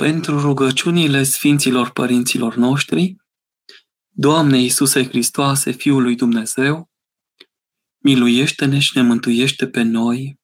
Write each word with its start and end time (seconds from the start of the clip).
pentru 0.00 0.40
rugăciunile 0.40 1.22
Sfinților 1.22 1.90
Părinților 1.90 2.54
noștri, 2.54 3.16
Doamne 4.08 4.58
Iisuse 4.58 5.08
Hristoase, 5.08 5.70
Fiul 5.70 6.02
lui 6.02 6.14
Dumnezeu, 6.14 6.90
miluiește-ne 8.04 8.78
și 8.78 8.90
ne 8.94 9.02
mântuiește 9.02 9.68
pe 9.68 9.82
noi. 9.82 10.40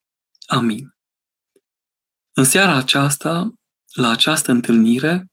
Amin. 0.46 0.94
În 2.32 2.44
seara 2.44 2.76
aceasta, 2.76 3.52
la 3.94 4.10
această 4.10 4.50
întâlnire, 4.50 5.26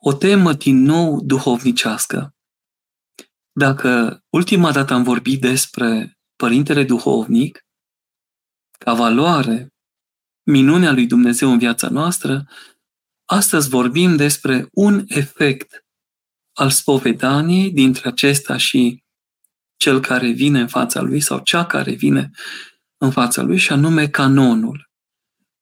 o 0.00 0.12
temă 0.12 0.52
din 0.52 0.82
nou 0.82 1.20
duhovnicească. 1.20 2.34
Dacă 3.52 4.20
ultima 4.28 4.72
dată 4.72 4.94
am 4.94 5.02
vorbit 5.02 5.40
despre 5.40 6.18
Părintele 6.38 6.84
Duhovnic, 6.84 7.60
ca 8.78 8.94
valoare, 8.94 9.68
minunea 10.46 10.92
lui 10.92 11.06
Dumnezeu 11.06 11.50
în 11.50 11.58
viața 11.58 11.88
noastră, 11.88 12.46
astăzi 13.26 13.68
vorbim 13.68 14.16
despre 14.16 14.68
un 14.72 15.04
efect 15.08 15.84
al 16.52 16.70
spovedaniei 16.70 17.72
dintre 17.72 18.08
acesta 18.08 18.56
și 18.56 19.04
cel 19.76 20.00
care 20.00 20.30
vine 20.30 20.60
în 20.60 20.68
fața 20.68 21.00
lui 21.00 21.20
sau 21.20 21.38
cea 21.38 21.66
care 21.66 21.92
vine 21.92 22.30
în 22.96 23.10
fața 23.10 23.42
lui 23.42 23.58
și 23.58 23.72
anume 23.72 24.08
canonul. 24.08 24.90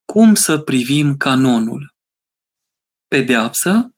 Cum 0.04 0.34
să 0.34 0.58
privim 0.58 1.16
canonul? 1.16 1.94
Pedeapsă 3.08 3.94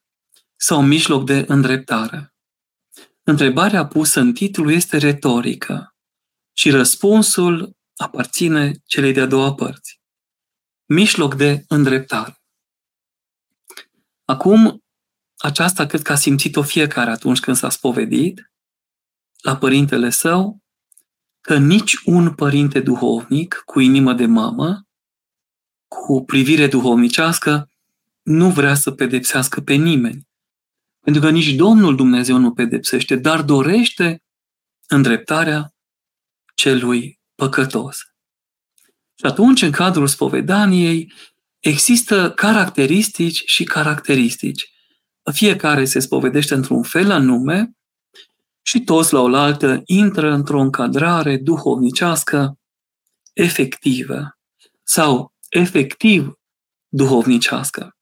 sau 0.57 0.83
mijloc 0.83 1.25
de 1.25 1.45
îndreptare? 1.49 2.35
Întrebarea 3.23 3.87
pusă 3.87 4.21
în 4.21 4.33
titlu 4.33 4.71
este 4.71 4.97
retorică 4.97 5.95
și 6.53 6.71
răspunsul 6.71 7.77
aparține 7.97 8.73
celei 8.85 9.13
de-a 9.13 9.27
doua 9.27 9.55
părți. 9.55 10.01
Mijloc 10.87 11.35
de 11.35 11.65
îndreptare. 11.69 12.41
Acum, 14.27 14.85
aceasta 15.37 15.87
cred 15.87 16.03
că 16.03 16.13
a 16.13 16.17
simțit-o 16.17 16.63
fiecare 16.63 17.11
atunci 17.11 17.41
când 17.41 17.57
s-a 17.57 17.71
spovedit 17.71 18.53
la 19.43 19.57
părintele 19.57 20.11
său, 20.11 20.59
că 21.41 21.59
nici 21.59 21.95
un 22.05 22.35
părinte 22.35 22.81
duhovnic 22.81 23.63
cu 23.65 23.81
inimă 23.81 24.13
de 24.13 24.27
mamă, 24.27 24.87
cu 25.89 26.25
privire 26.25 26.67
duhovnicească, 26.67 27.71
nu 28.23 28.51
vrea 28.51 28.75
să 28.75 28.91
pedepsească 28.91 29.61
pe 29.61 29.75
nimeni. 29.75 30.29
Pentru 31.01 31.23
că 31.23 31.31
nici 31.31 31.55
Domnul 31.55 31.97
Dumnezeu 31.97 32.39
nu 32.39 32.53
pedepsește, 32.53 33.17
dar 33.17 33.43
dorește 33.43 34.23
îndreptarea 34.87 35.75
celui 36.55 37.21
păcătos. 37.35 37.99
Și 39.15 39.25
atunci, 39.25 39.63
în 39.63 39.71
cadrul 39.71 40.07
spovedaniei, 40.07 41.13
există 41.69 42.31
caracteristici 42.31 43.43
și 43.47 43.65
caracteristici. 43.65 44.71
Fiecare 45.33 45.85
se 45.85 45.99
spovedește 45.99 46.55
într-un 46.55 46.83
fel 46.83 47.11
anume 47.11 47.71
și 48.63 48.81
toți 48.81 49.13
la 49.13 49.21
oaltă 49.21 49.83
intră 49.85 50.33
într-o 50.33 50.61
încadrare 50.61 51.37
duhovnicească 51.37 52.59
efectivă 53.33 54.39
sau 54.83 55.33
efectiv 55.49 56.33
duhovnicească. 56.89 57.97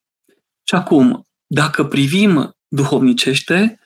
Și 0.65 0.75
acum, 0.75 1.27
dacă 1.47 1.85
privim 1.85 2.57
duhovnicește 2.69 3.79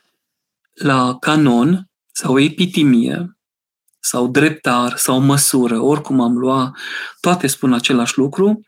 la 0.73 1.19
canon 1.19 1.91
sau 2.13 2.39
epitimie 2.39 3.39
sau 4.01 4.29
dreptar 4.29 4.97
sau 4.97 5.21
măsură, 5.21 5.81
oricum 5.81 6.21
am 6.21 6.39
luat, 6.39 6.73
toate 7.21 7.47
spun 7.47 7.73
același 7.73 8.19
lucru, 8.19 8.61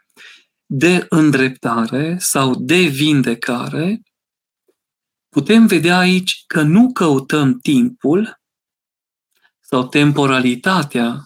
de 0.73 1.07
îndreptare 1.09 2.17
sau 2.19 2.55
de 2.55 2.81
vindecare, 2.81 4.03
putem 5.29 5.67
vedea 5.67 5.99
aici 5.99 6.45
că 6.47 6.63
nu 6.63 6.93
căutăm 6.93 7.59
timpul 7.59 8.41
sau 9.61 9.89
temporalitatea 9.89 11.25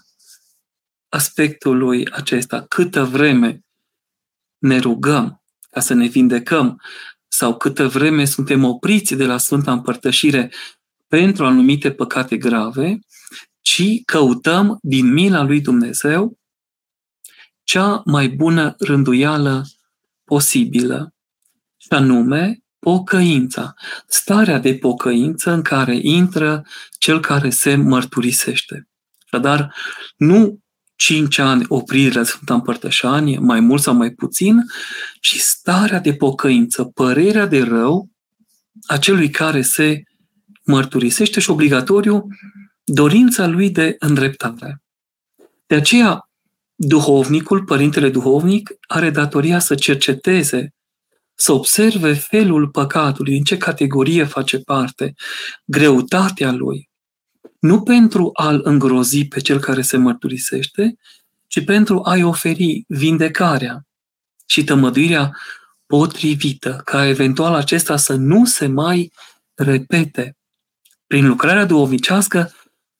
aspectului 1.09 2.11
acesta, 2.11 2.65
câtă 2.69 3.05
vreme 3.05 3.61
ne 4.59 4.79
rugăm 4.79 5.43
ca 5.71 5.81
să 5.81 5.95
ne 5.95 6.07
vindecăm 6.07 6.81
sau 7.29 7.57
câtă 7.57 7.89
vreme 7.89 8.25
suntem 8.25 8.65
opriți 8.65 9.15
de 9.15 9.25
la 9.25 9.39
Sfânta 9.39 9.73
Împărtășire 9.73 10.53
pentru 11.07 11.45
anumite 11.47 11.93
păcate 11.93 12.37
grave, 12.37 12.99
ci 13.61 14.05
căutăm 14.05 14.79
din 14.83 15.13
mila 15.13 15.43
lui 15.43 15.61
Dumnezeu 15.61 16.39
cea 17.65 18.03
mai 18.05 18.29
bună 18.29 18.75
rânduială 18.79 19.67
posibilă, 20.25 21.15
și 21.77 21.89
anume 21.89 22.63
pocăința, 22.79 23.75
starea 24.07 24.59
de 24.59 24.75
pocăință 24.75 25.51
în 25.51 25.63
care 25.63 25.99
intră 26.03 26.65
cel 26.99 27.21
care 27.21 27.51
se 27.51 27.75
mărturisește. 27.75 28.89
Dar 29.41 29.75
nu 30.17 30.59
cinci 30.97 31.39
ani 31.39 31.65
oprire 31.69 32.15
la 32.15 32.25
Sfânta 32.25 32.55
Împărtășanie, 32.55 33.39
mai 33.39 33.61
mult 33.61 33.83
sau 33.83 33.95
mai 33.95 34.11
puțin, 34.11 34.63
ci 35.21 35.37
starea 35.37 35.99
de 35.99 36.15
pocăință, 36.15 36.85
părerea 36.85 37.47
de 37.47 37.63
rău 37.63 38.11
a 38.87 38.99
celui 38.99 39.31
care 39.31 39.63
se 39.63 40.03
mărturisește 40.65 41.41
și 41.41 41.51
obligatoriu 41.51 42.27
dorința 42.85 43.47
lui 43.47 43.71
de 43.71 43.97
îndreptare. 43.99 44.83
De 45.67 45.75
aceea, 45.75 46.29
duhovnicul, 46.75 47.65
părintele 47.65 48.09
duhovnic, 48.09 48.71
are 48.87 49.11
datoria 49.11 49.59
să 49.59 49.75
cerceteze, 49.75 50.75
să 51.35 51.53
observe 51.53 52.13
felul 52.13 52.69
păcatului, 52.69 53.37
în 53.37 53.43
ce 53.43 53.57
categorie 53.57 54.25
face 54.25 54.59
parte, 54.59 55.15
greutatea 55.65 56.53
lui, 56.53 56.89
nu 57.59 57.83
pentru 57.83 58.31
a-l 58.33 58.61
îngrozi 58.65 59.25
pe 59.25 59.41
cel 59.41 59.59
care 59.59 59.83
se 59.83 59.97
mărturisește, 59.97 60.97
ci 61.47 61.65
pentru 61.65 62.03
a-i 62.05 62.23
oferi 62.23 62.85
vindecarea 62.89 63.87
și 64.47 64.65
tămăduirea 64.65 65.37
potrivită, 65.87 66.81
ca 66.85 67.07
eventual 67.07 67.55
acesta 67.55 67.97
să 67.97 68.15
nu 68.15 68.45
se 68.45 68.67
mai 68.67 69.13
repete. 69.55 70.37
Prin 71.07 71.27
lucrarea 71.27 71.65
duhovnicească, 71.65 72.53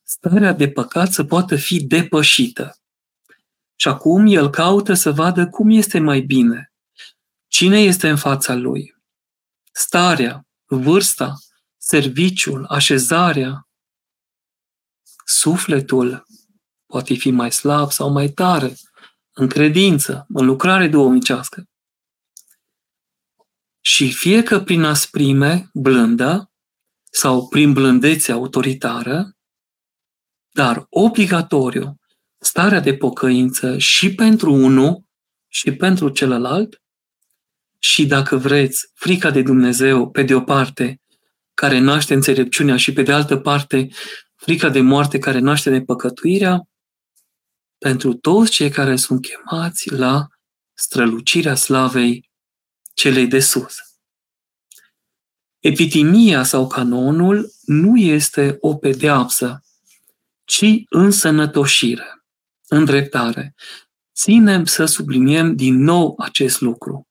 starea 0.03 0.53
de 0.53 0.69
păcat 0.69 1.13
să 1.13 1.25
poată 1.25 1.57
fi 1.57 1.85
depășită. 1.85 2.79
Și 3.77 3.89
acum 3.89 4.27
el 4.27 4.51
caută 4.51 4.95
să 4.95 5.13
vadă 5.13 5.49
cum 5.49 5.71
este 5.71 5.99
mai 5.99 6.21
bine, 6.21 6.73
cine 7.49 7.81
este 7.81 8.09
în 8.09 8.17
fața 8.17 8.55
lui, 8.55 8.97
starea, 9.73 10.47
vârsta, 10.65 11.35
serviciul, 11.77 12.65
așezarea, 12.65 13.69
sufletul 15.25 16.27
poate 16.87 17.15
fi 17.15 17.31
mai 17.31 17.53
slab 17.53 17.91
sau 17.91 18.11
mai 18.11 18.29
tare, 18.29 18.75
în 19.33 19.49
credință, 19.49 20.27
în 20.29 20.47
lucrare 20.47 20.89
duomnicească. 20.89 21.65
Și 23.81 24.13
fie 24.13 24.43
că 24.43 24.61
prin 24.61 24.83
asprime 24.83 25.71
blândă 25.73 26.51
sau 27.11 27.49
prin 27.49 27.73
blândețe 27.73 28.33
autoritară, 28.33 29.37
dar 30.51 30.87
obligatoriu 30.89 32.01
starea 32.45 32.81
de 32.81 32.95
pocăință 32.95 33.79
și 33.79 34.15
pentru 34.15 34.53
unul 34.53 35.05
și 35.49 35.73
pentru 35.73 36.09
celălalt 36.09 36.83
și, 37.79 38.07
dacă 38.07 38.37
vreți, 38.37 38.91
frica 38.95 39.31
de 39.31 39.43
Dumnezeu, 39.43 40.11
pe 40.11 40.23
de 40.23 40.35
o 40.35 40.41
parte, 40.41 41.01
care 41.55 41.79
naște 41.79 42.15
înțelepciunea 42.15 42.77
și, 42.77 42.93
pe 42.93 43.03
de 43.03 43.13
altă 43.13 43.37
parte, 43.37 43.89
frica 44.37 44.69
de 44.69 44.81
moarte 44.81 45.19
care 45.19 45.39
naște 45.39 45.71
nepăcătuirea, 45.71 46.69
pentru 47.79 48.15
toți 48.15 48.51
cei 48.51 48.71
care 48.71 48.97
sunt 48.97 49.27
chemați 49.27 49.93
la 49.93 50.27
strălucirea 50.75 51.55
slavei 51.55 52.31
celei 52.95 53.27
de 53.27 53.41
sus. 53.41 53.77
Epitimia 55.59 56.43
sau 56.43 56.67
canonul 56.67 57.53
nu 57.65 57.97
este 57.97 58.57
o 58.61 58.77
pedeapsă, 58.77 59.65
ci 60.45 60.65
însănătoșire 60.89 62.14
îndreptare. 62.75 63.55
Ținem 64.15 64.65
să 64.65 64.85
subliniem 64.85 65.57
din 65.57 65.83
nou 65.83 66.15
acest 66.19 66.61
lucru. 66.61 67.09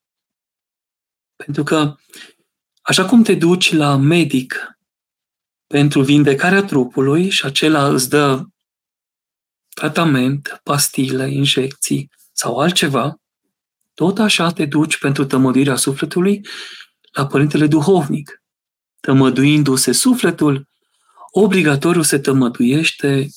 Pentru 1.36 1.64
că, 1.64 1.96
așa 2.82 3.06
cum 3.06 3.24
te 3.24 3.36
duci 3.36 3.74
la 3.74 3.96
medic 3.96 4.78
pentru 5.68 6.02
vindecarea 6.02 6.64
trupului 6.64 7.30
și 7.30 7.46
acela 7.46 7.88
îți 7.88 8.10
dă 8.10 8.44
tratament, 9.70 10.60
pastile, 10.64 11.32
injecții 11.32 12.10
sau 12.32 12.58
altceva, 12.58 13.16
tot 13.94 14.20
așa 14.20 14.52
te 14.52 14.66
duci 14.66 14.98
pentru 14.98 15.26
tămăduirea 15.26 15.76
sufletului 15.76 16.46
la 17.12 17.28
Părintele 17.28 17.68
Duhovnic. 17.68 18.42
Tămăduindu-se 19.00 19.92
sufletul, 19.92 20.68
obligatoriu 21.32 22.02
se 22.02 22.20
tămăduiește 22.20 23.28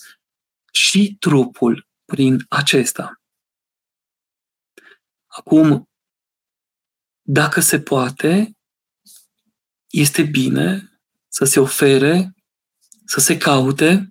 și 0.72 1.16
trupul 1.18 1.85
prin 2.06 2.44
acesta. 2.48 3.20
Acum, 5.26 5.88
dacă 7.22 7.60
se 7.60 7.80
poate, 7.80 8.56
este 9.86 10.22
bine 10.22 10.90
să 11.28 11.44
se 11.44 11.60
ofere, 11.60 12.34
să 13.04 13.20
se 13.20 13.36
caute 13.36 14.08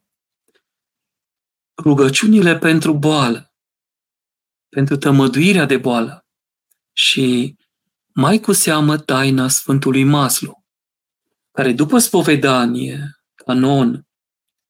rugăciunile 1.83 2.57
pentru 2.57 2.97
boală, 2.97 3.53
pentru 4.69 4.97
tămăduirea 4.97 5.65
de 5.65 5.77
boală 5.77 6.25
și 6.93 7.55
mai 8.13 8.39
cu 8.39 8.51
seamă 8.51 8.97
taina 8.97 9.47
Sfântului 9.47 10.03
Maslu, 10.03 10.63
care 11.51 11.73
după 11.73 11.97
spovedanie, 11.97 13.09
canon 13.35 14.07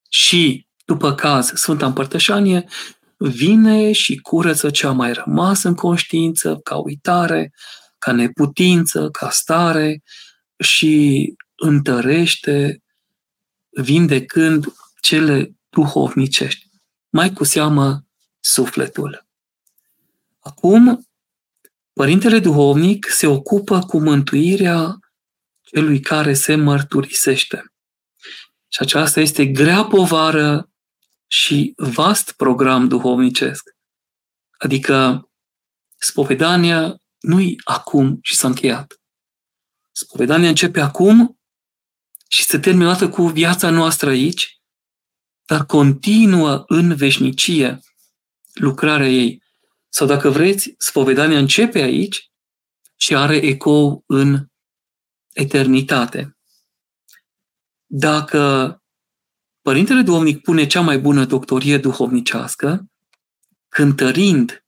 și 0.08 0.68
după 0.84 1.14
caz 1.14 1.52
Sfânta 1.54 1.86
Împărtășanie, 1.86 2.68
vine 3.16 3.92
și 3.92 4.16
curăță 4.16 4.70
ce 4.70 4.86
a 4.86 4.92
mai 4.92 5.12
rămas 5.12 5.62
în 5.62 5.74
conștiință, 5.74 6.56
ca 6.56 6.76
uitare, 6.76 7.52
ca 7.98 8.12
neputință, 8.12 9.08
ca 9.10 9.30
stare 9.30 10.02
și 10.58 11.34
întărește, 11.56 12.82
vindecând 13.68 14.66
cele 15.00 15.54
duhovnicești, 15.68 16.66
mai 17.08 17.32
cu 17.32 17.44
seamă 17.44 18.06
sufletul. 18.40 19.26
Acum, 20.38 21.06
Părintele 21.92 22.38
Duhovnic 22.38 23.08
se 23.10 23.26
ocupă 23.26 23.78
cu 23.78 24.00
mântuirea 24.00 24.98
celui 25.60 26.00
care 26.00 26.34
se 26.34 26.54
mărturisește. 26.54 27.72
Și 28.68 28.78
aceasta 28.80 29.20
este 29.20 29.46
grea 29.46 29.84
povară 29.84 30.70
și 31.26 31.72
vast 31.76 32.32
program 32.32 32.88
duhovnicesc. 32.88 33.70
Adică 34.58 35.28
spovedania 35.98 36.96
nu-i 37.18 37.60
acum 37.64 38.18
și 38.22 38.34
s-a 38.34 38.46
încheiat. 38.46 39.00
Spovedania 39.92 40.48
începe 40.48 40.80
acum 40.80 41.38
și 42.28 42.44
se 42.44 42.58
termină 42.58 43.08
cu 43.08 43.26
viața 43.26 43.70
noastră 43.70 44.08
aici, 44.08 44.60
dar 45.44 45.66
continuă 45.66 46.64
în 46.66 46.94
veșnicie 46.94 47.80
lucrarea 48.52 49.08
ei. 49.08 49.42
Sau 49.88 50.06
dacă 50.06 50.30
vreți, 50.30 50.74
spovedania 50.78 51.38
începe 51.38 51.78
aici 51.78 52.30
și 52.96 53.16
are 53.16 53.36
ecou 53.36 54.04
în 54.06 54.46
eternitate. 55.32 56.36
Dacă 57.86 58.76
Părintele 59.66 60.02
Duhovnic 60.02 60.42
pune 60.42 60.66
cea 60.66 60.80
mai 60.80 60.98
bună 60.98 61.24
doctorie 61.24 61.78
duhovnicească, 61.78 62.86
cântărind 63.68 64.64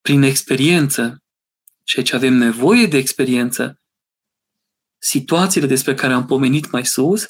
prin 0.00 0.22
experiență, 0.22 1.22
și 1.84 1.98
aici 1.98 2.12
avem 2.12 2.34
nevoie 2.34 2.86
de 2.86 2.96
experiență, 2.96 3.80
situațiile 4.98 5.66
despre 5.66 5.94
care 5.94 6.12
am 6.12 6.26
pomenit 6.26 6.70
mai 6.70 6.86
sus, 6.86 7.28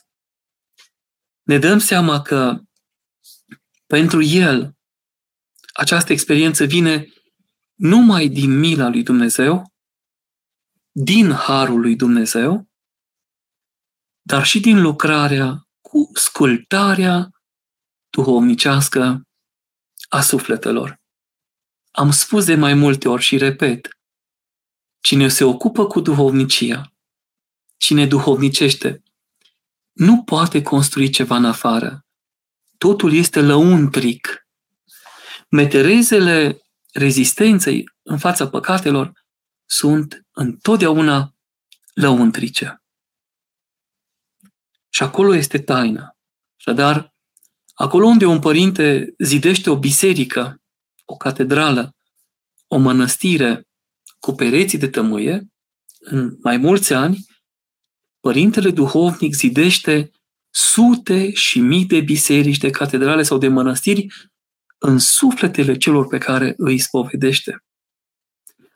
ne 1.43 1.59
dăm 1.59 1.79
seama 1.79 2.23
că 2.23 2.61
pentru 3.87 4.23
el 4.23 4.77
această 5.73 6.13
experiență 6.13 6.65
vine 6.65 7.07
numai 7.75 8.29
din 8.29 8.59
mila 8.59 8.89
lui 8.89 9.03
Dumnezeu, 9.03 9.73
din 10.91 11.31
harul 11.31 11.81
lui 11.81 11.97
Dumnezeu, 11.97 12.71
dar 14.21 14.45
și 14.45 14.61
din 14.61 14.81
lucrarea 14.81 15.67
cu 15.93 16.11
scultarea 16.15 17.31
duhovnicească 18.11 19.23
a 20.09 20.21
sufletelor. 20.21 21.01
Am 21.91 22.11
spus 22.11 22.45
de 22.45 22.55
mai 22.55 22.75
multe 22.75 23.09
ori 23.09 23.23
și 23.23 23.37
repet, 23.37 23.89
cine 25.01 25.29
se 25.29 25.45
ocupă 25.45 25.87
cu 25.87 26.01
duhovnicia, 26.01 26.93
cine 27.77 28.07
duhovnicește, 28.07 29.03
nu 29.93 30.23
poate 30.23 30.63
construi 30.63 31.11
ceva 31.11 31.37
în 31.37 31.45
afară. 31.45 32.07
Totul 32.79 33.13
este 33.13 33.41
lăuntric. 33.41 34.47
Meterezele 35.49 36.59
rezistenței 36.93 37.85
în 38.03 38.19
fața 38.19 38.49
păcatelor 38.49 39.13
sunt 39.67 40.27
întotdeauna 40.31 41.35
lăuntrice. 41.95 42.82
Și 44.95 45.03
acolo 45.03 45.35
este 45.35 45.59
taina. 45.59 46.17
Așadar, 46.59 47.15
acolo 47.75 48.07
unde 48.07 48.27
un 48.27 48.39
părinte 48.39 49.15
zidește 49.19 49.71
o 49.71 49.79
biserică, 49.79 50.63
o 51.05 51.17
catedrală, 51.17 51.97
o 52.67 52.79
mănăstire 52.79 53.69
cu 54.19 54.33
pereții 54.33 54.79
de 54.79 54.89
tămâie, 54.89 55.47
în 55.99 56.37
mai 56.43 56.57
mulți 56.57 56.93
ani, 56.93 57.27
părintele 58.21 58.71
duhovnic 58.71 59.35
zidește 59.35 60.11
sute 60.51 61.33
și 61.33 61.61
mii 61.61 61.85
de 61.85 62.01
biserici, 62.01 62.59
de 62.59 62.71
catedrale 62.71 63.23
sau 63.23 63.39
de 63.39 63.49
mănăstiri 63.49 64.07
în 64.79 64.99
sufletele 64.99 65.77
celor 65.77 66.07
pe 66.07 66.19
care 66.19 66.55
îi 66.57 66.79
spovedește. 66.79 67.65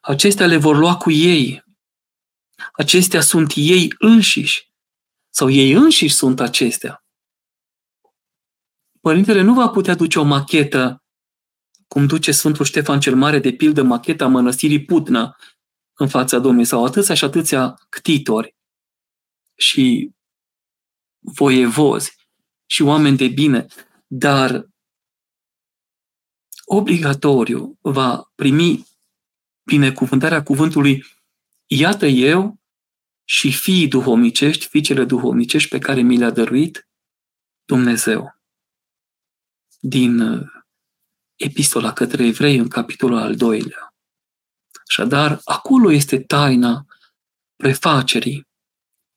Acestea 0.01 0.47
le 0.47 0.57
vor 0.57 0.77
lua 0.77 0.97
cu 0.97 1.11
ei. 1.11 1.65
Acestea 2.73 3.21
sunt 3.21 3.53
ei 3.55 3.95
înșiși 3.99 4.75
sau 5.37 5.51
ei 5.51 5.73
înșiși 5.73 6.15
sunt 6.15 6.41
acestea. 6.41 7.05
Părintele 9.01 9.43
nu 9.43 9.55
va 9.55 9.69
putea 9.69 9.95
duce 9.95 10.19
o 10.19 10.23
machetă, 10.23 11.05
cum 11.89 12.07
duce 12.07 12.33
Sfântul 12.33 12.65
Ștefan 12.65 13.01
cel 13.01 13.17
Mare, 13.17 13.39
de 13.39 13.53
pildă 13.53 13.83
macheta 13.83 14.27
mănăstirii 14.27 14.85
Putna 14.85 15.37
în 15.95 16.09
fața 16.09 16.39
Domnului, 16.39 16.67
sau 16.67 16.85
atâția 16.85 17.15
și 17.15 17.25
atâția 17.25 17.75
ctitori 17.89 18.57
și 19.57 20.11
voievozi 21.19 22.17
și 22.67 22.83
oameni 22.83 23.17
de 23.17 23.29
bine, 23.29 23.67
dar 24.07 24.67
obligatoriu 26.65 27.79
va 27.81 28.33
primi 28.35 28.87
binecuvântarea 29.63 30.43
cuvântului 30.43 31.05
Iată 31.67 32.07
eu 32.07 32.61
și 33.29 33.53
fiii 33.53 33.89
duhovnicești, 33.89 34.69
fiicele 34.69 35.05
duhovnicești 35.05 35.69
pe 35.69 35.79
care 35.79 36.01
mi 36.01 36.19
le-a 36.19 36.31
dăruit 36.31 36.89
Dumnezeu. 37.65 38.41
Din 39.81 40.21
uh, 40.21 40.47
Epistola 41.37 41.93
către 41.93 42.27
evrei 42.27 42.57
în 42.57 42.69
capitolul 42.69 43.19
al 43.19 43.37
doilea. 43.37 43.95
Așadar, 44.89 45.41
acolo 45.45 45.93
este 45.93 46.21
taina 46.21 46.87
prefacerii 47.57 48.49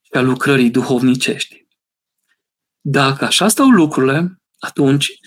și 0.00 0.12
a 0.12 0.20
lucrării 0.20 0.70
duhovnicești. 0.70 1.66
Dacă 2.80 3.24
așa 3.24 3.48
stau 3.48 3.68
lucrurile, 3.68 4.40
atunci, 4.58 5.18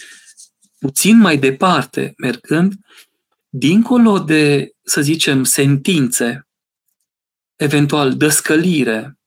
puțin 0.79 1.17
mai 1.17 1.37
departe, 1.37 2.13
mergând, 2.17 2.73
dincolo 3.49 4.19
de, 4.19 4.71
să 4.81 5.01
zicem, 5.01 5.43
sentințe 5.43 6.47
eventual 7.55 8.17
dăscălire, 8.17 9.19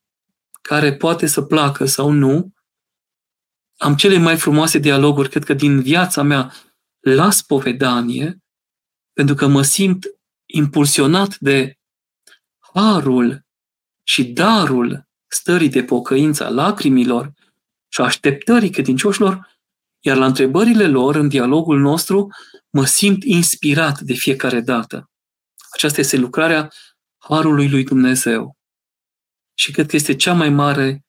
care 0.62 0.96
poate 0.96 1.26
să 1.26 1.42
placă 1.42 1.84
sau 1.84 2.10
nu, 2.10 2.52
am 3.76 3.96
cele 3.96 4.18
mai 4.18 4.36
frumoase 4.36 4.78
dialoguri, 4.78 5.28
cred 5.28 5.44
că 5.44 5.54
din 5.54 5.80
viața 5.82 6.22
mea, 6.22 6.52
la 7.00 7.30
spovedanie, 7.30 8.42
pentru 9.12 9.34
că 9.34 9.46
mă 9.46 9.62
simt 9.62 10.06
impulsionat 10.46 11.38
de 11.38 11.78
harul 12.74 13.44
și 14.02 14.24
darul 14.24 15.08
stării 15.26 15.68
de 15.68 15.82
pocăință 15.82 16.44
a 16.44 16.48
lacrimilor 16.48 17.32
și 17.88 18.00
așteptării 18.00 18.70
credincioșilor, 18.70 19.58
iar 20.00 20.16
la 20.16 20.26
întrebările 20.26 20.86
lor, 20.86 21.16
în 21.16 21.28
dialogul 21.28 21.80
nostru, 21.80 22.28
mă 22.70 22.84
simt 22.84 23.24
inspirat 23.24 24.00
de 24.00 24.14
fiecare 24.14 24.60
dată. 24.60 25.10
Aceasta 25.70 26.00
este 26.00 26.16
lucrarea 26.16 26.72
harului 27.28 27.68
lui 27.68 27.84
Dumnezeu. 27.84 28.56
Și 29.54 29.72
cred 29.72 29.86
că 29.88 29.96
este 29.96 30.14
cea 30.14 30.32
mai 30.32 30.48
mare 30.48 31.04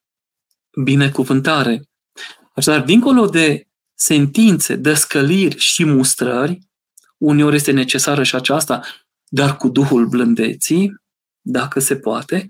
binecuvântare. 0.83 1.89
Așadar, 2.55 2.83
dincolo 2.83 3.25
de 3.25 3.67
sentințe, 3.93 4.75
dăscăliri 4.75 5.57
și 5.57 5.83
mustrări, 5.83 6.59
uneori 7.17 7.55
este 7.55 7.71
necesară 7.71 8.23
și 8.23 8.35
aceasta, 8.35 8.81
dar 9.27 9.57
cu 9.57 9.69
Duhul 9.69 10.07
blândeții, 10.07 10.95
dacă 11.41 11.79
se 11.79 11.95
poate, 11.95 12.47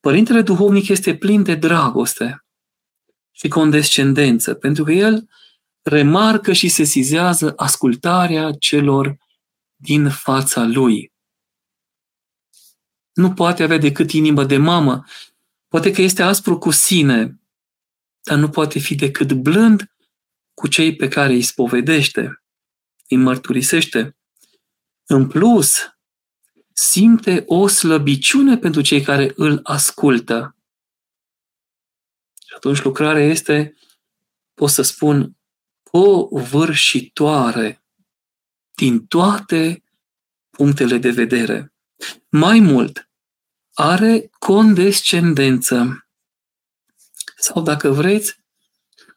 Părintele 0.00 0.42
Duhovnic 0.42 0.88
este 0.88 1.16
plin 1.16 1.42
de 1.42 1.54
dragoste 1.54 2.44
și 3.30 3.48
condescendență, 3.48 4.54
pentru 4.54 4.84
că 4.84 4.92
el 4.92 5.28
remarcă 5.82 6.52
și 6.52 6.68
sesizează 6.68 7.52
ascultarea 7.56 8.52
celor 8.52 9.16
din 9.76 10.10
fața 10.10 10.64
lui 10.64 11.12
nu 13.12 13.32
poate 13.32 13.62
avea 13.62 13.78
decât 13.78 14.10
inimă 14.10 14.44
de 14.44 14.56
mamă. 14.56 15.04
Poate 15.68 15.90
că 15.90 16.02
este 16.02 16.22
aspru 16.22 16.58
cu 16.58 16.70
sine, 16.70 17.40
dar 18.22 18.38
nu 18.38 18.48
poate 18.48 18.78
fi 18.78 18.94
decât 18.94 19.32
blând 19.32 19.92
cu 20.54 20.68
cei 20.68 20.96
pe 20.96 21.08
care 21.08 21.32
îi 21.32 21.42
spovedește, 21.42 22.42
îi 23.08 23.16
mărturisește. 23.16 24.16
În 25.06 25.28
plus, 25.28 25.76
simte 26.72 27.42
o 27.46 27.66
slăbiciune 27.66 28.58
pentru 28.58 28.80
cei 28.80 29.02
care 29.02 29.32
îl 29.36 29.60
ascultă. 29.62 30.56
Și 32.46 32.52
atunci 32.56 32.82
lucrarea 32.82 33.24
este, 33.24 33.74
pot 34.54 34.70
să 34.70 34.82
spun, 34.82 35.36
covârșitoare 35.82 37.84
din 38.74 39.06
toate 39.06 39.82
punctele 40.50 40.98
de 40.98 41.10
vedere. 41.10 41.69
Mai 42.32 42.60
mult, 42.60 43.10
are 43.72 44.30
condescendență. 44.38 46.06
Sau, 47.36 47.62
dacă 47.62 47.90
vreți, 47.90 48.40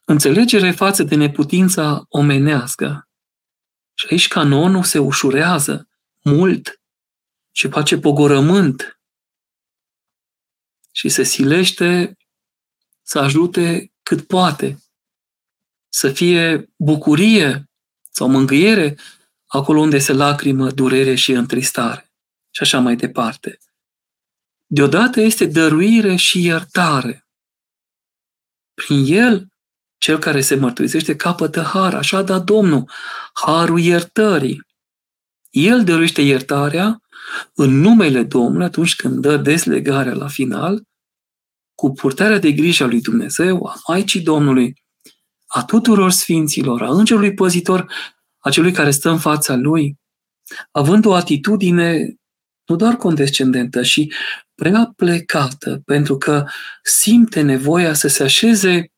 înțelegere 0.04 0.70
față 0.70 1.02
de 1.02 1.14
neputința 1.14 2.04
omenească. 2.08 3.08
Și 3.94 4.06
aici 4.10 4.28
canonul 4.28 4.82
se 4.82 4.98
ușurează 4.98 5.88
mult 6.22 6.80
și 7.52 7.68
face 7.68 7.98
pogorământ 7.98 9.00
și 10.92 11.08
se 11.08 11.22
silește 11.22 12.16
să 13.02 13.18
ajute 13.18 13.92
cât 14.02 14.26
poate, 14.26 14.78
să 15.88 16.12
fie 16.12 16.70
bucurie 16.76 17.70
sau 18.10 18.28
mângâiere 18.28 18.98
acolo 19.46 19.80
unde 19.80 19.98
se 19.98 20.12
lacrimă, 20.12 20.70
durere 20.70 21.14
și 21.14 21.32
întristare. 21.32 22.13
Și 22.54 22.62
așa 22.62 22.78
mai 22.78 22.96
departe. 22.96 23.58
Deodată 24.66 25.20
este 25.20 25.46
dăruire 25.46 26.16
și 26.16 26.44
iertare. 26.44 27.26
Prin 28.74 29.04
el, 29.06 29.48
cel 29.98 30.18
care 30.18 30.40
se 30.40 30.54
mărturisește 30.54 31.16
capătă 31.16 31.60
har, 31.60 31.94
așa 31.94 32.22
da 32.22 32.38
Domnul, 32.38 32.90
harul 33.32 33.80
iertării. 33.80 34.62
El 35.50 35.84
dăruiește 35.84 36.22
iertarea 36.22 37.00
în 37.54 37.80
numele 37.80 38.22
Domnului 38.22 38.66
atunci 38.66 38.96
când 38.96 39.20
dă 39.20 39.36
deslegarea 39.36 40.14
la 40.14 40.28
final, 40.28 40.82
cu 41.74 41.92
purtarea 41.92 42.38
de 42.38 42.52
grijă 42.52 42.84
a 42.84 42.86
lui 42.86 43.00
Dumnezeu, 43.00 43.66
a 43.66 43.74
Maicii 43.88 44.20
Domnului, 44.20 44.82
a 45.46 45.64
tuturor 45.64 46.10
sfinților, 46.10 46.82
a 46.82 46.90
îngerului 46.90 47.34
păzitor, 47.34 47.92
a 48.38 48.50
celui 48.50 48.72
care 48.72 48.90
stă 48.90 49.10
în 49.10 49.18
fața 49.18 49.54
lui, 49.54 49.98
având 50.70 51.04
o 51.04 51.14
atitudine 51.14 52.14
nu 52.66 52.76
doar 52.76 52.96
condescendentă, 52.96 53.82
și 53.82 54.12
prea 54.54 54.92
plecată, 54.96 55.82
pentru 55.84 56.18
că 56.18 56.46
simte 56.82 57.40
nevoia 57.40 57.94
să 57.94 58.08
se 58.08 58.22
așeze, 58.22 58.92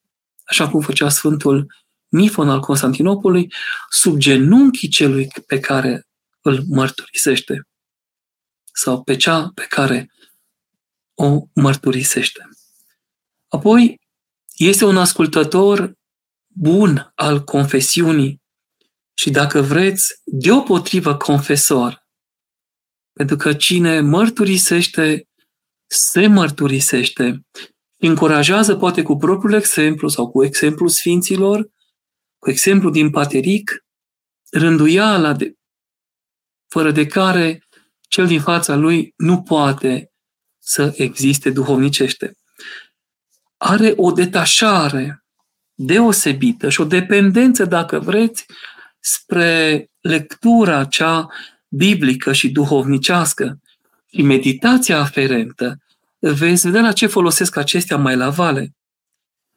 așa 0.44 0.68
cum 0.68 0.80
făcea 0.80 1.08
Sfântul 1.08 1.66
Nifon 2.08 2.50
al 2.50 2.60
Constantinopolului, 2.60 3.52
sub 3.90 4.18
genunchii 4.18 4.88
celui 4.88 5.28
pe 5.46 5.60
care 5.60 6.06
îl 6.40 6.64
mărturisește 6.68 7.66
sau 8.72 9.02
pe 9.02 9.16
cea 9.16 9.50
pe 9.54 9.66
care 9.68 10.10
o 11.14 11.42
mărturisește. 11.54 12.48
Apoi, 13.48 14.00
este 14.56 14.84
un 14.84 14.96
ascultător 14.96 15.92
bun 16.46 17.12
al 17.14 17.44
confesiunii 17.44 18.42
și, 19.14 19.30
dacă 19.30 19.60
vreți, 19.60 20.20
deopotrivă 20.24 21.16
confesor. 21.16 22.05
Pentru 23.16 23.36
că 23.36 23.52
cine 23.52 24.00
mărturisește, 24.00 25.28
se 25.86 26.26
mărturisește 26.26 27.46
încurajează 27.96 28.76
poate 28.76 29.02
cu 29.02 29.16
propriul 29.16 29.52
exemplu 29.52 30.08
sau 30.08 30.30
cu 30.30 30.44
exemplul 30.44 30.88
sfinților, 30.88 31.68
cu 32.38 32.50
exemplu 32.50 32.90
din 32.90 33.10
pateric, 33.10 33.84
rânduiala 34.50 35.32
de, 35.32 35.54
fără 36.68 36.90
de 36.90 37.06
care 37.06 37.66
cel 38.08 38.26
din 38.26 38.40
fața 38.40 38.74
lui 38.74 39.12
nu 39.16 39.42
poate 39.42 40.12
să 40.58 40.94
existe 40.96 41.50
duhovnicește. 41.50 42.36
Are 43.56 43.92
o 43.96 44.12
detașare 44.12 45.24
deosebită 45.74 46.68
și 46.68 46.80
o 46.80 46.84
dependență, 46.84 47.64
dacă 47.64 47.98
vreți, 47.98 48.46
spre 49.00 49.86
lectura 50.00 50.84
cea 50.84 51.28
biblică 51.76 52.32
și 52.32 52.50
duhovnicească 52.50 53.60
și 54.06 54.22
meditația 54.22 54.98
aferentă, 54.98 55.78
veți 56.18 56.66
vedea 56.66 56.80
la 56.80 56.92
ce 56.92 57.06
folosesc 57.06 57.56
acestea 57.56 57.96
mai 57.96 58.16
la 58.16 58.30
vale. 58.30 58.74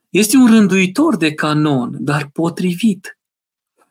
Este 0.10 0.38
un 0.38 0.48
rânduitor 0.48 1.18
de 1.18 1.34
canon, 1.34 1.96
dar 2.00 2.30
potrivit. 2.34 3.18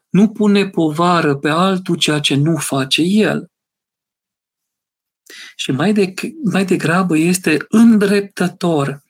Nu 0.09 0.29
pune 0.29 0.69
povară 0.69 1.37
pe 1.37 1.49
altul 1.49 1.97
ceea 1.97 2.19
ce 2.19 2.35
nu 2.35 2.57
face 2.57 3.03
el 3.03 3.51
și 5.57 5.71
mai, 5.71 5.93
de, 5.93 6.15
mai 6.45 6.65
degrabă 6.65 7.17
este 7.17 7.65
îndreptător 7.69 9.03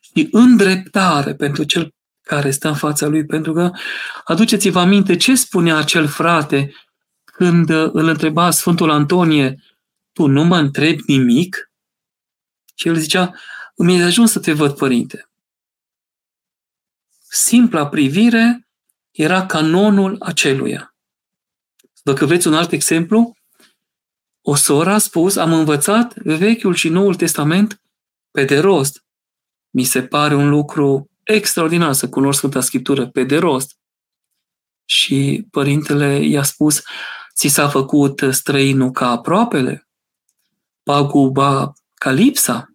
și 0.00 0.28
îndreptare 0.30 1.34
pentru 1.34 1.64
cel 1.64 1.94
care 2.22 2.50
stă 2.50 2.68
în 2.68 2.74
fața 2.74 3.06
lui, 3.06 3.26
pentru 3.26 3.52
că 3.52 3.70
aduceți-vă 4.24 4.80
aminte 4.80 5.16
ce 5.16 5.34
spunea 5.34 5.76
acel 5.76 6.06
frate 6.06 6.72
când 7.36 7.70
îl 7.70 8.08
întreba 8.08 8.50
Sfântul 8.50 8.90
Antonie, 8.90 9.62
tu 10.12 10.26
nu 10.26 10.44
mă 10.44 10.56
întrebi 10.56 11.02
nimic? 11.06 11.70
Și 12.74 12.88
el 12.88 12.94
zicea, 12.96 13.34
îmi 13.74 13.98
e 13.98 14.02
ajuns 14.02 14.30
să 14.30 14.40
te 14.40 14.52
văd, 14.52 14.76
părinte. 14.76 15.28
Simpla 17.28 17.88
privire 17.88 18.68
era 19.10 19.46
canonul 19.46 20.16
aceluia. 20.20 20.94
Dacă 22.02 22.26
vreți 22.26 22.46
un 22.46 22.54
alt 22.54 22.72
exemplu, 22.72 23.36
o 24.40 24.54
soră 24.54 24.90
a 24.90 24.98
spus, 24.98 25.36
am 25.36 25.52
învățat 25.52 26.14
Vechiul 26.14 26.74
și 26.74 26.88
Noul 26.88 27.14
Testament 27.14 27.80
pe 28.30 28.44
de 28.44 28.58
rost. 28.58 29.04
Mi 29.70 29.84
se 29.84 30.02
pare 30.02 30.34
un 30.34 30.48
lucru 30.48 31.10
extraordinar 31.22 31.92
să 31.92 32.08
cunosc 32.08 32.38
Sfânta 32.38 32.60
Scriptură 32.60 33.08
pe 33.08 33.24
de 33.24 33.38
rost. 33.38 33.78
Și 34.84 35.46
părintele 35.50 36.24
i-a 36.24 36.42
spus, 36.42 36.82
ți 37.34 37.48
s-a 37.48 37.68
făcut 37.68 38.20
străinul 38.30 38.90
ca 38.90 39.08
aproapele? 39.08 39.88
Paguba 40.82 41.72
ca 41.94 42.10
lipsa? 42.10 42.68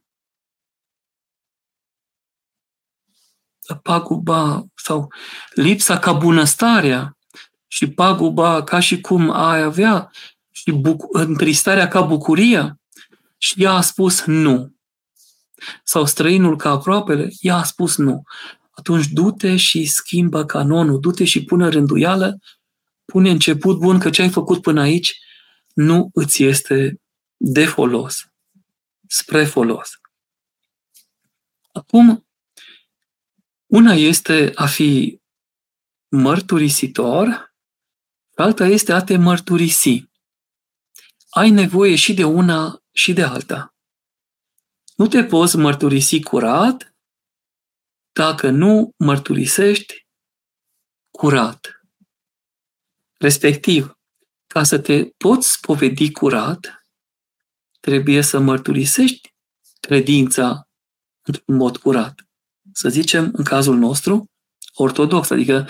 Paguba 3.82 4.66
sau 4.76 5.12
lipsa 5.54 6.00
ca 6.00 6.14
bunăstarea 6.14 7.18
și 7.68 7.92
paguba 7.92 8.64
ca 8.64 8.80
și 8.80 9.02
cum 9.02 9.30
ai 9.30 9.62
avea 9.62 10.12
și 10.52 10.72
buc- 10.72 11.08
întristarea 11.12 11.88
ca 11.88 12.02
bucuria? 12.02 12.80
Și 13.38 13.64
ea 13.64 13.72
a 13.72 13.82
spus 13.82 14.26
nu. 14.26 14.76
Sau 15.84 16.06
străinul 16.06 16.58
ca 16.58 16.70
aproapele? 16.70 17.30
Ea 17.40 17.56
a 17.56 17.64
spus 17.64 17.98
nu. 17.98 18.24
Atunci 18.72 19.08
du-te 19.08 19.56
și 19.56 19.86
schimbă 19.86 20.46
canonul, 20.46 21.00
du-te 21.00 21.24
și 21.24 21.44
pune 21.44 21.68
rânduială, 21.68 22.40
pune 23.12 23.30
început 23.30 23.80
bun 23.80 24.00
că 24.00 24.10
ce 24.10 24.22
ai 24.22 24.30
făcut 24.30 24.62
până 24.62 24.82
aici 24.82 25.20
nu 25.74 26.10
îți 26.14 26.44
este 26.44 27.02
de 27.38 27.66
folos, 27.66 28.32
spre 29.08 29.46
folos. 29.46 29.90
Acum, 31.72 32.28
una 33.66 33.94
este 33.94 34.52
a 34.56 34.66
fi 34.66 35.22
mărturisitor, 36.10 37.54
alta 38.36 38.66
este 38.66 38.94
a 38.94 39.04
te 39.04 39.18
mărturisi 39.18 40.10
ai 41.30 41.50
nevoie 41.50 41.96
și 41.96 42.14
de 42.14 42.24
una 42.24 42.84
și 42.92 43.14
de 43.14 43.24
alta. 43.24 43.76
Nu 44.96 45.08
te 45.08 45.24
poți 45.24 45.58
mărturisi 45.58 46.22
curat 46.22 46.96
dacă 48.12 48.50
nu 48.50 48.94
mărturisești 48.98 50.08
curat. 51.12 51.79
Respectiv, 53.20 53.98
ca 54.48 54.64
să 54.64 54.80
te 54.80 55.06
poți 55.18 55.52
spovedi 55.52 56.12
curat, 56.12 56.86
trebuie 57.80 58.22
să 58.22 58.40
mărturisești 58.40 59.34
credința 59.80 60.68
într-un 61.22 61.56
mod 61.56 61.78
curat. 61.78 62.22
Să 62.74 62.90
zicem, 62.90 63.30
în 63.34 63.44
cazul 63.44 63.78
nostru, 63.78 64.26
ortodox, 64.74 65.30
adică 65.30 65.68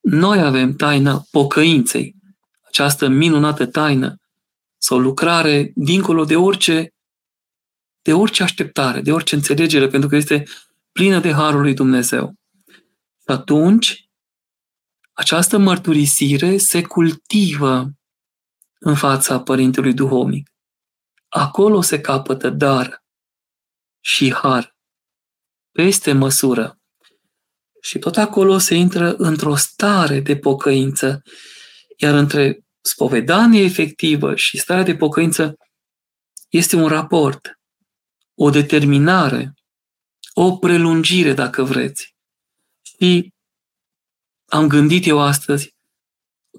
noi 0.00 0.40
avem 0.40 0.76
taina 0.76 1.24
pocăinței, 1.30 2.14
această 2.66 3.08
minunată 3.08 3.66
taină 3.66 4.16
sau 4.78 4.98
lucrare 4.98 5.72
dincolo 5.74 6.24
de 6.24 6.36
orice, 6.36 6.94
de 8.02 8.12
orice 8.12 8.42
așteptare, 8.42 9.00
de 9.00 9.12
orice 9.12 9.34
înțelegere, 9.34 9.88
pentru 9.88 10.08
că 10.08 10.16
este 10.16 10.44
plină 10.92 11.20
de 11.20 11.32
Harul 11.32 11.60
lui 11.60 11.74
Dumnezeu. 11.74 12.34
Și 13.18 13.26
atunci, 13.26 14.09
această 15.20 15.58
mărturisire 15.58 16.56
se 16.56 16.82
cultivă 16.82 17.90
în 18.78 18.94
fața 18.94 19.40
Părintelui 19.40 19.94
Duhovnic. 19.94 20.50
Acolo 21.28 21.80
se 21.80 22.00
capătă 22.00 22.50
dar 22.50 23.04
și 24.00 24.32
har, 24.32 24.76
peste 25.70 26.12
măsură. 26.12 26.78
Și 27.82 27.98
tot 27.98 28.16
acolo 28.16 28.58
se 28.58 28.74
intră 28.74 29.14
într-o 29.14 29.54
stare 29.54 30.20
de 30.20 30.36
pocăință, 30.36 31.22
iar 31.96 32.14
între 32.14 32.60
spovedanie 32.80 33.62
efectivă 33.62 34.36
și 34.36 34.58
starea 34.58 34.84
de 34.84 34.96
pocăință 34.96 35.54
este 36.48 36.76
un 36.76 36.88
raport, 36.88 37.60
o 38.34 38.50
determinare, 38.50 39.54
o 40.32 40.56
prelungire, 40.56 41.32
dacă 41.32 41.62
vreți. 41.62 42.14
Și 42.82 43.32
am 44.50 44.68
gândit 44.68 45.06
eu 45.06 45.20
astăzi 45.20 45.74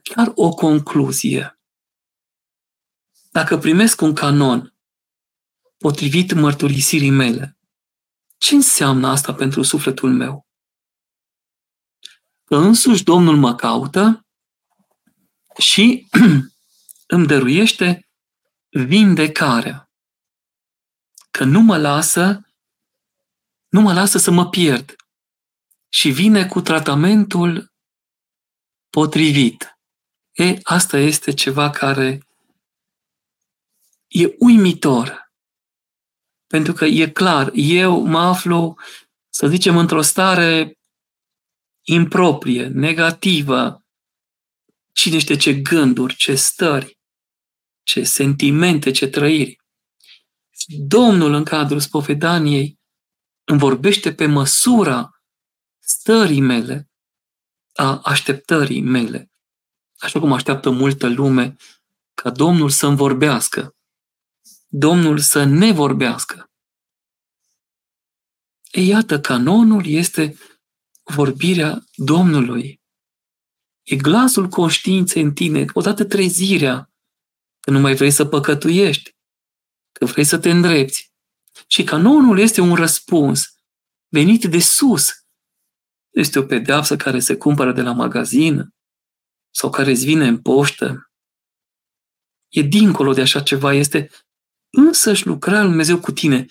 chiar 0.04 0.32
o 0.36 0.50
concluzie. 0.50 1.60
Dacă 3.32 3.58
primesc 3.58 4.02
un 4.02 4.14
canon 4.14 4.76
potrivit 5.78 6.34
mărturisirii 6.34 7.10
mele, 7.10 7.58
ce 8.38 8.56
înseamnă 8.56 9.08
asta 9.08 9.34
pentru 9.34 9.62
sufletul 9.62 10.14
meu? 10.14 10.48
Că 12.44 12.56
însuși 12.56 13.04
Domnul 13.04 13.38
mă 13.38 13.56
caută 13.56 14.26
și 15.58 16.08
îmi 17.16 17.28
dăruiește 17.28 18.10
vindecarea. 18.70 19.92
Că 21.32 21.44
nu 21.44 21.60
mă 21.60 21.78
lasă, 21.78 22.42
nu 23.68 23.82
mă 23.82 23.94
lasă 23.94 24.18
să 24.18 24.32
mă 24.32 24.50
pierd. 24.50 24.96
Și 25.90 26.10
vine 26.10 26.48
cu 26.48 26.62
tratamentul 26.62 27.71
potrivit. 28.92 29.80
E, 30.32 30.60
asta 30.64 30.98
este 30.98 31.34
ceva 31.34 31.70
care 31.70 32.26
e 34.08 34.36
uimitor. 34.40 35.32
Pentru 36.48 36.74
că 36.74 36.86
e 36.86 37.10
clar, 37.10 37.52
eu 37.54 38.06
mă 38.06 38.20
aflu, 38.20 38.78
să 39.30 39.48
zicem, 39.48 39.78
într-o 39.78 40.02
stare 40.02 40.80
improprie, 41.82 42.68
negativă, 42.68 43.86
cine 44.94 45.20
știe 45.20 45.38
ce 45.38 45.54
gânduri, 45.54 46.16
ce 46.16 46.36
stări, 46.36 47.00
ce 47.84 48.04
sentimente, 48.04 48.92
ce 48.92 49.08
trăiri. 49.08 49.56
Domnul 50.68 51.34
în 51.34 51.44
cadrul 51.44 51.80
spovedaniei 51.80 52.80
îmi 53.44 53.60
vorbește 53.60 54.14
pe 54.14 54.26
măsura 54.26 55.10
stării 55.80 56.42
mele, 56.42 56.91
a 57.74 58.00
așteptării 58.04 58.82
mele. 58.82 59.32
Așa 59.98 60.20
cum 60.20 60.34
așteaptă 60.34 60.70
multă 60.70 61.08
lume 61.08 61.56
ca 62.14 62.30
Domnul 62.30 62.70
să-mi 62.70 62.96
vorbească, 62.96 63.76
Domnul 64.68 65.20
să 65.20 65.44
ne 65.44 65.72
vorbească. 65.72 66.52
E 68.72 68.82
iată, 68.82 69.20
canonul 69.20 69.86
este 69.86 70.38
vorbirea 71.04 71.84
Domnului. 71.96 72.82
E 73.82 73.96
glasul 73.96 74.48
conștiinței 74.48 75.22
în 75.22 75.34
tine, 75.34 75.66
odată 75.74 76.06
trezirea, 76.06 76.92
că 77.60 77.72
nu 77.72 77.80
mai 77.80 77.96
vrei 77.96 78.12
să 78.12 78.26
păcătuiești, 78.26 79.16
că 79.92 80.06
vrei 80.06 80.24
să 80.24 80.38
te 80.38 80.50
îndrepți. 80.50 81.12
Și 81.68 81.84
canonul 81.84 82.40
este 82.40 82.62
un 82.62 82.76
răspuns 82.76 83.56
venit 84.08 84.44
de 84.44 84.60
sus. 84.60 85.21
Este 86.12 86.40
o 86.40 86.44
pedeapsă 86.44 86.96
care 86.96 87.20
se 87.20 87.36
cumpără 87.36 87.72
de 87.72 87.82
la 87.82 87.92
magazin 87.92 88.74
sau 89.54 89.70
care 89.70 89.92
îți 89.92 90.06
vine 90.06 90.28
în 90.28 90.42
poștă. 90.42 91.12
E 92.50 92.62
dincolo 92.62 93.14
de 93.14 93.22
așa 93.22 93.42
ceva, 93.42 93.74
este 93.74 94.10
însăși 94.70 95.26
lucra 95.26 95.62
Dumnezeu 95.62 96.00
cu 96.00 96.12
tine. 96.12 96.46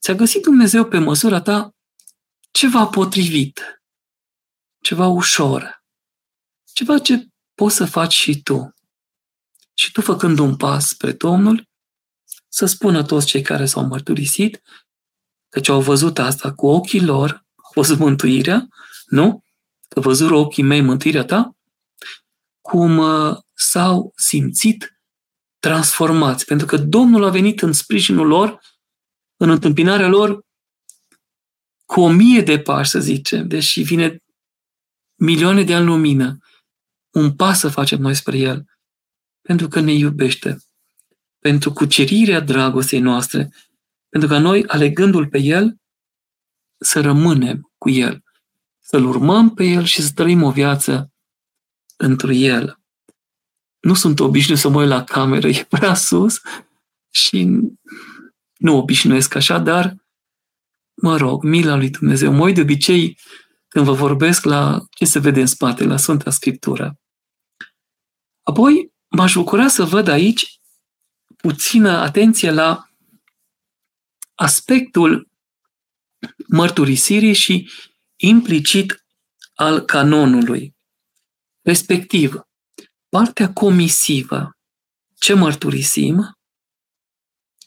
Ți-a 0.00 0.14
găsit 0.14 0.42
Dumnezeu 0.42 0.84
pe 0.84 0.98
măsura 0.98 1.40
ta 1.40 1.74
ceva 2.50 2.86
potrivit, 2.86 3.82
ceva 4.82 5.06
ușor, 5.06 5.84
ceva 6.72 6.98
ce 6.98 7.26
poți 7.54 7.76
să 7.76 7.84
faci 7.84 8.12
și 8.12 8.42
tu. 8.42 8.74
Și 9.74 9.92
tu 9.92 10.00
făcând 10.00 10.38
un 10.38 10.56
pas 10.56 10.88
spre 10.88 11.12
Domnul, 11.12 11.68
să 12.48 12.66
spună 12.66 13.04
toți 13.04 13.26
cei 13.26 13.42
care 13.42 13.66
s-au 13.66 13.86
mărturisit, 13.86 14.62
căci 15.48 15.68
au 15.68 15.80
văzut 15.80 16.18
asta 16.18 16.52
cu 16.54 16.66
ochii 16.66 17.04
lor, 17.04 17.30
au 17.56 17.72
văzut 17.74 17.98
mântuirea, 17.98 18.68
nu? 19.10 19.44
Că 19.88 20.00
văzură 20.00 20.34
ochii 20.34 20.62
mei 20.62 20.80
mântuirea 20.80 21.24
ta, 21.24 21.56
cum 22.60 22.98
uh, 22.98 23.36
s-au 23.54 24.12
simțit 24.16 25.00
transformați. 25.58 26.44
Pentru 26.44 26.66
că 26.66 26.76
Domnul 26.76 27.24
a 27.24 27.30
venit 27.30 27.62
în 27.62 27.72
sprijinul 27.72 28.26
lor, 28.26 28.60
în 29.36 29.50
întâmpinarea 29.50 30.08
lor, 30.08 30.44
cu 31.84 32.00
o 32.00 32.08
mie 32.08 32.40
de 32.40 32.58
pași, 32.58 32.90
să 32.90 33.00
zicem, 33.00 33.48
deși 33.48 33.82
vine 33.82 34.22
milioane 35.14 35.62
de 35.62 35.74
ani 35.74 35.86
lumină, 35.86 36.38
un 37.10 37.34
pas 37.36 37.58
să 37.58 37.68
facem 37.68 38.00
noi 38.00 38.14
spre 38.14 38.38
El, 38.38 38.64
pentru 39.40 39.68
că 39.68 39.80
ne 39.80 39.92
iubește, 39.92 40.58
pentru 41.38 41.72
cucerirea 41.72 42.40
dragostei 42.40 43.00
noastre, 43.00 43.52
pentru 44.08 44.28
că 44.28 44.38
noi, 44.38 44.64
alegându-L 44.66 45.28
pe 45.28 45.38
El, 45.38 45.76
să 46.78 47.00
rămânem 47.00 47.72
cu 47.78 47.90
El, 47.90 48.22
să-L 48.90 49.04
urmăm 49.04 49.54
pe 49.54 49.64
El 49.64 49.84
și 49.84 50.02
să 50.02 50.10
trăim 50.14 50.42
o 50.42 50.50
viață 50.50 51.12
într 51.96 52.28
El. 52.28 52.80
Nu 53.80 53.94
sunt 53.94 54.20
obișnuit 54.20 54.58
să 54.58 54.68
mă 54.68 54.80
uit 54.80 54.88
la 54.88 55.04
cameră, 55.04 55.48
e 55.58 55.66
prea 55.68 55.94
sus 55.94 56.40
și 57.10 57.48
nu 58.58 58.76
obișnuiesc 58.76 59.34
așa, 59.34 59.58
dar 59.58 59.96
mă 61.02 61.16
rog, 61.16 61.44
mila 61.44 61.76
lui 61.76 61.90
Dumnezeu. 61.90 62.32
Mă 62.32 62.44
uit 62.44 62.54
de 62.54 62.60
obicei 62.60 63.18
când 63.68 63.84
vă 63.84 63.92
vorbesc 63.92 64.44
la 64.44 64.84
ce 64.90 65.04
se 65.04 65.18
vede 65.18 65.40
în 65.40 65.46
spate, 65.46 65.84
la 65.84 65.96
Sfânta 65.96 66.30
Scriptură. 66.30 67.00
Apoi 68.42 68.92
m-aș 69.08 69.34
bucura 69.34 69.68
să 69.68 69.84
văd 69.84 70.08
aici 70.08 70.60
puțină 71.36 71.90
atenție 71.90 72.50
la 72.50 72.90
aspectul 74.34 75.28
mărturisirii 76.48 77.32
și 77.32 77.70
implicit 78.20 79.04
al 79.54 79.80
canonului. 79.80 80.76
Respectiv, 81.60 82.40
partea 83.08 83.52
comisivă, 83.52 84.58
ce 85.14 85.34
mărturisim 85.34 86.38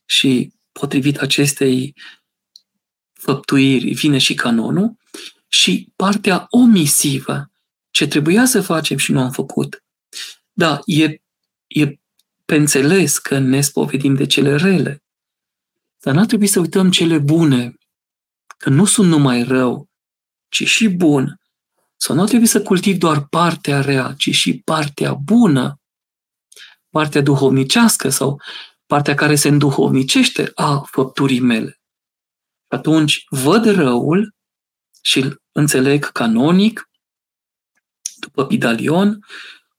și 0.05 0.53
potrivit 0.71 1.17
acestei 1.17 1.95
făptuiri 3.13 3.93
vine 3.93 4.17
și 4.17 4.33
canonul, 4.33 4.97
și 5.47 5.91
partea 5.95 6.45
omisivă, 6.49 7.51
ce 7.91 8.07
trebuia 8.07 8.45
să 8.45 8.61
facem 8.61 8.97
și 8.97 9.11
nu 9.11 9.21
am 9.21 9.31
făcut. 9.31 9.83
Da, 10.51 10.79
e, 10.85 11.21
e 11.67 11.99
pe 12.45 12.55
înțeles 12.55 13.17
că 13.17 13.37
ne 13.37 13.61
spovedim 13.61 14.15
de 14.15 14.25
cele 14.25 14.55
rele, 14.55 15.03
dar 15.99 16.13
n-ar 16.13 16.25
trebui 16.25 16.47
să 16.47 16.59
uităm 16.59 16.91
cele 16.91 17.17
bune, 17.17 17.77
că 18.57 18.69
nu 18.69 18.85
sunt 18.85 19.07
numai 19.07 19.43
rău, 19.43 19.89
ci 20.53 20.67
și 20.67 20.87
bun, 20.87 21.39
sau 21.95 22.15
nu 22.15 22.21
ar 22.21 22.27
trebui 22.27 22.45
să 22.45 22.61
cultivi 22.61 22.97
doar 22.97 23.27
partea 23.27 23.81
rea, 23.81 24.13
ci 24.17 24.29
și 24.29 24.61
partea 24.65 25.13
bună, 25.13 25.81
partea 26.89 27.21
duhovnicească 27.21 28.09
sau 28.09 28.41
partea 28.85 29.13
care 29.13 29.35
se 29.35 29.47
înduhovnicește 29.47 30.51
a 30.55 30.77
făpturii 30.79 31.39
mele. 31.39 31.81
Atunci 32.67 33.25
văd 33.29 33.65
răul 33.65 34.35
și 35.01 35.19
îl 35.19 35.41
înțeleg 35.51 36.05
canonic, 36.05 36.89
după 38.15 38.45
pidalion, 38.45 39.25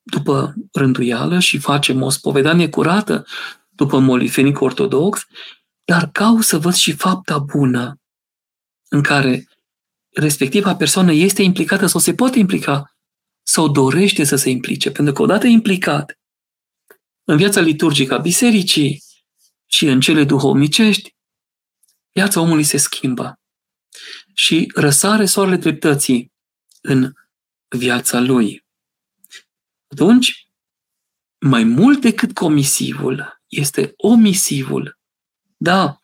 după 0.02 0.54
rânduială 0.72 1.38
și 1.38 1.58
facem 1.58 2.02
o 2.02 2.10
spovedanie 2.10 2.68
curată 2.68 3.26
după 3.68 3.98
molifenic 3.98 4.60
ortodox, 4.60 5.26
dar 5.84 6.10
caut 6.10 6.42
să 6.42 6.58
văd 6.58 6.74
și 6.74 6.92
fapta 6.92 7.38
bună 7.38 8.00
în 8.88 9.02
care 9.02 9.48
respectiva 10.14 10.76
persoană 10.76 11.12
este 11.12 11.42
implicată 11.42 11.86
sau 11.86 12.00
se 12.00 12.14
poate 12.14 12.38
implica 12.38 12.96
sau 13.42 13.68
dorește 13.68 14.24
să 14.24 14.36
se 14.36 14.50
implice. 14.50 14.90
Pentru 14.90 15.12
că 15.14 15.22
odată 15.22 15.46
implicat 15.46 16.18
în 17.24 17.36
viața 17.36 17.60
liturgică 17.60 18.14
a 18.14 18.18
bisericii 18.18 19.02
și 19.66 19.86
în 19.86 20.00
cele 20.00 20.24
duhovnicești, 20.24 21.16
viața 22.12 22.40
omului 22.40 22.64
se 22.64 22.76
schimbă 22.76 23.40
și 24.34 24.70
răsare 24.74 25.26
soarele 25.26 25.56
dreptății 25.56 26.32
în 26.80 27.12
viața 27.68 28.20
lui. 28.20 28.64
Atunci, 29.92 30.48
mai 31.38 31.64
mult 31.64 32.00
decât 32.00 32.34
comisivul, 32.34 33.42
este 33.46 33.92
omisivul. 33.96 34.98
Da, 35.56 36.02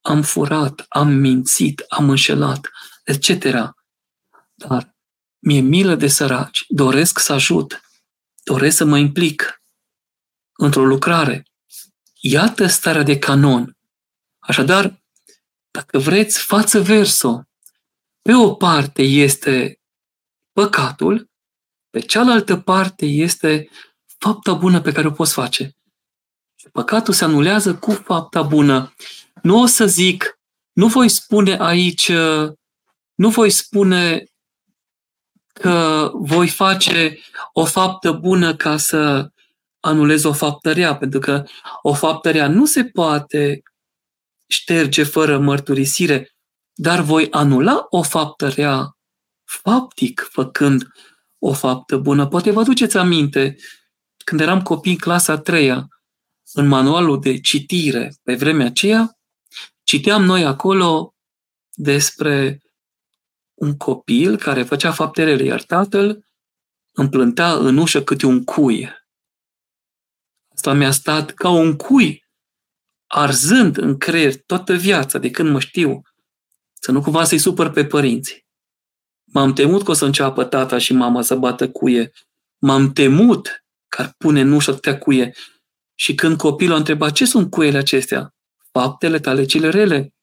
am 0.00 0.22
furat, 0.22 0.84
am 0.88 1.08
mințit, 1.08 1.84
am 1.88 2.10
înșelat, 2.10 2.70
etc. 3.04 3.44
Dar 4.54 4.94
mi-e 5.38 5.60
milă 5.60 5.94
de 5.94 6.08
săraci, 6.08 6.64
doresc 6.68 7.18
să 7.18 7.32
ajut, 7.32 7.80
doresc 8.44 8.76
să 8.76 8.84
mă 8.84 8.98
implic 8.98 9.62
într-o 10.52 10.84
lucrare. 10.84 11.42
Iată 12.20 12.66
starea 12.66 13.02
de 13.02 13.18
canon. 13.18 13.76
Așadar, 14.38 15.02
dacă 15.70 15.98
vreți, 15.98 16.38
față 16.38 16.80
verso. 16.80 17.42
Pe 18.22 18.34
o 18.34 18.54
parte 18.54 19.02
este 19.02 19.80
păcatul, 20.52 21.30
pe 21.90 22.00
cealaltă 22.00 22.56
parte 22.56 23.06
este 23.06 23.68
fapta 24.18 24.54
bună 24.54 24.80
pe 24.80 24.92
care 24.92 25.06
o 25.06 25.10
poți 25.10 25.32
face. 25.32 25.76
Păcatul 26.72 27.14
se 27.14 27.24
anulează 27.24 27.74
cu 27.74 27.92
fapta 27.92 28.42
bună. 28.42 28.94
Nu 29.42 29.60
o 29.60 29.66
să 29.66 29.86
zic, 29.86 30.38
nu 30.72 30.86
voi 30.86 31.08
spune 31.08 31.56
aici, 31.60 32.10
nu 33.14 33.28
voi 33.28 33.50
spune 33.50 34.24
că 35.52 36.10
voi 36.14 36.48
face 36.48 37.18
o 37.52 37.64
faptă 37.64 38.12
bună 38.12 38.56
ca 38.56 38.76
să 38.76 39.30
anulez 39.80 40.24
o 40.24 40.32
faptă 40.32 40.72
rea, 40.72 40.96
pentru 40.96 41.18
că 41.18 41.44
o 41.82 41.94
faptă 41.94 42.30
rea 42.30 42.48
nu 42.48 42.64
se 42.64 42.84
poate 42.84 43.62
șterge 44.46 45.02
fără 45.02 45.38
mărturisire, 45.38 46.34
dar 46.72 47.00
voi 47.00 47.30
anula 47.30 47.86
o 47.88 48.02
faptă 48.02 48.48
rea 48.48 48.96
faptic, 49.44 50.28
făcând 50.30 50.86
o 51.38 51.52
faptă 51.52 51.96
bună. 51.96 52.26
Poate 52.26 52.50
vă 52.50 52.60
aduceți 52.60 52.96
aminte, 52.96 53.56
când 54.24 54.40
eram 54.40 54.62
copii 54.62 54.92
în 54.92 54.98
clasa 54.98 55.32
a 55.32 55.38
treia, 55.38 55.88
în 56.52 56.66
manualul 56.66 57.20
de 57.20 57.40
citire 57.40 58.14
pe 58.22 58.34
vremea 58.34 58.66
aceea, 58.66 59.18
citeam 59.82 60.24
noi 60.24 60.44
acolo 60.44 61.14
despre 61.72 62.63
un 63.54 63.76
copil 63.76 64.36
care 64.36 64.62
făcea 64.62 64.92
fapte 64.92 65.24
rele, 65.24 65.44
iar 65.44 65.62
tatăl 65.62 66.24
împlânta 66.92 67.56
în 67.58 67.76
ușă 67.76 68.02
câte 68.02 68.26
un 68.26 68.44
cui. 68.44 68.90
Asta 70.54 70.72
mi-a 70.72 70.90
stat 70.90 71.30
ca 71.30 71.48
un 71.48 71.76
cui, 71.76 72.24
arzând 73.06 73.76
în 73.76 73.98
creier 73.98 74.36
toată 74.36 74.74
viața, 74.74 75.18
de 75.18 75.30
când 75.30 75.50
mă 75.50 75.60
știu, 75.60 76.02
să 76.74 76.92
nu 76.92 77.00
cumva 77.00 77.24
să-i 77.24 77.38
supăr 77.38 77.70
pe 77.70 77.86
părinți. 77.86 78.46
M-am 79.24 79.52
temut 79.52 79.82
că 79.84 79.90
o 79.90 79.94
să 79.94 80.04
înceapă 80.04 80.44
tata 80.44 80.78
și 80.78 80.92
mama 80.92 81.22
să 81.22 81.34
bată 81.36 81.70
cuie. 81.70 82.12
M-am 82.58 82.92
temut 82.92 83.64
că 83.88 84.02
ar 84.02 84.14
pune 84.18 84.40
în 84.40 84.52
ușă 84.52 84.70
atâtea 84.70 84.98
cuie. 84.98 85.34
Și 85.94 86.14
când 86.14 86.36
copilul 86.36 86.74
a 86.74 86.78
întrebat 86.78 87.12
ce 87.12 87.24
sunt 87.24 87.50
cuiele 87.50 87.78
acestea, 87.78 88.34
faptele 88.72 89.18
tale 89.18 89.44
cele 89.44 89.68
rele, 89.68 90.14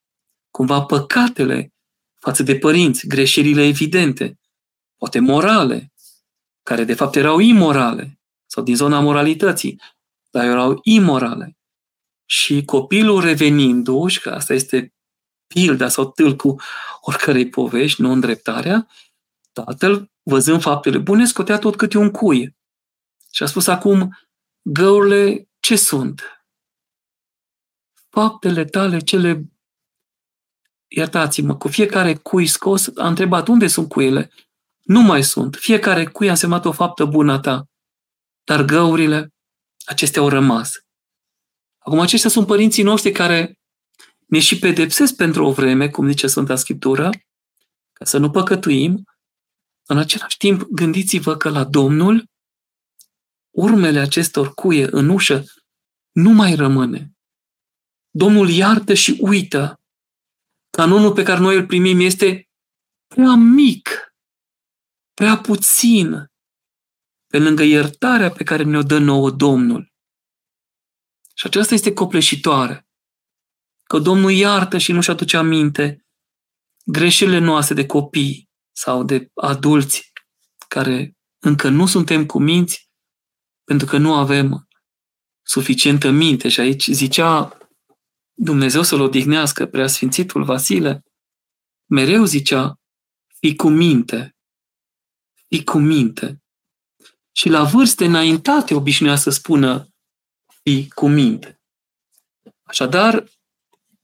cumva 0.51 0.81
păcatele 0.81 1.73
față 2.21 2.43
de 2.43 2.57
părinți, 2.57 3.07
greșelile 3.07 3.63
evidente, 3.63 4.39
poate 4.97 5.19
morale, 5.19 5.93
care 6.63 6.83
de 6.83 6.93
fapt 6.93 7.15
erau 7.15 7.39
imorale, 7.39 8.19
sau 8.45 8.63
din 8.63 8.75
zona 8.75 8.99
moralității, 8.99 9.81
dar 10.29 10.45
erau 10.45 10.79
imorale. 10.83 11.57
Și 12.25 12.65
copilul 12.65 13.21
revenindu-și, 13.21 14.21
că 14.21 14.29
asta 14.29 14.53
este 14.53 14.93
pilda 15.47 15.87
sau 15.87 16.11
tâlcul 16.11 16.61
oricărei 17.01 17.49
povești, 17.49 18.01
nu 18.01 18.11
îndreptarea, 18.11 18.87
tatăl, 19.51 20.11
văzând 20.23 20.61
faptele 20.61 20.97
bune, 20.97 21.25
scotea 21.25 21.57
tot 21.57 21.75
câte 21.75 21.97
un 21.97 22.11
cui. 22.11 22.55
Și 23.31 23.43
a 23.43 23.45
spus 23.45 23.67
acum, 23.67 24.17
găurile 24.61 25.49
ce 25.59 25.75
sunt? 25.75 26.21
Faptele 28.09 28.65
tale, 28.65 28.99
cele 28.99 29.51
iertați-mă, 30.91 31.55
cu 31.55 31.67
fiecare 31.67 32.15
cui 32.15 32.47
scos, 32.47 32.87
a 32.95 33.07
întrebat 33.07 33.47
unde 33.47 33.67
sunt 33.67 33.89
cuile. 33.89 34.31
Nu 34.81 35.01
mai 35.01 35.23
sunt. 35.23 35.55
Fiecare 35.55 36.05
cui 36.05 36.27
a 36.27 36.31
însemnat 36.31 36.65
o 36.65 36.71
faptă 36.71 37.05
bună 37.05 37.31
a 37.31 37.39
ta. 37.39 37.65
Dar 38.43 38.65
găurile, 38.65 39.33
acestea 39.85 40.21
au 40.21 40.29
rămas. 40.29 40.71
Acum, 41.77 41.99
aceștia 41.99 42.29
sunt 42.29 42.47
părinții 42.47 42.83
noștri 42.83 43.11
care 43.11 43.59
ne 44.27 44.39
și 44.39 44.59
pedepsesc 44.59 45.15
pentru 45.15 45.45
o 45.45 45.51
vreme, 45.51 45.89
cum 45.89 46.07
zice 46.07 46.27
Sfânta 46.27 46.55
Scriptură, 46.55 47.09
ca 47.93 48.05
să 48.05 48.17
nu 48.17 48.29
păcătuim. 48.29 49.03
În 49.85 49.97
același 49.97 50.37
timp, 50.37 50.61
gândiți-vă 50.61 51.37
că 51.37 51.49
la 51.49 51.63
Domnul 51.63 52.25
urmele 53.49 53.99
acestor 53.99 54.53
cuie 54.53 54.87
în 54.91 55.09
ușă 55.09 55.43
nu 56.11 56.29
mai 56.29 56.55
rămâne. 56.55 57.11
Domnul 58.09 58.49
iartă 58.49 58.93
și 58.93 59.17
uită 59.19 59.80
Canonul 60.77 61.13
pe 61.13 61.23
care 61.23 61.39
noi 61.39 61.55
îl 61.55 61.65
primim 61.65 61.99
este 61.99 62.49
prea 63.07 63.33
mic, 63.35 64.15
prea 65.13 65.37
puțin, 65.37 66.25
pe 67.27 67.39
lângă 67.39 67.63
iertarea 67.63 68.31
pe 68.31 68.43
care 68.43 68.63
ne-o 68.63 68.81
dă 68.81 68.97
nouă 68.97 69.31
Domnul. 69.31 69.93
Și 71.35 71.45
aceasta 71.47 71.73
este 71.73 71.93
copleșitoare. 71.93 72.87
Că 73.83 73.99
Domnul 73.99 74.31
iartă 74.31 74.77
și 74.77 74.91
nu-și 74.91 75.09
aduce 75.09 75.37
aminte 75.37 76.05
greșelile 76.85 77.39
noastre 77.39 77.75
de 77.75 77.85
copii 77.85 78.49
sau 78.71 79.03
de 79.03 79.29
adulți 79.33 80.11
care 80.67 81.17
încă 81.39 81.69
nu 81.69 81.85
suntem 81.85 82.25
cu 82.25 82.39
minți 82.39 82.89
pentru 83.63 83.87
că 83.87 83.97
nu 83.97 84.13
avem 84.13 84.67
suficientă 85.41 86.09
minte. 86.09 86.49
Și 86.49 86.59
aici 86.59 86.85
zicea 86.87 87.57
Dumnezeu 88.43 88.81
să-l 88.81 89.01
odihnească, 89.01 89.65
preasfințitul 89.65 90.43
Vasile, 90.43 91.03
mereu 91.85 92.23
zicea, 92.23 92.79
fi 93.39 93.55
cu 93.55 93.69
minte, 93.69 94.35
fi 95.47 95.63
cu 95.63 95.77
minte. 95.77 96.41
Și 97.31 97.49
la 97.49 97.63
vârste 97.63 98.05
înaintate 98.05 98.73
obișnuia 98.75 99.15
să 99.15 99.29
spună, 99.29 99.87
fi 100.63 100.89
cu 100.89 101.07
minte. 101.07 101.59
Așadar, 102.63 103.23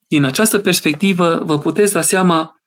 din 0.07 0.23
această 0.23 0.59
perspectivă, 0.59 1.43
vă 1.43 1.59
puteți 1.59 1.93
da 1.93 2.01
seama 2.01 2.61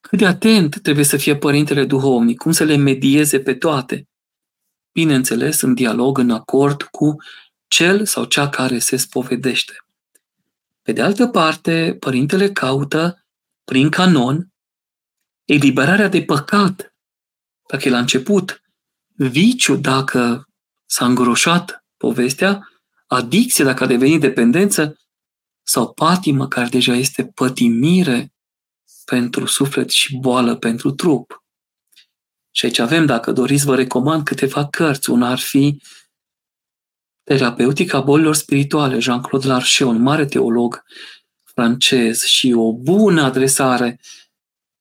cât 0.00 0.18
de 0.18 0.26
atent 0.26 0.82
trebuie 0.82 1.04
să 1.04 1.16
fie 1.16 1.36
părintele 1.36 1.84
duhovnic, 1.84 2.38
cum 2.38 2.52
să 2.52 2.64
le 2.64 2.76
medieze 2.76 3.40
pe 3.40 3.54
toate. 3.54 4.08
Bineînțeles, 4.92 5.60
în 5.60 5.74
dialog, 5.74 6.18
în 6.18 6.30
acord 6.30 6.82
cu 6.82 7.16
cel 7.66 8.06
sau 8.06 8.24
cea 8.24 8.48
care 8.48 8.78
se 8.78 8.96
spovedește. 8.96 9.82
Pe 10.88 10.94
de 10.94 11.02
altă 11.02 11.26
parte, 11.26 11.96
părintele 12.00 12.52
caută, 12.52 13.26
prin 13.64 13.90
canon, 13.90 14.52
eliberarea 15.44 16.08
de 16.08 16.22
păcat, 16.22 16.94
dacă 17.68 17.88
e 17.88 17.90
la 17.90 17.98
început, 17.98 18.62
viciu 19.14 19.76
dacă 19.76 20.48
s-a 20.86 21.06
îngroșat 21.06 21.84
povestea, 21.96 22.68
adicție 23.06 23.64
dacă 23.64 23.84
a 23.84 23.86
devenit 23.86 24.20
dependență, 24.20 24.96
sau 25.62 25.92
patimă 25.92 26.48
care 26.48 26.68
deja 26.68 26.94
este 26.94 27.26
pătimire 27.26 28.32
pentru 29.04 29.46
suflet 29.46 29.90
și 29.90 30.16
boală 30.16 30.56
pentru 30.56 30.90
trup. 30.90 31.44
Și 32.50 32.64
aici 32.64 32.78
avem, 32.78 33.06
dacă 33.06 33.32
doriți, 33.32 33.64
vă 33.64 33.76
recomand 33.76 34.24
câteva 34.24 34.68
cărți. 34.68 35.10
Una 35.10 35.30
ar 35.30 35.38
fi 35.38 35.82
Terapeutica 37.28 38.00
bolilor 38.00 38.34
spirituale, 38.34 38.98
Jean-Claude 38.98 39.46
Larcher, 39.46 39.86
un 39.86 40.02
mare 40.02 40.24
teolog 40.24 40.84
francez 41.44 42.22
și 42.22 42.52
o 42.52 42.72
bună 42.72 43.22
adresare. 43.22 44.00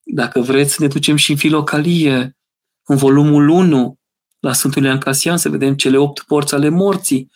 Dacă 0.03 0.41
vreți, 0.41 0.81
ne 0.81 0.87
ducem 0.87 1.15
și 1.15 1.31
în 1.31 1.37
filocalie, 1.37 2.37
în 2.83 2.95
volumul 2.95 3.47
1, 3.47 3.99
la 4.39 4.53
Sfântul 4.53 4.83
Ioan 4.83 4.97
Casian, 4.97 5.37
să 5.37 5.49
vedem 5.49 5.75
cele 5.75 5.97
opt 5.97 6.21
porți 6.21 6.53
ale 6.53 6.69
morții. 6.69 7.31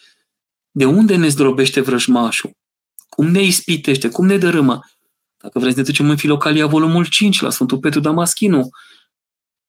De 0.71 0.85
unde 0.85 1.15
ne 1.15 1.27
zdrobește 1.27 1.81
vrăjmașul? 1.81 2.51
Cum 3.09 3.27
ne 3.27 3.41
ispitește? 3.41 4.09
Cum 4.09 4.25
ne 4.25 4.37
dărâmă? 4.37 4.79
Dacă 5.37 5.59
vreți, 5.59 5.77
ne 5.77 5.83
ducem 5.83 6.09
în 6.09 6.17
filocalia 6.17 6.67
volumul 6.67 7.05
5, 7.05 7.41
la 7.41 7.49
Sfântul 7.49 7.79
Petru 7.79 7.99
Damaschinu, 7.99 8.69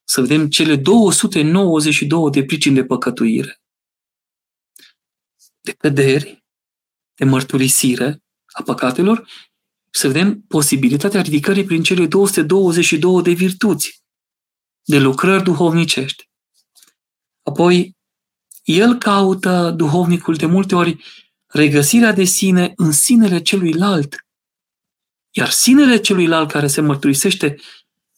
să 0.05 0.21
vedem 0.21 0.49
cele 0.49 0.77
292 0.77 2.31
de 2.31 2.45
pricini 2.45 2.75
de 2.75 2.85
păcătuire 2.85 3.62
de 5.63 5.73
căderi, 5.73 6.45
de 7.15 7.25
mărturisire 7.25 8.23
a 8.53 8.63
păcatelor, 8.63 9.29
să 9.91 10.07
vedem 10.07 10.41
posibilitatea 10.41 11.21
ridicării 11.21 11.65
prin 11.65 11.83
cele 11.83 12.07
222 12.07 13.23
de 13.23 13.33
virtuți, 13.33 14.03
de 14.83 14.99
lucrări 14.99 15.43
duhovnicești. 15.43 16.31
Apoi, 17.43 17.97
el 18.63 18.99
caută, 18.99 19.71
duhovnicul, 19.77 20.35
de 20.35 20.47
multe 20.47 20.75
ori, 20.75 21.05
regăsirea 21.47 22.13
de 22.13 22.25
sine 22.25 22.73
în 22.77 22.93
sinele 22.93 23.43
celuilalt. 23.43 24.27
Iar 25.31 25.51
sinele 25.51 25.97
celuilalt 25.97 26.51
care 26.51 26.67
se 26.67 26.81
mărturisește 26.81 27.57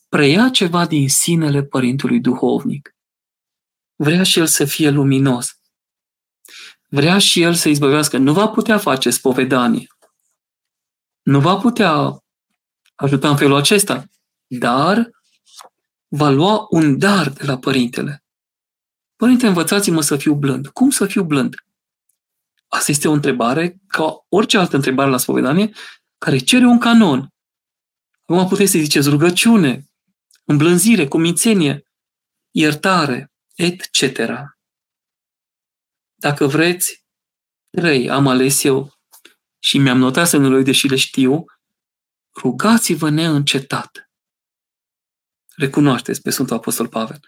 preia 0.09 0.49
ceva 0.49 0.87
din 0.87 1.09
sinele 1.09 1.63
părintului 1.63 2.21
duhovnic. 2.21 2.95
Vrea 3.97 4.23
și 4.23 4.39
el 4.39 4.47
să 4.47 4.65
fie 4.65 4.91
luminos 4.91 5.59
vrea 6.95 7.19
și 7.19 7.43
el 7.43 7.55
să 7.55 7.69
izbăvească, 7.69 8.17
nu 8.17 8.33
va 8.33 8.49
putea 8.49 8.79
face 8.79 9.11
spovedanie. 9.11 9.87
Nu 11.23 11.41
va 11.41 11.57
putea 11.57 12.19
ajuta 12.95 13.29
în 13.29 13.37
felul 13.37 13.57
acesta, 13.57 14.05
dar 14.47 15.11
va 16.09 16.29
lua 16.31 16.67
un 16.71 16.99
dar 16.99 17.29
de 17.29 17.45
la 17.45 17.59
părintele. 17.59 18.25
Părinte, 19.17 19.47
învățați-mă 19.47 20.01
să 20.01 20.17
fiu 20.17 20.35
blând. 20.35 20.67
Cum 20.67 20.91
să 20.91 21.07
fiu 21.07 21.25
blând? 21.25 21.55
Asta 22.69 22.91
este 22.91 23.09
o 23.09 23.13
întrebare, 23.13 23.81
ca 23.87 24.25
orice 24.29 24.59
altă 24.59 24.77
întrebare 24.77 25.11
la 25.11 25.17
spovedanie, 25.17 25.75
care 26.19 26.39
cere 26.39 26.67
un 26.67 26.79
canon. 26.79 27.29
Acum 28.23 28.49
puteți 28.49 28.71
să 28.71 28.79
ziceți 28.79 29.09
rugăciune, 29.09 29.91
îmblânzire, 30.45 31.09
cumințenie, 31.09 31.87
iertare, 32.51 33.33
etc. 33.55 34.54
Dacă 36.25 36.47
vreți, 36.47 37.05
trei 37.71 38.11
am 38.11 38.27
ales 38.27 38.63
eu 38.63 38.93
și 39.59 39.79
mi-am 39.79 39.99
notat 39.99 40.29
semnul 40.29 40.63
deși 40.63 40.87
le 40.87 40.97
știu, 40.97 41.45
rugați-vă 42.41 43.11
neîncetat. 43.11 44.11
Recunoașteți 45.57 46.23
pe 46.23 46.31
Sfântul 46.31 46.57
Apostol 46.57 46.89
Pavel. 46.89 47.21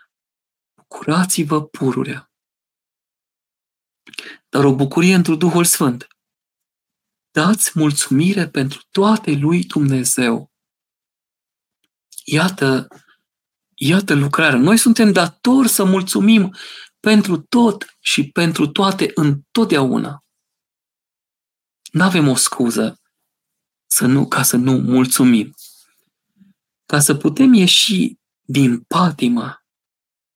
Bucurați-vă 0.74 1.66
pururea. 1.66 2.30
Dar 4.48 4.64
o 4.64 4.74
bucurie 4.74 5.14
într 5.14 5.32
Duhul 5.32 5.64
Sfânt. 5.64 6.06
Dați 7.30 7.70
mulțumire 7.74 8.48
pentru 8.48 8.80
toate 8.90 9.30
lui 9.30 9.64
Dumnezeu. 9.64 10.52
Iată, 12.24 12.88
iată 13.74 14.14
lucrarea. 14.14 14.58
Noi 14.58 14.76
suntem 14.76 15.12
datori 15.12 15.68
să 15.68 15.84
mulțumim 15.84 16.54
pentru 17.06 17.36
tot 17.36 17.96
și 18.00 18.30
pentru 18.30 18.66
toate 18.66 19.10
întotdeauna. 19.14 20.24
Nu 21.92 22.02
avem 22.02 22.28
o 22.28 22.34
scuză 22.34 23.00
să 23.86 24.06
nu, 24.06 24.28
ca 24.28 24.42
să 24.42 24.56
nu 24.56 24.72
mulțumim. 24.72 25.54
Ca 26.86 27.00
să 27.00 27.14
putem 27.14 27.52
ieși 27.52 28.18
din 28.42 28.80
patima 28.80 29.64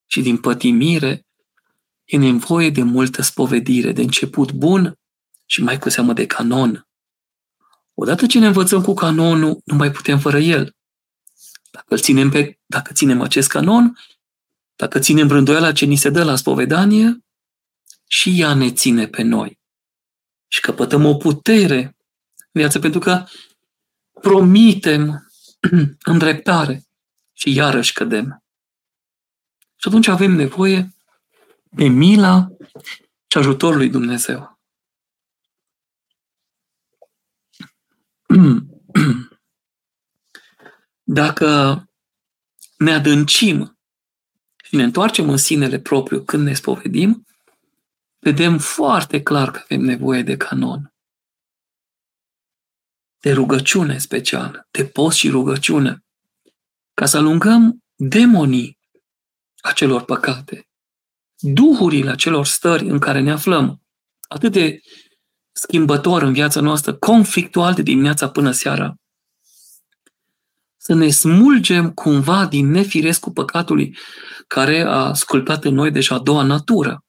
și 0.07 0.23
din 0.23 0.39
pătimire, 0.39 1.27
e 2.05 2.17
nevoie 2.17 2.71
de 2.71 2.83
multă 2.83 3.23
spovedire, 3.23 3.93
de 3.93 4.03
început 4.03 4.53
bun 4.53 4.99
și 5.47 5.63
mai 5.63 5.79
cu 5.79 5.89
seamă 5.89 6.13
de 6.13 6.27
canon. 6.27 6.89
Odată 7.95 8.27
ce 8.27 8.39
ne 8.39 8.47
învățăm 8.47 8.83
cu 8.83 8.95
canonul, 8.95 9.61
nu 9.65 9.77
mai 9.77 9.91
putem 9.91 10.19
fără 10.19 10.39
el. 10.39 10.77
Dacă, 11.71 11.97
ținem, 11.97 12.31
pe, 12.31 12.59
dacă 12.67 12.93
ținem 12.93 13.21
acest 13.21 13.49
canon, 13.49 13.99
dacă 14.81 14.99
ținem 14.99 15.29
rânduiala 15.29 15.73
ce 15.73 15.85
ni 15.85 15.97
se 15.97 16.11
dă 16.11 16.25
la 16.25 16.37
spovedanie, 16.37 17.25
și 18.07 18.40
ea 18.40 18.55
ne 18.55 18.73
ține 18.73 19.07
pe 19.07 19.23
noi. 19.23 19.61
Și 20.49 20.61
căpătăm 20.61 21.05
o 21.05 21.16
putere 21.16 21.97
în 22.37 22.61
viață, 22.61 22.79
pentru 22.79 23.01
că 23.01 23.25
promitem 24.21 25.31
îndreptare 26.12 26.85
și 27.33 27.55
iarăși 27.55 27.93
cădem. 27.93 28.45
Și 29.77 29.88
atunci 29.88 30.07
avem 30.07 30.33
nevoie 30.33 30.95
de 31.62 31.85
mila 31.85 32.49
și 33.27 33.38
ajutorul 33.38 33.77
lui 33.77 33.90
Dumnezeu. 33.90 34.59
Dacă 41.03 41.83
ne 42.77 42.93
adâncim 42.93 43.80
și 44.71 44.77
ne 44.77 44.83
întoarcem 44.83 45.29
în 45.29 45.37
sinele 45.37 45.81
propriu 45.81 46.23
când 46.23 46.45
ne 46.45 46.55
spovedim, 46.55 47.27
vedem 48.19 48.59
foarte 48.59 49.23
clar 49.23 49.51
că 49.51 49.61
avem 49.63 49.81
nevoie 49.81 50.23
de 50.23 50.37
canon. 50.37 50.95
De 53.21 53.33
rugăciune 53.33 53.99
specială, 53.99 54.69
de 54.71 54.85
post 54.85 55.17
și 55.17 55.31
rugăciune, 55.31 56.05
ca 56.95 57.07
să 57.07 57.17
alungăm 57.17 57.85
demonii 57.95 58.79
acelor 59.61 60.05
păcate, 60.05 60.69
duhurile 61.39 62.11
acelor 62.11 62.47
stări 62.47 62.89
în 62.89 62.99
care 62.99 63.21
ne 63.21 63.31
aflăm, 63.31 63.83
atât 64.29 64.53
de 64.53 64.81
schimbător 65.53 66.23
în 66.23 66.33
viața 66.33 66.61
noastră, 66.61 66.95
conflictual 66.95 67.75
de 67.75 67.83
dimineața 67.83 68.31
până 68.31 68.51
seara, 68.51 68.95
să 70.83 70.95
ne 70.95 71.11
smulgem 71.11 71.93
cumva 71.93 72.47
din 72.47 72.71
nefirescul 72.71 73.33
păcatului 73.33 73.97
care 74.47 74.81
a 74.81 75.12
sculptat 75.12 75.64
în 75.64 75.75
noi 75.75 75.90
deja 75.90 76.14
a 76.14 76.19
doua 76.19 76.43
natură. 76.43 77.05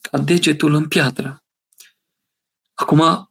Ca 0.00 0.18
degetul 0.18 0.74
în 0.74 0.88
piatră. 0.88 1.44
Acum, 2.74 3.30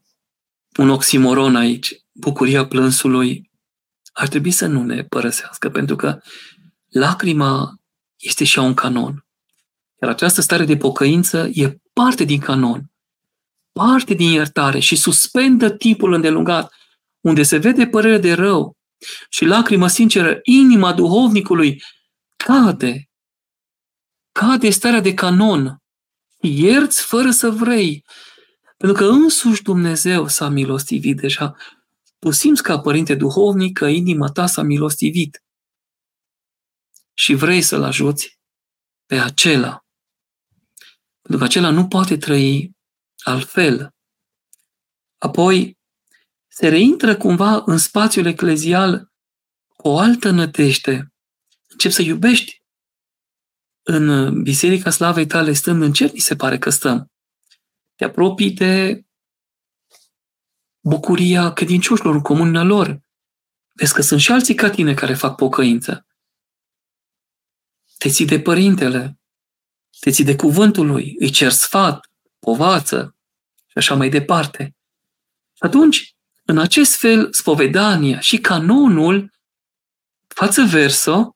un 0.78 0.90
oximoron 0.90 1.56
aici, 1.56 2.06
bucuria 2.12 2.68
plânsului, 2.68 3.52
ar 4.14 4.28
trebui 4.28 4.52
să 4.52 4.66
nu 4.66 4.84
ne 4.84 5.04
părăsească, 5.04 5.70
pentru 5.70 5.96
că 5.96 6.22
lacrima 6.90 7.80
este 8.16 8.44
și 8.44 8.60
un 8.60 8.74
canon. 8.74 9.26
Iar 10.02 10.12
această 10.12 10.42
stare 10.42 10.66
de 10.66 10.78
pocăință 10.78 11.50
e 11.54 11.82
parte 11.94 12.24
din 12.24 12.40
canon, 12.40 12.92
parte 13.72 14.14
din 14.14 14.30
iertare 14.30 14.80
și 14.80 14.96
suspendă 14.96 15.70
tipul 15.70 16.14
îndelungat 16.14 16.74
unde 17.26 17.44
se 17.44 17.58
vede 17.58 17.88
părere 17.88 18.18
de 18.18 18.34
rău 18.34 18.78
și 19.30 19.46
lacrimă 19.46 19.88
sinceră, 19.88 20.40
inima 20.44 20.94
duhovnicului 20.94 21.84
cade. 22.36 23.10
Cade 24.32 24.70
starea 24.70 25.00
de 25.00 25.14
canon. 25.14 25.82
Ierți 26.40 27.02
fără 27.02 27.32
să 27.32 27.50
vrei. 27.50 28.06
Pentru 28.78 28.98
că 28.98 29.06
însuși 29.12 29.62
Dumnezeu 29.62 30.28
s-a 30.28 30.50
milostivit 30.50 31.18
deja. 31.18 31.56
Tu 32.20 32.32
simți 32.32 32.64
ca 32.64 32.80
părinte 32.80 33.16
duhovnic 33.16 33.78
că 33.78 33.86
inima 33.86 34.28
ta 34.28 34.46
s-a 34.46 34.62
milostivit. 34.62 35.44
Și 37.14 37.34
vrei 37.34 37.62
să-l 37.62 37.84
ajuți 37.84 38.40
pe 39.06 39.16
acela. 39.16 39.86
Pentru 41.22 41.40
că 41.40 41.44
acela 41.44 41.70
nu 41.70 41.88
poate 41.88 42.18
trăi 42.18 42.72
altfel. 43.24 43.90
Apoi, 45.18 45.78
se 46.58 46.68
reintră 46.68 47.18
cumva 47.18 47.64
în 47.66 47.78
spațiul 47.78 48.26
eclezial 48.26 49.12
cu 49.76 49.88
o 49.88 49.98
altă 49.98 50.30
nădejde. 50.30 51.14
Încep 51.68 51.92
să 51.92 52.02
iubești. 52.02 52.64
În 53.82 54.42
Biserica 54.42 54.90
Slavei 54.90 55.26
tale, 55.26 55.54
stând 55.54 55.82
în 55.82 55.94
cer, 55.94 56.12
mi 56.14 56.20
se 56.20 56.36
pare 56.36 56.58
că 56.58 56.70
stăm. 56.70 57.12
Te 57.96 58.04
apropii 58.04 58.52
de 58.52 59.04
bucuria 60.80 61.54
credincioșilor 61.54 62.16
în 62.16 62.22
comunia 62.22 62.64
lor. 62.64 63.00
Vezi 63.72 63.94
că 63.94 64.02
sunt 64.02 64.20
și 64.20 64.32
alții 64.32 64.56
ca 64.56 64.70
tine 64.70 64.94
care 64.94 65.14
fac 65.14 65.36
pocăință. 65.36 66.08
Te 67.98 68.10
ții 68.10 68.26
de 68.26 68.42
părintele, 68.42 69.20
te 70.00 70.12
ții 70.12 70.24
de 70.24 70.36
cuvântul 70.36 70.86
lui, 70.86 71.16
îi 71.20 71.30
cer 71.30 71.52
sfat, 71.52 72.12
povață 72.40 73.16
și 73.66 73.78
așa 73.78 73.96
mai 73.96 74.10
departe. 74.10 74.76
Atunci, 75.58 76.15
în 76.46 76.58
acest 76.58 76.96
fel, 76.96 77.34
spovedania 77.34 78.20
și 78.20 78.38
canonul, 78.38 79.32
față 80.28 80.64
verso, 80.64 81.36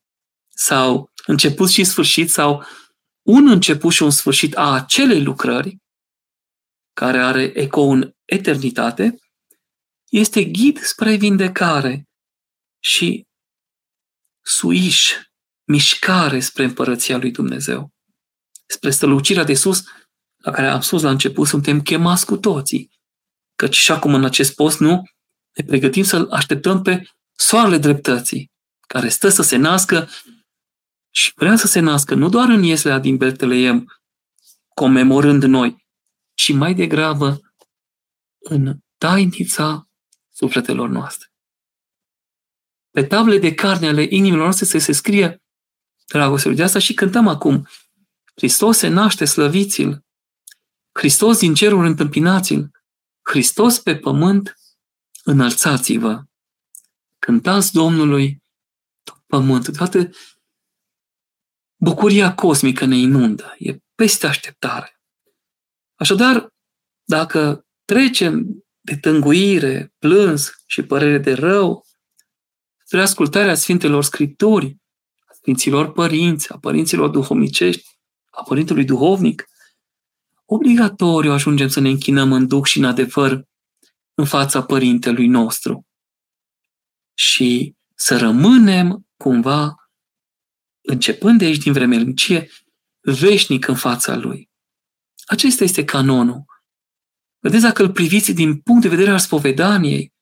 sau 0.49 1.11
început 1.25 1.69
și 1.69 1.83
sfârșit, 1.83 2.29
sau 2.31 2.65
un 3.21 3.49
început 3.49 3.93
și 3.93 4.03
un 4.03 4.09
sfârșit 4.09 4.57
a 4.57 4.73
acelei 4.73 5.23
lucrări, 5.23 5.77
care 6.93 7.19
are 7.19 7.43
eco 7.43 7.81
în 7.81 8.11
eternitate, 8.25 9.15
este 10.09 10.43
ghid 10.43 10.79
spre 10.79 11.15
vindecare 11.15 12.03
și 12.79 13.27
suiș, 14.41 15.13
mișcare 15.63 16.39
spre 16.39 16.63
împărăția 16.63 17.17
lui 17.17 17.31
Dumnezeu. 17.31 17.89
Spre 18.65 18.89
strălucirea 18.89 19.43
de 19.43 19.53
sus, 19.53 19.83
la 20.37 20.51
care 20.51 20.67
am 20.67 20.81
spus 20.81 21.01
la 21.01 21.09
început, 21.09 21.47
suntem 21.47 21.81
chemați 21.81 22.25
cu 22.25 22.37
toții. 22.37 22.98
Căci 23.59 23.75
și 23.75 23.91
acum 23.91 24.13
în 24.13 24.25
acest 24.25 24.55
post, 24.55 24.79
nu? 24.79 25.03
Ne 25.53 25.63
pregătim 25.63 26.03
să-L 26.03 26.31
așteptăm 26.31 26.81
pe 26.81 27.09
soarele 27.35 27.77
dreptății, 27.77 28.51
care 28.87 29.09
stă 29.09 29.29
să 29.29 29.41
se 29.41 29.55
nască 29.55 30.09
și 31.09 31.31
vrea 31.35 31.55
să 31.55 31.67
se 31.67 31.79
nască 31.79 32.15
nu 32.15 32.29
doar 32.29 32.49
în 32.49 32.63
Ieslea 32.63 32.99
din 32.99 33.17
Betleem, 33.17 34.01
comemorând 34.73 35.43
noi, 35.43 35.85
ci 36.33 36.51
mai 36.53 36.73
degrabă 36.73 37.39
în 38.39 38.77
tainița 38.97 39.89
sufletelor 40.29 40.89
noastre. 40.89 41.27
Pe 42.91 43.03
table 43.03 43.37
de 43.37 43.53
carne 43.53 43.87
ale 43.87 44.01
inimilor 44.09 44.43
noastre 44.43 44.65
să 44.65 44.77
se 44.77 44.91
scrie 44.91 45.43
dragostea. 46.07 46.51
De 46.51 46.63
asta 46.63 46.79
și 46.79 46.93
cântăm 46.93 47.27
acum. 47.27 47.67
Hristos 48.35 48.77
se 48.77 48.87
naște, 48.87 49.25
slăviți-l. 49.25 50.05
Hristos 50.91 51.39
din 51.39 51.53
cerul 51.53 51.85
întâmpinați-l. 51.85 52.77
Hristos 53.29 53.79
pe 53.79 53.95
pământ, 53.95 54.59
înălțați-vă. 55.23 56.23
Cântați 57.19 57.71
Domnului 57.71 58.43
tot 59.03 59.23
pământul. 59.27 59.73
Toată 59.73 60.09
bucuria 61.75 62.33
cosmică 62.33 62.85
ne 62.85 62.95
inundă. 62.95 63.55
E 63.57 63.77
peste 63.95 64.27
așteptare. 64.27 65.01
Așadar, 65.95 66.53
dacă 67.03 67.65
trecem 67.85 68.65
de 68.79 68.97
tânguire, 68.97 69.93
plâns 69.99 70.51
și 70.65 70.81
părere 70.81 71.17
de 71.17 71.33
rău, 71.33 71.85
spre 72.83 73.01
ascultarea 73.01 73.55
Sfintelor 73.55 74.03
Scripturi, 74.03 74.77
a 75.27 75.33
Sfinților 75.33 75.91
Părinți, 75.91 76.51
a 76.51 76.57
Părinților 76.57 77.09
Duhovnicești, 77.09 77.99
a 78.29 78.43
Părintelui 78.43 78.85
Duhovnic, 78.85 79.49
obligatoriu 80.51 81.31
ajungem 81.31 81.67
să 81.67 81.79
ne 81.79 81.89
închinăm 81.89 82.31
în 82.31 82.47
duc 82.47 82.65
și 82.65 82.77
în 82.77 82.83
adevăr 82.83 83.43
în 84.13 84.25
fața 84.25 84.63
Părintelui 84.63 85.27
nostru 85.27 85.87
și 87.13 87.75
să 87.95 88.17
rămânem 88.17 89.07
cumva, 89.17 89.75
începând 90.81 91.39
de 91.39 91.45
aici 91.45 91.63
din 91.63 91.73
vremelnicie, 91.73 92.49
veșnic 92.99 93.67
în 93.67 93.75
fața 93.75 94.15
Lui. 94.15 94.49
Acesta 95.25 95.63
este 95.63 95.85
canonul. 95.85 96.43
Vedeți, 97.39 97.63
dacă 97.63 97.83
îl 97.83 97.91
priviți 97.91 98.31
din 98.31 98.59
punct 98.59 98.81
de 98.81 98.89
vedere 98.89 99.11
al 99.11 99.19
spovedaniei, 99.19 100.13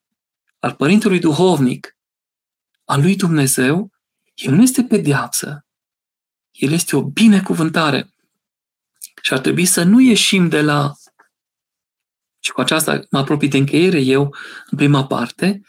al 0.59 0.73
Părintelui 0.73 1.19
Duhovnic, 1.19 1.97
al 2.83 3.01
lui 3.01 3.15
Dumnezeu, 3.15 3.91
el 4.33 4.53
nu 4.53 4.61
este 4.61 4.83
pedeapsă. 4.83 5.65
El 6.51 6.71
este 6.71 6.95
o 6.95 7.03
binecuvântare. 7.03 8.09
Și 9.27 9.33
ar 9.33 9.39
trebui 9.39 9.65
să 9.65 9.83
nu 9.83 9.99
ieșim 9.99 10.49
de 10.49 10.61
la 10.61 10.93
și 12.43 12.51
cu 12.51 12.61
aceasta 12.61 12.99
mă 13.11 13.19
apropii 13.19 13.47
de 13.47 13.57
încheiere 13.57 13.99
eu 13.99 14.35
în 14.69 14.77
prima 14.77 15.07
parte, 15.07 15.61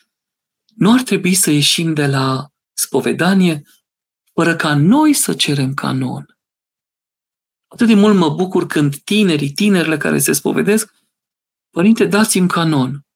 nu 0.74 0.92
ar 0.92 1.02
trebui 1.02 1.34
să 1.34 1.50
ieșim 1.50 1.94
de 1.94 2.06
la 2.06 2.48
spovedanie 2.72 3.62
fără 4.32 4.56
ca 4.56 4.74
noi 4.74 5.12
să 5.12 5.34
cerem 5.34 5.74
canon. 5.74 6.38
Atât 7.68 7.86
de 7.86 7.94
mult 7.94 8.16
mă 8.16 8.34
bucur 8.34 8.66
când 8.66 8.96
tinerii, 8.96 9.52
tinerile 9.52 9.96
care 9.96 10.18
se 10.18 10.32
spovedesc, 10.32 10.94
Părinte, 11.70 12.06
dați-mi 12.06 12.48
canon. 12.48 13.06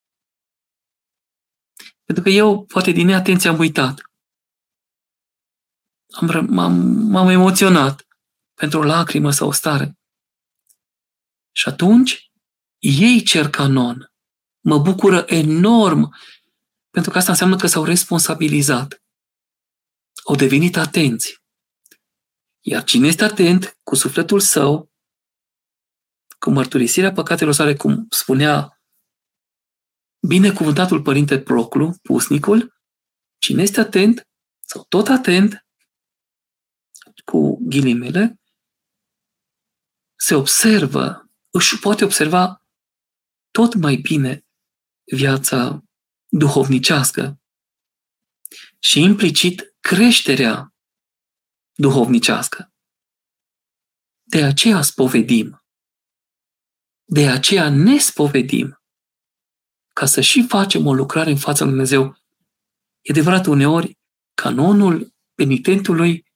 Pentru 2.05 2.25
că 2.25 2.31
eu, 2.31 2.65
poate 2.65 2.91
din 2.91 3.07
neatenție, 3.07 3.51
am 3.51 3.59
uitat. 3.59 4.01
Am, 6.11 6.47
m-am, 6.49 6.73
m-am 7.11 7.29
emoționat 7.29 8.07
pentru 8.55 8.79
o 8.79 8.85
lacrimă 8.85 9.31
sau 9.31 9.49
o 9.49 9.53
stare. 9.53 9.97
Și 11.53 11.69
atunci, 11.69 12.31
ei 12.79 13.23
cer 13.23 13.49
canon. 13.49 14.13
Mă 14.61 14.79
bucură 14.79 15.25
enorm, 15.27 16.17
pentru 16.91 17.11
că 17.11 17.19
asta 17.19 17.31
înseamnă 17.31 17.57
că 17.57 17.67
s-au 17.67 17.85
responsabilizat. 17.85 19.03
Au 20.25 20.35
devenit 20.35 20.77
atenți. 20.77 21.43
Iar 22.61 22.85
cine 22.85 23.07
este 23.07 23.25
atent 23.25 23.79
cu 23.83 23.95
sufletul 23.95 24.41
său, 24.41 24.91
cu 26.39 26.51
mărturisirea 26.51 27.13
păcatelor 27.13 27.53
sale, 27.53 27.77
cum 27.77 28.07
spunea 28.11 28.83
binecuvântatul 30.27 31.03
părinte 31.03 31.41
Proclu, 31.41 31.95
pusnicul, 32.03 32.75
cine 33.39 33.63
este 33.63 33.81
atent, 33.81 34.29
sau 34.61 34.85
tot 34.89 35.09
atent, 35.09 35.67
cu 37.25 37.59
ghilimele, 37.61 38.41
se 40.17 40.35
observă, 40.35 41.32
își 41.53 41.79
poate 41.79 42.05
observa 42.05 42.63
tot 43.51 43.75
mai 43.75 43.97
bine 43.97 44.47
viața 45.05 45.85
duhovnicească 46.29 47.41
și 48.79 49.01
implicit 49.01 49.75
creșterea 49.81 50.75
duhovnicească. 51.75 52.73
De 54.23 54.43
aceea 54.43 54.83
spovedim. 54.83 55.65
De 57.05 57.29
aceea 57.29 57.69
ne 57.69 57.99
spovedim. 57.99 58.83
Ca 59.93 60.07
să 60.07 60.21
și 60.21 60.47
facem 60.47 60.87
o 60.87 60.95
lucrare 60.95 61.31
în 61.31 61.39
fața 61.39 61.65
lui 61.65 61.73
Dumnezeu. 61.73 62.17
E 63.01 63.11
adevărat, 63.11 63.47
uneori, 63.47 63.99
canonul 64.35 65.15
penitentului 65.35 66.27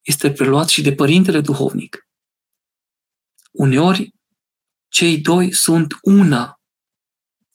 este 0.00 0.32
preluat 0.32 0.68
și 0.68 0.82
de 0.82 0.94
părintele 0.94 1.40
duhovnic. 1.40 2.08
Uneori, 3.52 4.13
cei 4.94 5.18
doi 5.18 5.52
sunt 5.52 5.98
una, 6.02 6.60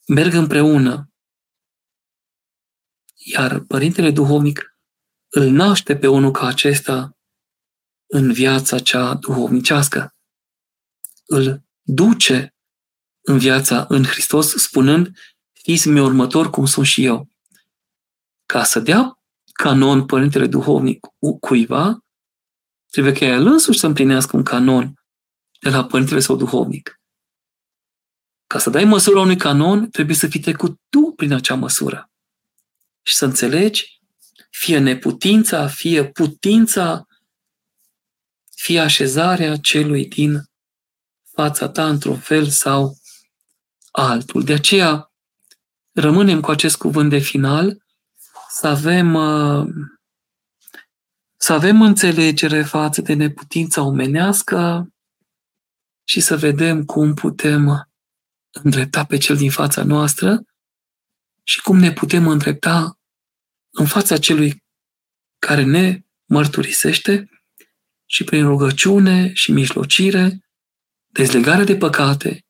merg 0.06 0.34
împreună. 0.34 1.10
Iar 3.14 3.60
părintele 3.60 4.10
duhovnic 4.10 4.76
îl 5.28 5.50
naște 5.50 5.96
pe 5.96 6.06
unul 6.06 6.30
ca 6.30 6.46
acesta 6.46 7.16
în 8.06 8.32
viața 8.32 8.78
cea 8.78 9.14
duhovnicească. 9.14 10.14
Îl 11.24 11.62
duce 11.82 12.54
în 13.20 13.38
viața 13.38 13.86
în 13.88 14.04
Hristos, 14.04 14.54
spunând, 14.54 15.16
fiți 15.52 15.88
mi 15.88 16.00
următor 16.00 16.50
cum 16.50 16.66
sunt 16.66 16.86
și 16.86 17.04
eu. 17.04 17.28
Ca 18.46 18.64
să 18.64 18.80
dea 18.80 19.18
canon 19.52 20.06
părintele 20.06 20.46
duhovnic 20.46 21.06
cuiva, 21.40 22.04
trebuie 22.90 23.12
ca 23.12 23.24
el 23.24 23.46
însuși 23.46 23.78
să 23.78 23.86
împlinească 23.86 24.36
un 24.36 24.42
canon 24.42 24.94
de 25.60 25.70
la 25.70 25.84
părintele 25.84 26.20
sau 26.20 26.36
duhovnic. 26.36 26.99
Ca 28.50 28.58
să 28.58 28.70
dai 28.70 28.84
măsura 28.84 29.20
unui 29.20 29.36
canon, 29.36 29.90
trebuie 29.90 30.16
să 30.16 30.26
fii 30.26 30.40
trecut 30.40 30.80
tu 30.88 31.12
prin 31.16 31.32
acea 31.32 31.54
măsură. 31.54 32.10
Și 33.02 33.14
să 33.14 33.24
înțelegi 33.24 34.00
fie 34.50 34.78
neputința, 34.78 35.66
fie 35.66 36.04
putința, 36.04 37.06
fie 38.54 38.80
așezarea 38.80 39.56
celui 39.56 40.06
din 40.06 40.50
fața 41.32 41.68
ta 41.68 41.88
într-un 41.88 42.18
fel 42.18 42.48
sau 42.48 42.96
altul. 43.90 44.44
De 44.44 44.52
aceea 44.52 45.12
rămânem 45.92 46.40
cu 46.40 46.50
acest 46.50 46.76
cuvânt 46.76 47.10
de 47.10 47.18
final, 47.18 47.82
să 48.48 48.66
avem, 48.66 49.14
uh, 49.14 49.66
să 51.36 51.52
avem 51.52 51.82
înțelegere 51.82 52.62
față 52.62 53.00
de 53.00 53.12
neputința 53.12 53.82
omenească 53.82 54.88
și 56.04 56.20
să 56.20 56.36
vedem 56.36 56.84
cum 56.84 57.14
putem 57.14 57.84
îndrepta 58.50 59.04
pe 59.04 59.16
cel 59.16 59.36
din 59.36 59.50
fața 59.50 59.82
noastră 59.82 60.42
și 61.42 61.60
cum 61.60 61.78
ne 61.78 61.92
putem 61.92 62.26
îndrepta 62.28 62.98
în 63.70 63.86
fața 63.86 64.18
celui 64.18 64.64
care 65.38 65.64
ne 65.64 66.00
mărturisește 66.24 67.30
și 68.06 68.24
prin 68.24 68.46
rugăciune 68.46 69.32
și 69.32 69.52
mijlocire, 69.52 70.38
dezlegare 71.06 71.64
de 71.64 71.76
păcate, 71.76 72.44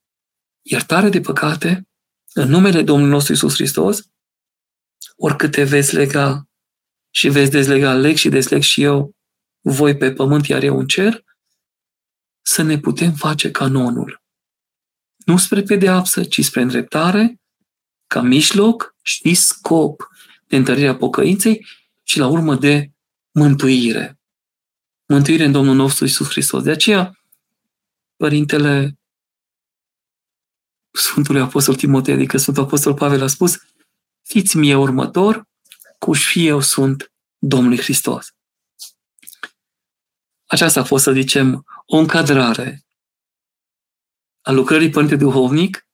iertare 0.63 1.09
de 1.09 1.21
păcate, 1.21 1.89
în 2.33 2.49
numele 2.49 2.83
Domnului 2.83 3.13
nostru 3.13 3.33
Isus 3.33 3.55
Hristos, 3.55 4.01
oricât 5.17 5.51
te 5.51 5.65
veți 5.65 5.95
lega 5.95 6.49
și 7.11 7.29
veți 7.29 7.51
dezlega, 7.51 7.95
leg 7.95 8.17
și 8.17 8.29
desleg 8.29 8.63
și 8.63 8.83
eu, 8.83 9.17
voi 9.61 9.97
pe 9.97 10.13
pământ, 10.13 10.47
iar 10.47 10.63
eu 10.63 10.79
în 10.79 10.87
cer, 10.87 11.25
să 12.43 12.63
ne 12.63 12.79
putem 12.79 13.13
face 13.13 13.51
canonul 13.51 14.23
nu 15.25 15.37
spre 15.37 15.63
pedeapsă, 15.63 16.25
ci 16.25 16.45
spre 16.45 16.63
îndreptare, 16.63 17.41
ca 18.07 18.21
mijloc 18.21 18.95
și 19.03 19.35
scop 19.35 20.09
de 20.47 20.57
întărirea 20.57 20.97
pocăinței 20.97 21.67
și 22.03 22.19
la 22.19 22.27
urmă 22.27 22.55
de 22.55 22.91
mântuire. 23.31 24.19
Mântuire 25.07 25.45
în 25.45 25.53
Domnul 25.53 25.75
nostru 25.75 26.05
Isus 26.05 26.29
Hristos. 26.29 26.63
De 26.63 26.71
aceea, 26.71 27.21
Părintele 28.17 28.99
Sfântului 30.91 31.41
Apostol 31.41 31.75
Timotei, 31.75 32.15
adică 32.15 32.37
Sfântul 32.37 32.63
Apostol 32.63 32.95
Pavel 32.95 33.23
a 33.23 33.27
spus, 33.27 33.59
fiți 34.23 34.57
mie 34.57 34.75
următor, 34.75 35.49
cu 35.99 36.13
și 36.13 36.47
eu 36.47 36.61
sunt 36.61 37.13
Domnului 37.39 37.79
Hristos. 37.79 38.35
Aceasta 40.47 40.81
a 40.81 40.85
fost, 40.85 41.05
să 41.05 41.13
zicem, 41.13 41.65
o 41.87 41.97
încadrare 41.97 42.85
a 44.41 44.51
lucrării 44.51 44.91
Părinte 44.91 45.17
Duhovnic 45.17 45.87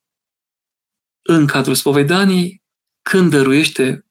în 1.22 1.46
cadrul 1.46 1.74
spovedanii 1.74 2.62
când 3.02 3.30
dăruiește 3.30 4.06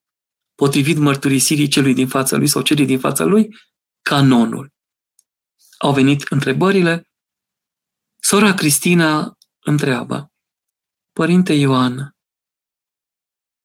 potrivit 0.56 0.98
mărturisirii 0.98 1.68
celui 1.68 1.94
din 1.94 2.08
fața 2.08 2.38
lui 2.38 2.48
sau 2.48 2.62
celui 2.62 2.86
din 2.86 3.00
fața 3.00 3.24
lui 3.24 3.56
canonul. 4.02 4.74
Au 5.78 5.94
venit 5.94 6.22
întrebările. 6.30 7.10
Sora 8.20 8.54
Cristina 8.54 9.38
întreabă, 9.60 10.32
Părinte 11.12 11.54
Ioan, 11.54 12.16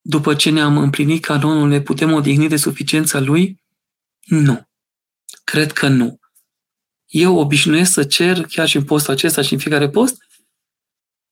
după 0.00 0.34
ce 0.34 0.50
ne-am 0.50 0.76
împlinit 0.76 1.24
canonul, 1.24 1.68
ne 1.68 1.80
putem 1.80 2.12
odihni 2.12 2.48
de 2.48 2.56
suficiența 2.56 3.20
lui? 3.20 3.62
Nu. 4.26 4.68
Cred 5.44 5.72
că 5.72 5.88
nu. 5.88 6.18
Eu 7.06 7.36
obișnuiesc 7.36 7.92
să 7.92 8.04
cer, 8.04 8.42
chiar 8.46 8.68
și 8.68 8.76
în 8.76 8.84
postul 8.84 9.12
acesta 9.12 9.42
și 9.42 9.52
în 9.52 9.58
fiecare 9.58 9.88
post, 9.88 10.16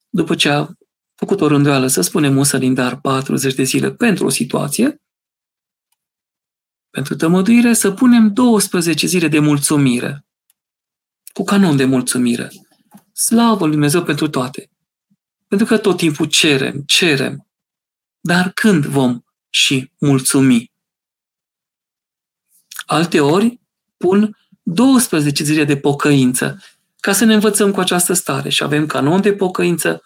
după 0.08 0.34
ce 0.34 0.48
a 0.48 0.68
făcut 1.14 1.40
o 1.40 1.46
rânduială, 1.46 1.86
să 1.86 2.00
spunem 2.00 2.36
un 2.36 2.44
sălindar 2.44 3.00
40 3.00 3.54
de 3.54 3.62
zile 3.62 3.92
pentru 3.92 4.26
o 4.26 4.28
situație, 4.28 5.02
pentru 6.90 7.16
tămăduire, 7.16 7.72
să 7.72 7.90
punem 7.90 8.32
12 8.32 9.06
zile 9.06 9.28
de 9.28 9.38
mulțumire, 9.38 10.26
cu 11.32 11.44
canon 11.44 11.76
de 11.76 11.84
mulțumire. 11.84 12.50
Slavă 13.12 13.64
Lui 13.64 13.70
Dumnezeu 13.70 14.02
pentru 14.02 14.28
toate. 14.28 14.70
Pentru 15.46 15.66
că 15.66 15.78
tot 15.78 15.96
timpul 15.96 16.26
cerem, 16.26 16.82
cerem. 16.86 17.48
Dar 18.20 18.50
când 18.52 18.84
vom 18.84 19.20
și 19.48 19.92
mulțumi? 19.98 20.72
Alte 22.86 23.20
ori 23.20 23.60
pun 23.96 24.36
12 24.62 25.44
zile 25.44 25.64
de 25.64 25.76
pocăință 25.76 26.62
ca 27.00 27.12
să 27.12 27.24
ne 27.24 27.34
învățăm 27.34 27.72
cu 27.72 27.80
această 27.80 28.12
stare 28.12 28.48
și 28.48 28.62
avem 28.62 28.86
canon 28.86 29.20
de 29.20 29.34
pocăință, 29.34 30.02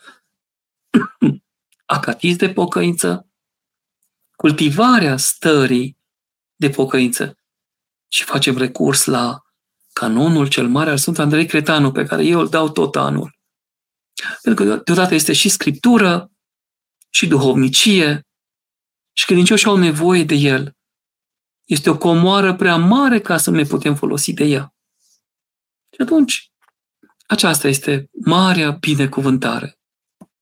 acatis 1.84 2.36
de 2.36 2.50
pocăință, 2.50 3.26
cultivarea 4.36 5.16
stării 5.16 5.98
de 6.56 6.70
pocăință 6.70 7.38
și 8.08 8.24
facem 8.24 8.56
recurs 8.56 9.04
la 9.04 9.42
canonul 9.92 10.48
cel 10.48 10.68
mare 10.68 10.90
al 10.90 10.98
Sfânt 10.98 11.18
Andrei 11.18 11.46
Cretanu, 11.46 11.92
pe 11.92 12.04
care 12.04 12.24
eu 12.24 12.40
îl 12.40 12.48
dau 12.48 12.70
tot 12.70 12.96
anul. 12.96 13.38
Pentru 14.42 14.64
că 14.64 14.76
deodată 14.84 15.14
este 15.14 15.32
și 15.32 15.48
scriptură, 15.48 16.30
și 17.10 17.26
duhovnicie, 17.26 18.26
și 19.12 19.24
credincioșii 19.24 19.66
au 19.66 19.76
nevoie 19.76 20.24
de 20.24 20.34
el. 20.34 20.76
Este 21.64 21.90
o 21.90 21.98
comoară 21.98 22.54
prea 22.56 22.76
mare 22.76 23.20
ca 23.20 23.36
să 23.36 23.50
ne 23.50 23.62
putem 23.62 23.94
folosi 23.94 24.32
de 24.32 24.44
ea. 24.44 24.74
Și 25.90 26.00
atunci, 26.00 26.51
aceasta 27.32 27.68
este 27.68 28.10
marea 28.24 28.70
binecuvântare. 28.70 29.78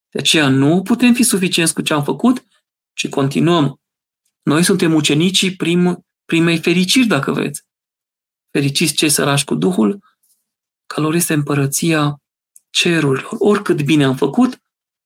De 0.09 0.19
aceea 0.19 0.47
nu 0.47 0.81
putem 0.81 1.13
fi 1.13 1.23
suficienți 1.23 1.73
cu 1.73 1.81
ce 1.81 1.93
am 1.93 2.03
făcut, 2.03 2.45
ci 2.93 3.09
continuăm. 3.09 3.81
Noi 4.41 4.63
suntem 4.63 4.93
ucenicii 4.93 5.55
prim, 5.55 6.05
primei 6.25 6.59
fericiri, 6.59 7.07
dacă 7.07 7.31
vreți. 7.31 7.63
Fericiți 8.51 8.93
cei 8.93 9.09
sărași 9.09 9.45
cu 9.45 9.55
Duhul, 9.55 10.03
că 10.85 11.01
lor 11.01 11.13
este 11.13 11.33
împărăția 11.33 12.21
cerurilor. 12.69 13.35
Oricât 13.37 13.81
bine 13.81 14.03
am 14.03 14.15
făcut, 14.15 14.61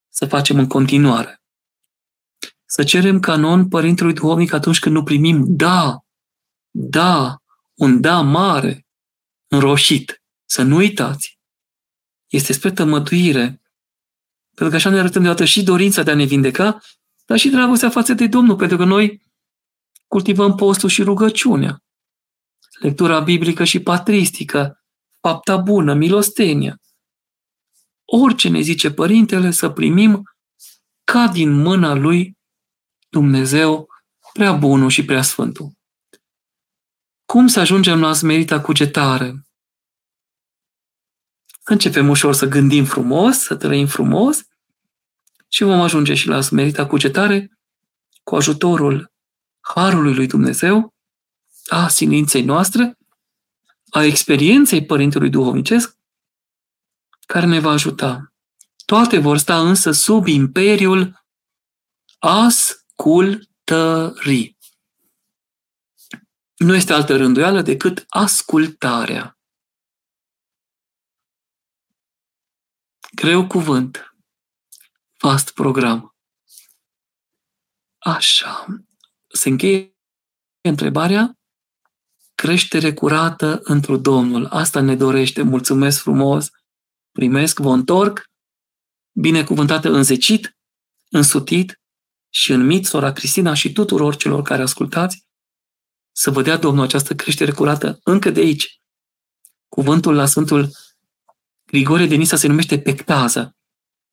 să 0.08 0.26
facem 0.26 0.58
în 0.58 0.66
continuare. 0.66 1.42
Să 2.64 2.84
cerem 2.84 3.20
canon 3.20 3.68
Părintelui 3.68 4.12
Duhovnic 4.12 4.52
atunci 4.52 4.78
când 4.78 4.94
nu 4.94 5.02
primim 5.02 5.44
da, 5.48 5.98
da, 6.70 7.36
un 7.74 8.00
da 8.00 8.20
mare, 8.20 8.86
înroșit. 9.46 10.22
Să 10.48 10.62
nu 10.62 10.76
uitați. 10.76 11.35
Este 12.26 12.52
spre 12.52 12.70
tămăduire. 12.72 13.62
Pentru 14.54 14.68
că 14.68 14.74
așa 14.74 14.90
ne 14.90 14.98
arătăm 14.98 15.22
deodată 15.22 15.44
și 15.44 15.62
dorința 15.62 16.02
de 16.02 16.10
a 16.10 16.14
ne 16.14 16.24
vindeca, 16.24 16.80
dar 17.24 17.38
și 17.38 17.48
dragostea 17.48 17.90
față 17.90 18.14
de 18.14 18.26
Domnul, 18.26 18.56
pentru 18.56 18.76
că 18.76 18.84
noi 18.84 19.22
cultivăm 20.06 20.54
postul 20.54 20.88
și 20.88 21.02
rugăciunea, 21.02 21.82
lectura 22.80 23.20
biblică 23.20 23.64
și 23.64 23.80
patristică, 23.80 24.84
fapta 25.20 25.56
bună, 25.56 25.94
milostenia. 25.94 26.80
Orice 28.04 28.48
ne 28.48 28.60
zice 28.60 28.90
Părintele 28.90 29.50
să 29.50 29.70
primim 29.70 30.22
ca 31.04 31.28
din 31.28 31.52
mâna 31.52 31.94
lui 31.94 32.38
Dumnezeu 33.08 33.86
prea 34.32 34.52
bunul 34.52 34.88
și 34.88 35.04
prea 35.04 35.22
sfântul. 35.22 35.72
Cum 37.24 37.46
să 37.46 37.60
ajungem 37.60 38.00
la 38.00 38.12
smerita 38.12 38.60
cugetare? 38.60 39.45
Începem 41.68 42.08
ușor 42.08 42.34
să 42.34 42.46
gândim 42.46 42.84
frumos, 42.84 43.38
să 43.38 43.56
trăim 43.56 43.86
frumos 43.86 44.42
și 45.48 45.62
vom 45.62 45.80
ajunge 45.80 46.14
și 46.14 46.28
la 46.28 46.40
smerita 46.40 46.86
cugetare 46.86 47.58
cu 48.22 48.36
ajutorul 48.36 49.12
Harului 49.60 50.14
lui 50.14 50.26
Dumnezeu, 50.26 50.94
a 51.66 51.88
silinței 51.88 52.42
noastre, 52.42 52.98
a 53.90 54.04
experienței 54.04 54.84
Părintelui 54.84 55.30
Duhovnicesc, 55.30 55.96
care 57.26 57.46
ne 57.46 57.60
va 57.60 57.70
ajuta. 57.70 58.32
Toate 58.84 59.18
vor 59.18 59.38
sta 59.38 59.68
însă 59.68 59.90
sub 59.90 60.26
imperiul 60.26 61.24
ascultării. 62.18 63.36
Nu 66.56 66.74
este 66.74 66.92
altă 66.92 67.16
rânduială 67.16 67.62
decât 67.62 68.04
ascultarea. 68.08 69.35
Greu 73.22 73.46
cuvânt, 73.46 74.14
fast 75.18 75.50
program. 75.50 76.16
Așa. 77.98 78.66
Se 79.26 79.48
încheie 79.48 79.96
întrebarea 80.60 81.38
creștere 82.34 82.94
curată 82.94 83.60
într 83.62 83.92
Domnul. 83.92 84.46
Asta 84.46 84.80
ne 84.80 84.96
dorește. 84.96 85.42
Mulțumesc 85.42 86.00
frumos. 86.00 86.50
Primesc, 87.12 87.58
vă 87.58 87.72
întorc. 87.72 88.24
Binecuvântată 89.20 89.88
înzecit, 89.88 90.56
însutit 91.10 91.80
și 92.32 92.52
înmit 92.52 92.86
sora 92.86 93.12
Cristina 93.12 93.54
și 93.54 93.72
tuturor 93.72 94.16
celor 94.16 94.42
care 94.42 94.62
ascultați 94.62 95.26
să 96.12 96.30
vă 96.30 96.42
dea 96.42 96.56
Domnul 96.56 96.84
această 96.84 97.14
creștere 97.14 97.52
curată 97.52 97.98
încă 98.02 98.30
de 98.30 98.40
aici. 98.40 98.80
Cuvântul 99.68 100.14
la 100.14 100.26
Sfântul 100.26 100.70
Grigore 101.66 102.06
de 102.06 102.14
Nisa 102.14 102.36
se 102.36 102.46
numește 102.46 102.80
pectază, 102.80 103.56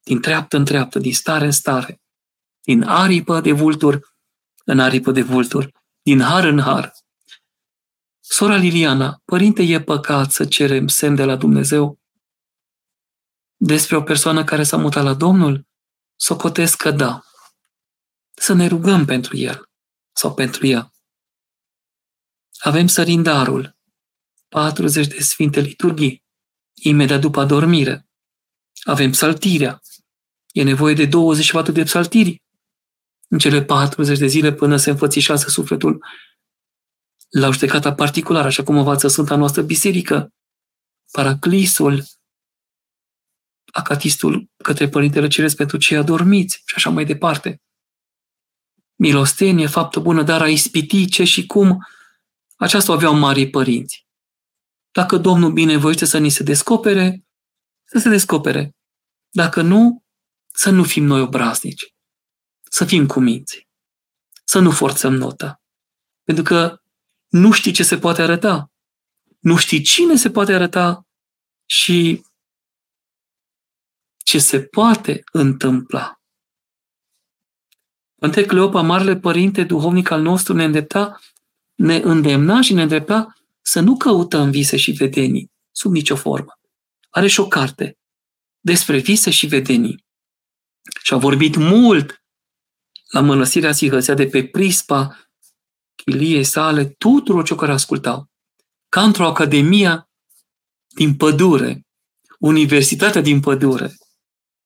din 0.04 0.22
treaptă 0.22 0.58
în 0.58 0.66
treaptă, 0.66 1.00
din 1.00 1.14
stare 1.14 1.46
în 1.46 1.52
stare, 1.52 2.02
din 2.62 2.84
aripă 2.84 3.40
de 3.40 3.52
vultur 3.52 4.14
în 4.66 4.80
aripă 4.80 5.12
de 5.12 5.22
vultur, 5.22 5.72
din 6.02 6.20
har 6.20 6.44
în 6.44 6.60
har. 6.60 6.94
Sora 8.20 8.56
Liliana, 8.56 9.22
părinte, 9.26 9.64
e 9.64 9.82
păcat 9.82 10.32
să 10.32 10.46
cerem 10.46 10.88
semn 10.88 11.16
de 11.16 11.24
la 11.24 11.36
Dumnezeu 11.36 12.00
despre 13.56 13.96
o 13.96 14.02
persoană 14.02 14.44
care 14.44 14.64
s-a 14.64 14.78
mutat 14.78 15.04
la 15.04 15.14
Domnul? 15.14 15.68
Socotesc 16.16 16.78
că 16.78 16.92
da. 16.92 17.22
Să 18.34 18.54
ne 18.54 18.68
rugăm 18.68 19.06
pentru 19.06 19.38
el 19.38 19.70
sau 20.12 20.34
pentru 20.34 20.68
ea. 20.68 20.92
Avem 22.60 22.88
sărindarul, 22.88 23.78
40 24.48 25.08
de 25.08 25.22
sfinte 25.22 25.60
liturghii, 25.60 26.23
imediat 26.90 27.20
după 27.22 27.40
adormire. 27.40 28.08
Avem 28.84 29.12
saltirea. 29.12 29.82
E 30.52 30.64
nevoie 30.64 30.94
de 30.94 31.06
24 31.06 31.72
de 31.72 31.84
psaltiri 31.84 32.42
în 33.34 33.38
cele 33.38 33.64
40 33.64 34.18
de 34.18 34.28
zile 34.28 34.54
până 34.54 34.78
se 34.78 34.90
înfățișează 34.90 35.50
sufletul 35.50 36.06
la 37.30 37.50
judecata 37.50 37.94
particulară, 37.94 38.48
așa 38.48 38.64
cum 38.64 38.78
învață 38.78 39.08
Sfânta 39.08 39.36
noastră 39.36 39.62
Biserică, 39.62 40.34
paraclisul, 41.12 42.04
acatistul 43.72 44.50
către 44.64 44.90
Părintele 44.90 45.28
Ceresc 45.28 45.56
pentru 45.56 45.78
cei 45.78 45.98
adormiți 45.98 46.62
și 46.66 46.74
așa 46.76 46.90
mai 46.90 47.06
departe. 47.06 47.62
Milostenie, 48.96 49.68
faptă 49.68 50.00
bună, 50.00 50.24
dar 50.24 50.42
a 50.42 50.50
ispiti 50.50 51.06
ce 51.06 51.24
și 51.24 51.46
cum, 51.46 51.88
aceasta 52.56 52.92
o 52.92 52.96
aveau 52.96 53.14
marii 53.14 53.50
părinți. 53.50 54.03
Dacă 54.94 55.18
Domnul 55.18 55.52
binevoiește 55.52 56.06
să 56.06 56.18
ni 56.18 56.30
se 56.30 56.44
descopere, 56.44 57.24
să 57.84 58.00
se 58.00 58.10
descopere. 58.10 58.76
Dacă 59.30 59.62
nu, 59.62 60.04
să 60.54 60.70
nu 60.70 60.84
fim 60.84 61.04
noi 61.04 61.22
obraznici. 61.22 61.96
Să 62.70 62.86
fim 62.86 63.08
cuminți. 63.08 63.68
Să 64.44 64.60
nu 64.60 64.72
forțăm 64.72 65.14
nota. 65.14 65.62
Pentru 66.24 66.44
că 66.44 66.82
nu 67.28 67.52
știi 67.52 67.72
ce 67.72 67.84
se 67.84 67.98
poate 67.98 68.22
arăta. 68.22 68.72
Nu 69.40 69.58
știi 69.58 69.82
cine 69.82 70.16
se 70.16 70.32
poate 70.32 70.54
arăta 70.54 71.08
și 71.66 72.26
ce 74.18 74.40
se 74.40 74.64
poate 74.64 75.24
întâmpla. 75.32 76.22
Părinte 78.16 78.46
Cleopa, 78.46 78.82
Marele 78.82 79.18
Părinte 79.18 79.64
Duhovnic 79.64 80.10
al 80.10 80.22
nostru, 80.22 80.54
ne 80.54 80.64
îndrepta, 80.64 81.20
ne 81.76 81.96
îndemna 81.96 82.62
și 82.62 82.74
ne 82.74 82.82
îndrepta 82.82 83.34
să 83.66 83.80
nu 83.80 83.98
căutăm 83.98 84.52
vise 84.52 84.78
și 84.78 84.92
vedenii, 84.92 85.52
sub 85.72 85.92
nicio 85.92 86.16
formă. 86.16 86.52
Are 87.10 87.28
și 87.28 87.40
o 87.40 87.48
carte 87.48 87.98
despre 88.60 88.98
vise 88.98 89.30
și 89.30 89.48
vedenii. 89.48 90.06
Și 91.04 91.14
a 91.14 91.18
vorbit 91.18 91.56
mult 91.56 92.24
la 93.12 93.22
mănăstirea 93.22 93.72
Sihăsea 93.72 94.14
de 94.14 94.28
pe 94.28 94.48
prispa 94.48 95.30
chiliei 95.96 96.44
sale 96.44 96.86
tuturor 96.86 97.44
celor 97.44 97.60
care 97.60 97.72
ascultau. 97.72 98.32
Ca 98.90 99.04
într-o 99.04 99.26
academia 99.26 100.10
din 100.88 101.16
pădure, 101.16 101.82
universitatea 102.40 103.22
din 103.22 103.40
pădure, 103.40 103.94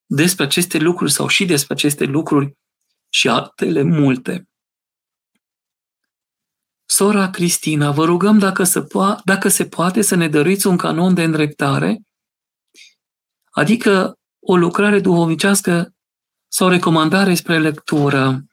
despre 0.06 0.44
aceste 0.44 0.78
lucruri 0.78 1.12
sau 1.12 1.28
și 1.28 1.46
despre 1.46 1.74
aceste 1.74 2.04
lucruri 2.04 2.58
și 3.10 3.30
altele 3.30 3.82
multe. 3.82 4.50
Sora 6.98 7.30
Cristina, 7.30 7.92
vă 7.92 8.06
rugăm 8.06 8.38
dacă 8.38 8.64
se, 8.64 8.84
po- 8.84 9.24
dacă 9.24 9.48
se 9.48 9.66
poate 9.66 10.02
să 10.02 10.16
ne 10.16 10.28
dăruiți 10.28 10.68
un 10.68 10.78
canon 10.78 11.14
de 11.14 11.24
îndreptare, 11.24 12.02
adică 13.50 14.18
o 14.40 14.56
lucrare 14.56 15.00
duhovnicească 15.00 15.94
sau 16.48 16.68
recomandare 16.68 17.34
spre 17.34 17.60
lectură. 17.60 18.46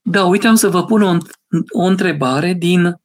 Da, 0.00 0.24
uite, 0.24 0.46
am 0.46 0.54
să 0.54 0.68
vă 0.68 0.84
pun 0.84 1.02
o, 1.02 1.16
o 1.72 1.82
întrebare 1.82 2.52
din 2.52 3.00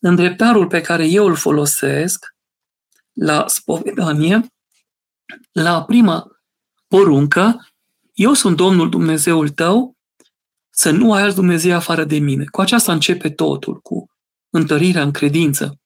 îndreptarul 0.00 0.66
pe 0.66 0.80
care 0.80 1.06
eu 1.06 1.26
îl 1.26 1.34
folosesc 1.34 2.26
la 3.12 3.44
spovedanie, 3.46 4.46
la 5.52 5.84
prima 5.84 6.26
poruncă, 6.86 7.66
eu 8.12 8.32
sunt 8.32 8.56
Domnul 8.56 8.90
Dumnezeul 8.90 9.48
tău, 9.48 9.95
să 10.76 10.90
nu 10.90 11.12
ai 11.12 11.22
alt 11.22 11.34
Dumnezeu 11.34 11.74
afară 11.74 12.04
de 12.04 12.18
mine. 12.18 12.44
Cu 12.44 12.60
aceasta 12.60 12.92
începe 12.92 13.30
totul, 13.30 13.80
cu 13.80 14.10
întărirea 14.50 15.02
în 15.02 15.10
credință. 15.10 15.80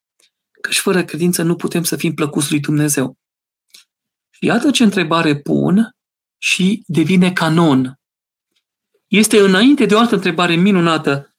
Căci 0.60 0.78
fără 0.78 1.04
credință 1.04 1.42
nu 1.42 1.56
putem 1.56 1.82
să 1.82 1.96
fim 1.96 2.14
plăcuți 2.14 2.50
lui 2.50 2.60
Dumnezeu. 2.60 3.18
Și 4.30 4.44
iată 4.44 4.70
ce 4.70 4.82
întrebare 4.82 5.40
pun 5.40 5.96
și 6.38 6.82
devine 6.86 7.32
canon. 7.32 8.00
Este 9.06 9.38
înainte 9.38 9.86
de 9.86 9.94
o 9.94 9.98
altă 9.98 10.14
întrebare 10.14 10.54
minunată. 10.54 11.34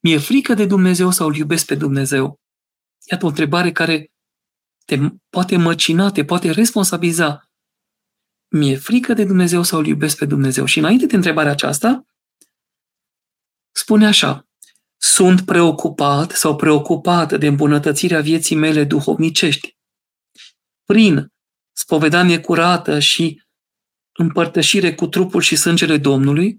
Mi-e 0.00 0.18
frică 0.18 0.54
de 0.54 0.66
Dumnezeu 0.66 1.10
sau 1.10 1.28
îl 1.28 1.36
iubesc 1.36 1.66
pe 1.66 1.74
Dumnezeu? 1.74 2.40
Iată 3.10 3.24
o 3.24 3.28
întrebare 3.28 3.72
care 3.72 4.12
te 4.84 4.98
poate 5.28 5.56
măcina, 5.56 6.10
te 6.10 6.24
poate 6.24 6.50
responsabiliza 6.50 7.48
mi-e 8.48 8.76
frică 8.76 9.12
de 9.12 9.24
Dumnezeu 9.24 9.62
sau 9.62 9.78
îl 9.78 9.86
iubesc 9.86 10.16
pe 10.18 10.24
Dumnezeu? 10.24 10.64
Și 10.64 10.78
înainte 10.78 11.06
de 11.06 11.16
întrebarea 11.16 11.52
aceasta, 11.52 12.06
spune 13.74 14.06
așa, 14.06 14.46
sunt 14.96 15.44
preocupat 15.44 16.30
sau 16.30 16.56
preocupată 16.56 17.36
de 17.36 17.46
îmbunătățirea 17.46 18.20
vieții 18.20 18.56
mele 18.56 18.84
duhovnicești. 18.84 19.76
Prin 20.84 21.32
spovedanie 21.72 22.40
curată 22.40 22.98
și 22.98 23.42
împărtășire 24.12 24.94
cu 24.94 25.06
trupul 25.06 25.40
și 25.40 25.56
sângele 25.56 25.98
Domnului, 25.98 26.56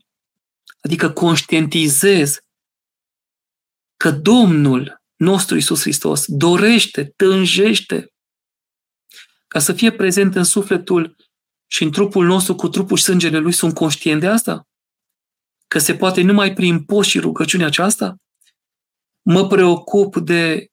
adică 0.81 1.11
conștientizez 1.11 2.37
că 3.97 4.11
Domnul 4.11 5.01
nostru 5.15 5.57
Isus 5.57 5.81
Hristos 5.81 6.25
dorește, 6.27 7.13
tânjește 7.15 8.13
ca 9.47 9.59
să 9.59 9.73
fie 9.73 9.91
prezent 9.91 10.35
în 10.35 10.43
sufletul 10.43 11.15
și 11.67 11.83
în 11.83 11.91
trupul 11.91 12.25
nostru 12.25 12.55
cu 12.55 12.69
trupul 12.69 12.97
și 12.97 13.03
sângele 13.03 13.37
Lui, 13.37 13.51
sunt 13.51 13.73
conștient 13.73 14.19
de 14.19 14.27
asta? 14.27 14.67
Că 15.67 15.79
se 15.79 15.95
poate 15.95 16.21
numai 16.21 16.53
prin 16.53 16.83
post 16.83 17.09
și 17.09 17.19
rugăciunea 17.19 17.67
aceasta? 17.67 18.15
Mă 19.21 19.47
preocup 19.47 20.15
de 20.17 20.71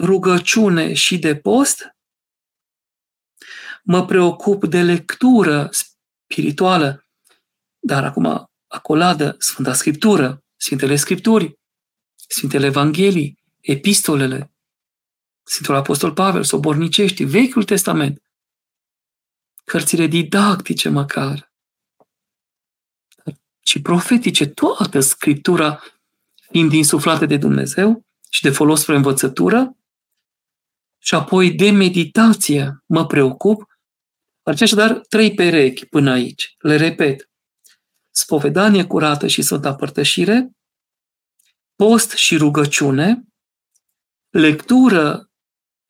rugăciune 0.00 0.94
și 0.94 1.18
de 1.18 1.36
post? 1.36 1.96
Mă 3.82 4.04
preocup 4.04 4.64
de 4.66 4.82
lectură 4.82 5.70
spirituală, 5.70 7.06
dar 7.78 8.04
acum 8.04 8.50
acoladă 8.66 9.36
Sfânta 9.38 9.72
Scriptură, 9.72 10.44
Sfintele 10.56 10.96
Scripturi, 10.96 11.58
Sfintele 12.28 12.66
Evanghelii, 12.66 13.38
epistolele, 13.60 14.52
Sfântul 15.42 15.74
Apostol 15.74 16.12
Pavel, 16.12 16.44
sobornicești, 16.44 17.24
Vechiul 17.24 17.64
Testament, 17.64 18.22
cărțile 19.64 20.06
didactice 20.06 20.88
măcar, 20.88 21.45
și 23.66 23.82
profetice, 23.82 24.46
toată 24.46 25.00
Scriptura 25.00 25.82
fiind 26.50 26.72
insuflată 26.72 27.26
de 27.26 27.36
Dumnezeu 27.36 28.04
și 28.30 28.42
de 28.42 28.50
folos 28.50 28.80
spre 28.80 28.96
învățătură, 28.96 29.76
și 31.06 31.14
apoi 31.14 31.52
de 31.52 31.70
meditație 31.70 32.82
mă 32.86 33.06
preocup, 33.06 33.64
așadar 34.42 35.00
trei 35.08 35.34
perechi 35.34 35.86
până 35.86 36.10
aici. 36.10 36.54
Le 36.58 36.76
repet. 36.76 37.30
Spovedanie 38.10 38.86
curată 38.86 39.26
și 39.26 39.42
Sfânta 39.42 39.74
Părtășire, 39.74 40.50
post 41.74 42.12
și 42.12 42.36
rugăciune, 42.36 43.22
lectură 44.30 45.30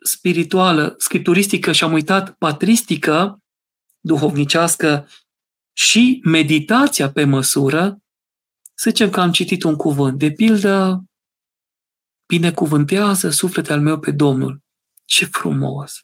spirituală, 0.04 0.94
scripturistică 0.98 1.72
și 1.72 1.84
am 1.84 1.92
uitat 1.92 2.34
patristică, 2.34 3.38
duhovnicească 4.00 5.08
și 5.76 6.20
meditația 6.24 7.12
pe 7.12 7.24
măsură, 7.24 7.98
să 8.74 8.90
zicem 8.90 9.10
că 9.10 9.20
am 9.20 9.32
citit 9.32 9.62
un 9.62 9.76
cuvânt. 9.76 10.18
De 10.18 10.32
pildă, 10.32 11.04
binecuvântează 12.26 13.30
sufletul 13.30 13.72
al 13.72 13.80
meu 13.80 13.98
pe 13.98 14.10
Domnul. 14.10 14.62
Ce 15.04 15.24
frumos! 15.24 16.00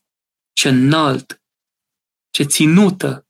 Ce 0.52 0.68
înalt! 0.68 1.42
Ce 2.30 2.42
ținută! 2.42 3.26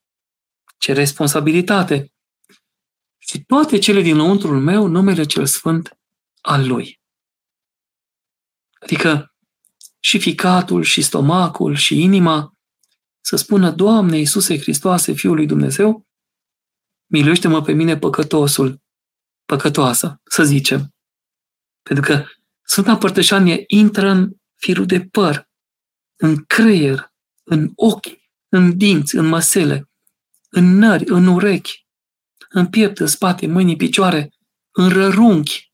Ce 0.78 0.92
responsabilitate! 0.92 2.12
Și 3.18 3.44
toate 3.44 3.78
cele 3.78 4.00
din 4.00 4.16
lăuntrul 4.16 4.60
meu, 4.60 4.86
numele 4.86 5.24
cel 5.24 5.46
sfânt 5.46 5.98
al 6.40 6.66
Lui. 6.66 7.00
Adică 8.72 9.34
și 10.00 10.18
ficatul, 10.18 10.82
și 10.82 11.02
stomacul, 11.02 11.74
și 11.74 12.02
inima, 12.02 12.56
să 13.20 13.36
spună, 13.36 13.70
Doamne 13.70 14.18
Iisuse 14.18 14.58
Hristoase, 14.58 15.12
Fiul 15.12 15.34
lui 15.34 15.46
Dumnezeu, 15.46 16.06
miluiește-mă 17.12 17.62
pe 17.62 17.72
mine 17.72 17.98
păcătosul, 17.98 18.82
păcătoasă, 19.44 20.20
să 20.24 20.44
zicem. 20.44 20.94
Pentru 21.82 22.04
că 22.04 22.24
Sfânta 22.62 22.96
Părtășanie 22.96 23.64
intră 23.66 24.08
în 24.08 24.32
firul 24.54 24.86
de 24.86 25.00
păr, 25.00 25.48
în 26.16 26.44
creier, 26.44 27.12
în 27.42 27.72
ochi, 27.74 28.06
în 28.48 28.76
dinți, 28.76 29.16
în 29.16 29.26
măsele, 29.26 29.90
în 30.48 30.64
nări, 30.64 31.04
în 31.06 31.26
urechi, 31.26 31.86
în 32.48 32.66
piept, 32.66 32.98
în 32.98 33.06
spate, 33.06 33.46
mâini, 33.46 33.76
picioare, 33.76 34.32
în 34.70 34.88
rărunchi, 34.88 35.72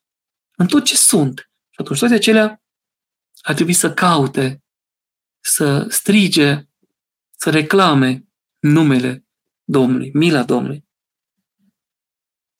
în 0.56 0.66
tot 0.66 0.84
ce 0.84 0.96
sunt. 0.96 1.50
Și 1.70 1.80
atunci 1.80 1.98
toate 1.98 2.14
acelea 2.14 2.62
ar 3.40 3.54
trebui 3.54 3.72
să 3.72 3.94
caute, 3.94 4.62
să 5.40 5.86
strige, 5.88 6.68
să 7.36 7.50
reclame 7.50 8.24
numele 8.58 9.26
Domnului, 9.64 10.10
mila 10.14 10.44
Domnului. 10.44 10.87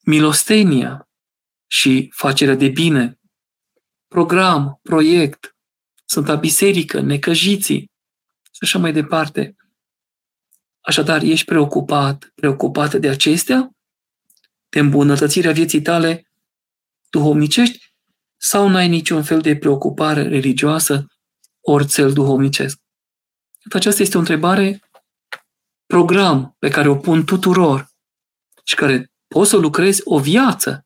Milostenia 0.09 1.09
și 1.67 2.11
facerea 2.15 2.55
de 2.55 2.67
bine, 2.67 3.19
program, 4.07 4.79
proiect, 4.81 5.55
Sfânta 6.05 6.35
Biserică, 6.35 6.99
necăjiții 6.99 7.91
și 8.51 8.59
așa 8.61 8.79
mai 8.79 8.93
departe. 8.93 9.55
Așadar, 10.79 11.21
ești 11.21 11.45
preocupat, 11.45 12.31
preocupată 12.35 12.97
de 12.97 13.09
acestea, 13.09 13.69
de 14.69 14.79
îmbunătățirea 14.79 15.51
vieții 15.51 15.81
tale 15.81 16.31
duhovnicești 17.09 17.93
sau 18.37 18.69
n-ai 18.69 18.87
niciun 18.87 19.23
fel 19.23 19.41
de 19.41 19.57
preocupare 19.57 20.21
religioasă 20.27 21.05
ori 21.59 21.87
cel 21.87 22.13
duhovnicesc? 22.13 22.79
Aceasta 23.71 24.01
este 24.01 24.17
o 24.17 24.19
întrebare 24.19 24.89
program 25.85 26.55
pe 26.59 26.69
care 26.69 26.87
o 26.87 26.95
pun 26.95 27.25
tuturor 27.25 27.89
și 28.63 28.75
care 28.75 29.11
poți 29.29 29.49
să 29.49 29.57
lucrezi 29.57 30.01
o 30.03 30.19
viață. 30.19 30.85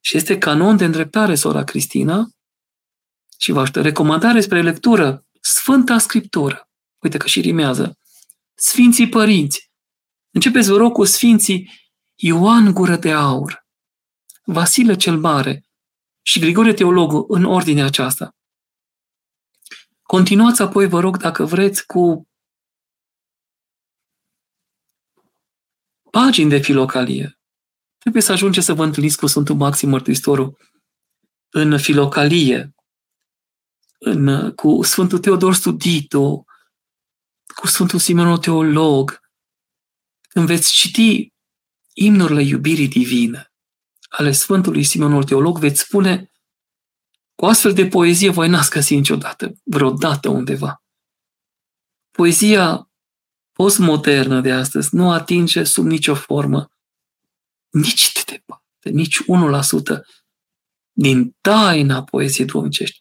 Și 0.00 0.16
este 0.16 0.38
canon 0.38 0.76
de 0.76 0.84
îndreptare, 0.84 1.34
sora 1.34 1.64
Cristina, 1.64 2.28
și 3.38 3.52
vă 3.52 3.64
recomandare 3.72 4.40
spre 4.40 4.62
lectură, 4.62 5.26
Sfânta 5.40 5.98
Scriptură. 5.98 6.68
Uite 6.98 7.18
că 7.18 7.26
și 7.26 7.40
rimează. 7.40 7.98
Sfinții 8.54 9.08
Părinți. 9.08 9.70
Începeți, 10.30 10.68
vă 10.70 10.76
rog, 10.76 10.92
cu 10.92 11.04
Sfinții 11.04 11.70
Ioan 12.14 12.72
Gură 12.72 12.96
de 12.96 13.12
Aur, 13.12 13.66
Vasile 14.44 14.96
cel 14.96 15.18
Mare 15.18 15.64
și 16.22 16.38
Grigore 16.38 16.74
Teologul 16.74 17.24
în 17.28 17.44
ordinea 17.44 17.84
aceasta. 17.84 18.36
Continuați 20.02 20.62
apoi, 20.62 20.88
vă 20.88 21.00
rog, 21.00 21.16
dacă 21.16 21.44
vreți, 21.44 21.86
cu 21.86 22.28
pagini 26.10 26.50
de 26.50 26.58
filocalie. 26.58 27.35
Trebuie 28.06 28.26
să 28.26 28.32
ajungeți 28.32 28.66
să 28.66 28.74
vă 28.74 28.84
întâlniți 28.84 29.18
cu 29.18 29.26
Sfântul 29.26 29.54
Maxim 29.54 29.88
Mărturisitorul 29.88 30.58
în 31.50 31.78
filocalie, 31.78 32.74
în, 33.98 34.52
cu 34.54 34.82
Sfântul 34.82 35.18
Teodor 35.18 35.54
Studito, 35.54 36.44
cu 37.54 37.66
Sfântul 37.66 37.98
Simeon 37.98 38.40
Teolog, 38.40 39.20
când 40.28 40.46
veți 40.46 40.72
citi 40.72 41.32
imnurile 41.92 42.42
iubirii 42.42 42.88
divine 42.88 43.52
ale 44.08 44.32
Sfântului 44.32 44.84
Simeon 44.84 45.24
Teolog, 45.24 45.58
veți 45.58 45.80
spune 45.80 46.30
cu 47.34 47.46
astfel 47.46 47.72
de 47.72 47.86
poezie 47.86 48.30
voi 48.30 48.48
n-ați 48.48 48.70
găsit 48.70 48.96
niciodată, 48.96 49.52
vreodată 49.64 50.28
undeva. 50.28 50.82
Poezia 52.10 52.90
postmodernă 53.52 54.40
de 54.40 54.52
astăzi 54.52 54.94
nu 54.94 55.10
atinge 55.10 55.64
sub 55.64 55.84
nicio 55.84 56.14
formă, 56.14 56.70
nici 57.76 58.12
de 58.12 58.22
departe, 58.26 58.90
nici 58.90 59.22
1% 59.22 59.26
din 60.92 61.36
taina 61.40 62.04
poeziei 62.04 62.46
duhovnicești. 62.46 62.98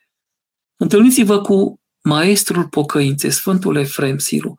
Întâlniți-vă 0.76 1.42
cu 1.42 1.82
maestrul 2.04 2.70
pocăinței, 2.70 3.32
Sfântul 3.32 3.76
Efrem 3.76 4.18
Siru. 4.18 4.56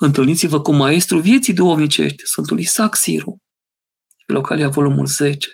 Întâlniți-vă 0.00 0.60
cu 0.60 0.72
maestrul 0.72 1.20
vieții 1.20 1.54
duhovnicești, 1.54 2.26
Sfântul 2.26 2.58
Isaac 2.58 2.96
Siru. 2.96 3.42
Localia 4.26 4.68
volumul 4.68 5.06
10. 5.06 5.48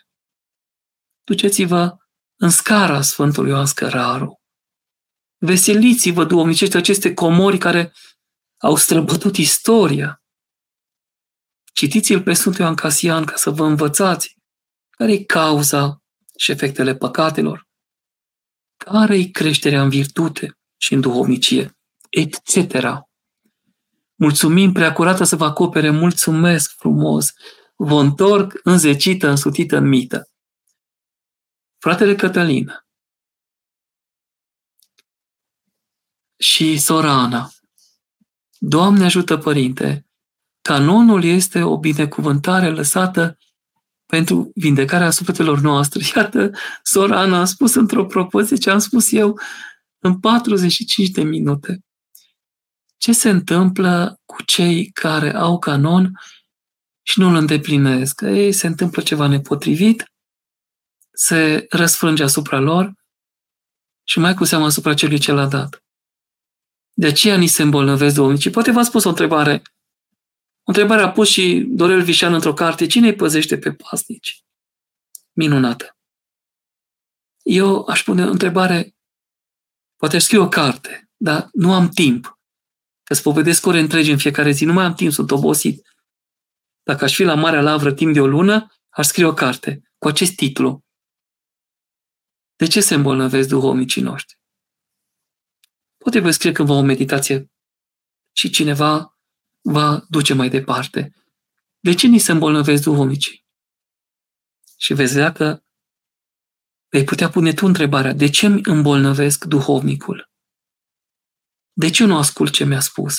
Duceți-vă 1.25 1.97
în 2.37 2.51
scara 2.51 3.03
Sfântului 3.03 3.51
Ioan 3.51 3.67
Scăraru. 3.67 4.41
Veseliți-vă, 5.37 6.25
duhovnicești, 6.25 6.77
aceste 6.77 7.15
comori 7.15 7.59
care 7.59 7.93
au 8.57 8.77
străbătut 8.77 9.37
istoria. 9.37 10.18
Citiți-l 11.79 12.23
pe 12.23 12.33
Sfântul 12.33 12.61
Ioan 12.61 12.75
Casian 12.75 13.25
ca 13.25 13.37
să 13.37 13.51
vă 13.51 13.65
învățați 13.65 14.37
care 14.91 15.13
e 15.13 15.25
cauza 15.25 16.03
și 16.37 16.51
efectele 16.51 16.97
păcatelor, 16.97 17.69
care-i 18.77 19.31
creșterea 19.31 19.83
în 19.83 19.89
virtute 19.89 20.59
și 20.77 20.95
în 20.95 21.01
duhovnicie, 21.01 21.79
etc. 22.11 23.07
Mulțumim 24.15 24.73
preacurată 24.73 25.25
să 25.25 25.37
vă 25.37 25.45
acopere, 25.45 25.91
mulțumesc 25.91 26.75
frumos, 26.77 27.33
vă 27.77 28.01
întorc 28.01 28.61
înzecită, 28.63 29.29
însutită 29.29 29.77
în 29.77 29.89
mită. 29.89 30.31
Fratele 31.79 32.15
Cătălin 32.15 32.85
și 36.39 36.79
sora 36.79 37.13
Ana, 37.13 37.51
Doamne 38.59 39.05
ajută, 39.05 39.37
Părinte, 39.37 40.08
Canonul 40.69 41.25
este 41.25 41.63
o 41.63 41.79
binecuvântare 41.79 42.71
lăsată 42.71 43.39
pentru 44.07 44.51
vindecarea 44.55 45.11
sufletelor 45.11 45.61
noastre. 45.61 46.05
Iată, 46.17 46.51
sora 46.83 47.21
Ana 47.21 47.41
a 47.41 47.45
spus 47.45 47.75
într-o 47.75 48.07
propoziție 48.07 48.57
ce 48.57 48.71
am 48.71 48.79
spus 48.79 49.13
eu 49.13 49.41
în 49.99 50.21
45 50.21 51.09
de 51.09 51.23
minute. 51.23 51.79
Ce 52.97 53.13
se 53.13 53.29
întâmplă 53.29 54.21
cu 54.25 54.43
cei 54.43 54.91
care 54.91 55.35
au 55.35 55.59
canon 55.59 56.11
și 57.03 57.21
nu 57.21 57.29
îl 57.29 57.35
îndeplinesc? 57.35 58.21
Ei, 58.21 58.53
se 58.53 58.67
întâmplă 58.67 59.03
ceva 59.03 59.27
nepotrivit, 59.27 60.05
se 61.13 61.67
răsfrânge 61.71 62.23
asupra 62.23 62.59
lor 62.59 62.93
și 64.05 64.19
mai 64.19 64.35
cu 64.35 64.45
seamă 64.45 64.65
asupra 64.65 64.95
celui 64.95 65.19
ce 65.19 65.33
l-a 65.33 65.47
dat. 65.47 65.83
De 66.93 67.07
aceea 67.07 67.37
ni 67.37 67.47
se 67.47 67.63
îmbolnăvesc 67.63 68.15
duhovnicii. 68.15 68.51
Poate 68.51 68.71
v-a 68.71 68.83
spus 68.83 69.05
o 69.05 69.09
întrebare. 69.09 69.63
O 70.69 70.71
întrebare 70.71 71.03
a 71.03 71.13
pus 71.13 71.29
și 71.29 71.65
Dorel 71.69 72.03
Vișan 72.03 72.35
într-o 72.35 72.53
carte. 72.53 72.87
Cine 72.87 73.09
îi 73.09 73.15
păzește 73.15 73.59
pe 73.59 73.73
pasnici? 73.73 74.45
Minunată. 75.33 75.97
Eu 77.43 77.85
aș 77.87 78.03
pune 78.03 78.25
o 78.25 78.31
întrebare. 78.31 78.97
Poate 79.97 80.17
aș 80.17 80.23
scrie 80.23 80.39
o 80.39 80.49
carte, 80.49 81.11
dar 81.17 81.49
nu 81.53 81.73
am 81.73 81.89
timp. 81.89 82.39
Că 83.03 83.15
spovedesc 83.15 83.67
ore 83.67 83.79
întregi 83.79 84.11
în 84.11 84.19
fiecare 84.19 84.51
zi. 84.51 84.65
Nu 84.65 84.73
mai 84.73 84.85
am 84.85 84.95
timp, 84.95 85.13
sunt 85.13 85.31
obosit. 85.31 85.89
Dacă 86.83 87.05
aș 87.05 87.15
fi 87.15 87.23
la 87.23 87.35
Marea 87.35 87.63
Lavră 87.63 87.93
timp 87.93 88.13
de 88.13 88.21
o 88.21 88.27
lună, 88.27 88.73
aș 88.89 89.07
scrie 89.07 89.25
o 89.25 89.35
carte 89.35 89.83
cu 89.99 90.09
acest 90.09 90.35
titlu. 90.35 90.85
De 92.57 92.67
ce 92.67 92.81
se 92.81 92.95
îmbolnăvesc 92.95 93.49
duhovnicii 93.49 94.03
noștri? 94.03 94.39
Poate 95.97 96.21
vă 96.21 96.31
scrie 96.31 96.53
cândva 96.53 96.75
o 96.75 96.83
meditație 96.83 97.51
și 98.33 98.51
cineva 98.51 99.18
va 99.71 100.05
duce 100.09 100.35
mai 100.35 100.49
departe. 100.49 101.13
De 101.81 101.95
ce 101.95 102.07
ni 102.07 102.19
se 102.19 102.33
îmbolnăvesc 102.33 102.83
duhovnicii? 102.83 103.47
Și 104.77 104.95
veți 104.95 105.13
vedea 105.13 105.33
că 105.33 105.63
vei 106.89 107.05
putea 107.05 107.29
pune 107.29 107.53
tu 107.53 107.67
întrebarea, 107.67 108.13
de 108.13 108.31
ce 108.31 108.47
îmi 108.47 108.61
îmbolnăvesc 108.65 109.45
duhovnicul? 109.45 110.31
De 111.73 111.91
ce 111.91 112.05
nu 112.05 112.17
ascult 112.17 112.53
ce 112.53 112.65
mi-a 112.65 112.81
spus? 112.81 113.17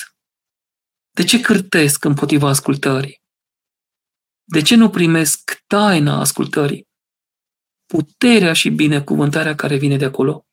De 1.10 1.24
ce 1.24 1.40
cârtesc 1.40 2.04
împotriva 2.04 2.48
ascultării? 2.48 3.22
De 4.44 4.62
ce 4.62 4.74
nu 4.74 4.90
primesc 4.90 5.62
taina 5.66 6.20
ascultării? 6.20 6.88
Puterea 7.86 8.52
și 8.52 8.70
binecuvântarea 8.70 9.54
care 9.54 9.76
vine 9.76 9.96
de 9.96 10.04
acolo. 10.04 10.46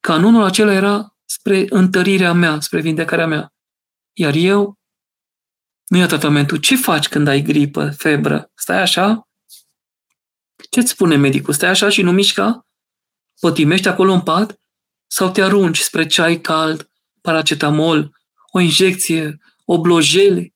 Canonul 0.00 0.42
acela 0.42 0.72
era 0.72 1.16
spre 1.24 1.66
întărirea 1.68 2.32
mea, 2.32 2.60
spre 2.60 2.80
vindecarea 2.80 3.26
mea. 3.26 3.54
Iar 4.20 4.34
eu, 4.34 4.78
nu 5.86 5.98
ia 5.98 6.06
tratamentul. 6.06 6.56
Ce 6.56 6.76
faci 6.76 7.08
când 7.08 7.28
ai 7.28 7.42
gripă, 7.42 7.90
febră? 7.90 8.50
Stai 8.54 8.80
așa? 8.80 9.28
Ce-ți 10.70 10.90
spune 10.90 11.16
medicul? 11.16 11.54
Stai 11.54 11.68
așa 11.68 11.88
și 11.88 12.02
nu 12.02 12.12
mișca? 12.12 12.66
Pătimești 13.40 13.88
acolo 13.88 14.12
în 14.12 14.20
pat? 14.20 14.60
Sau 15.06 15.30
te 15.30 15.42
arunci 15.42 15.78
spre 15.78 16.06
ceai 16.06 16.40
cald, 16.40 16.90
paracetamol, 17.20 18.16
o 18.52 18.60
injecție, 18.60 19.38
oblojele, 19.64 20.54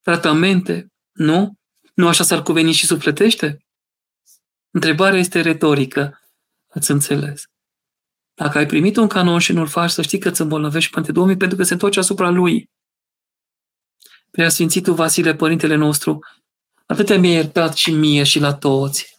tratamente? 0.00 0.92
Nu? 1.12 1.58
Nu 1.94 2.08
așa 2.08 2.24
s-ar 2.24 2.42
cuveni 2.42 2.72
și 2.72 2.86
sufletește? 2.86 3.64
Întrebarea 4.70 5.18
este 5.18 5.40
retorică. 5.40 6.20
Ați 6.68 6.90
înțeles? 6.90 7.44
Dacă 8.34 8.58
ai 8.58 8.66
primit 8.66 8.96
un 8.96 9.06
canon 9.06 9.38
și 9.38 9.52
nu-l 9.52 9.66
faci, 9.66 9.90
să 9.90 10.02
știi 10.02 10.18
că 10.18 10.28
îți 10.28 10.40
îmbolnăvești 10.40 10.90
Părinte 10.90 11.12
Domnului 11.12 11.38
pentru 11.38 11.56
că 11.56 11.62
se 11.62 11.72
întoarce 11.72 11.98
asupra 11.98 12.30
lui. 12.30 12.69
Prea 14.30 14.48
Sfințitul 14.48 14.94
Vasile, 14.94 15.34
Părintele 15.34 15.74
nostru, 15.74 16.18
atâtea 16.86 17.18
mi-a 17.18 17.32
iertat 17.32 17.76
și 17.76 17.90
mie 17.90 18.22
și 18.22 18.38
la 18.38 18.54
toți. 18.54 19.18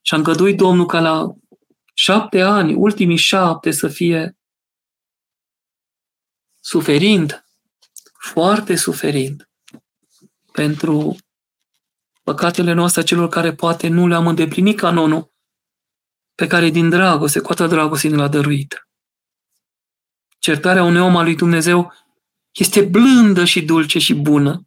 Și 0.00 0.14
am 0.14 0.22
găduit 0.22 0.56
Domnul 0.56 0.86
ca 0.86 1.00
la 1.00 1.34
șapte 1.94 2.40
ani, 2.40 2.74
ultimii 2.74 3.16
șapte, 3.16 3.70
să 3.70 3.88
fie 3.88 4.36
suferind, 6.60 7.44
foarte 8.18 8.76
suferind, 8.76 9.48
pentru 10.52 11.16
păcatele 12.22 12.72
noastre 12.72 13.02
celor 13.02 13.28
care 13.28 13.54
poate 13.54 13.88
nu 13.88 14.06
le-am 14.06 14.26
îndeplinit 14.26 14.76
canonul 14.76 15.32
pe 16.34 16.46
care 16.46 16.70
din 16.70 16.88
dragoste, 16.88 17.40
cu 17.40 17.52
atâta 17.52 17.68
dragoste 17.68 18.08
ne 18.08 18.16
l-a 18.16 18.28
dăruit. 18.28 18.88
Certarea 20.38 20.82
unui 20.82 21.00
om 21.00 21.16
al 21.16 21.24
lui 21.24 21.36
Dumnezeu 21.36 21.92
este 22.56 22.84
blândă 22.84 23.44
și 23.44 23.64
dulce 23.64 23.98
și 23.98 24.14
bună. 24.14 24.66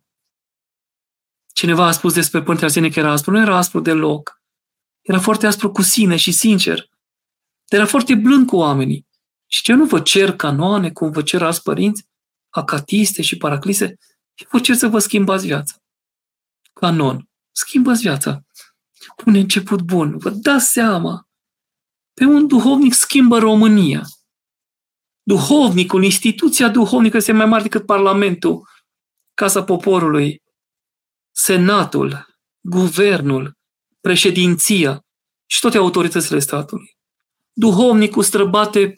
Cineva 1.53 1.85
a 1.85 1.91
spus 1.91 2.13
despre 2.13 2.39
Părintele 2.39 2.65
Arsenie 2.65 2.89
că 2.89 2.99
era 2.99 3.11
aspru. 3.11 3.31
Nu 3.31 3.41
era 3.41 3.57
aspru 3.57 3.79
deloc. 3.79 4.41
Era 5.01 5.19
foarte 5.19 5.47
aspru 5.47 5.71
cu 5.71 5.81
sine 5.81 6.15
și 6.15 6.31
sincer. 6.31 6.89
Dar 7.65 7.79
era 7.79 7.85
foarte 7.85 8.15
blând 8.15 8.47
cu 8.47 8.55
oamenii. 8.55 9.07
Și 9.47 9.61
ce 9.61 9.73
nu 9.73 9.85
vă 9.85 10.01
cer 10.01 10.35
canoane, 10.35 10.91
cum 10.91 11.11
vă 11.11 11.21
cer 11.21 11.41
alți 11.41 11.61
părinți, 11.61 12.05
acatiste 12.49 13.21
și 13.21 13.37
paraclise, 13.37 13.85
eu 14.35 14.47
vă 14.51 14.59
cer 14.59 14.75
să 14.75 14.87
vă 14.87 14.99
schimbați 14.99 15.45
viața. 15.45 15.75
Canon. 16.73 17.29
Schimbați 17.51 18.01
viața. 18.01 18.43
Un 19.25 19.35
început 19.35 19.81
bun. 19.81 20.17
Vă 20.17 20.29
dați 20.29 20.71
seama 20.71 21.27
pe 22.13 22.25
un 22.25 22.47
duhovnic 22.47 22.93
schimbă 22.93 23.37
România. 23.37 24.03
Duhovnicul, 25.30 26.03
instituția 26.03 26.69
duhovnică 26.69 27.17
este 27.17 27.32
mai 27.32 27.45
mare 27.45 27.63
decât 27.63 27.86
Parlamentul, 27.86 28.67
Casa 29.34 29.63
Poporului, 29.63 30.41
Senatul, 31.32 32.38
Guvernul, 32.61 33.57
președinția 34.01 35.05
și 35.45 35.59
toate 35.59 35.77
autoritățile 35.77 36.39
statului. 36.39 36.97
Duhovnicul 37.53 38.23
străbate 38.23 38.93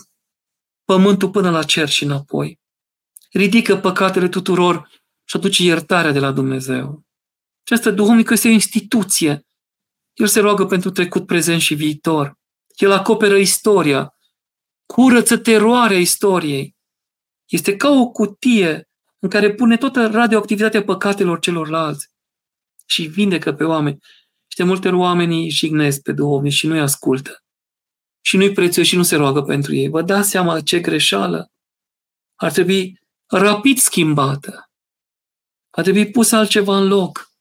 pământul 0.86 1.29
până 1.29 1.49
la 1.49 1.63
cer 1.63 1.89
și 1.89 2.03
înapoi. 2.03 2.59
Ridică 3.32 3.77
păcatele 3.77 4.27
tuturor 4.27 4.89
și 5.23 5.36
aduce 5.36 5.63
iertarea 5.63 6.11
de 6.11 6.19
la 6.19 6.32
Dumnezeu. 6.32 7.03
Această 7.63 7.91
duhovnică 7.91 8.34
este 8.34 8.47
o 8.47 8.51
instituție. 8.51 9.45
El 10.13 10.27
se 10.27 10.39
roagă 10.39 10.65
pentru 10.65 10.89
trecut, 10.89 11.25
prezent 11.25 11.61
și 11.61 11.73
viitor. 11.73 12.34
El 12.75 12.91
acoperă 12.91 13.38
istoria, 13.38 14.15
curăță 14.91 15.37
teroarea 15.37 15.97
istoriei. 15.97 16.75
Este 17.45 17.75
ca 17.75 17.89
o 17.89 18.09
cutie 18.09 18.89
în 19.19 19.29
care 19.29 19.53
pune 19.53 19.77
toată 19.77 20.07
radioactivitatea 20.07 20.83
păcatelor 20.83 21.39
celorlalți 21.39 22.09
și 22.85 23.03
vindecă 23.03 23.53
pe 23.53 23.63
oameni. 23.63 23.99
Și 24.47 24.57
de 24.57 24.63
multe 24.63 24.87
ori 24.87 24.97
oamenii 24.97 25.49
jignesc 25.49 26.01
pe 26.01 26.11
duhovnici 26.11 26.53
și 26.53 26.67
nu-i 26.67 26.79
ascultă. 26.79 27.43
Și 28.21 28.37
nu-i 28.37 28.51
prețuiesc 28.51 28.89
și 28.89 28.97
nu 28.97 29.03
se 29.03 29.15
roagă 29.15 29.41
pentru 29.41 29.75
ei. 29.75 29.89
Vă 29.89 30.01
dați 30.01 30.29
seama 30.29 30.61
ce 30.61 30.79
greșeală? 30.79 31.51
Ar 32.35 32.51
trebui 32.51 32.99
rapid 33.25 33.77
schimbată. 33.77 34.69
Ar 35.69 35.83
trebui 35.83 36.11
pus 36.11 36.31
altceva 36.31 36.77
în 36.77 36.87
loc. 36.87 37.31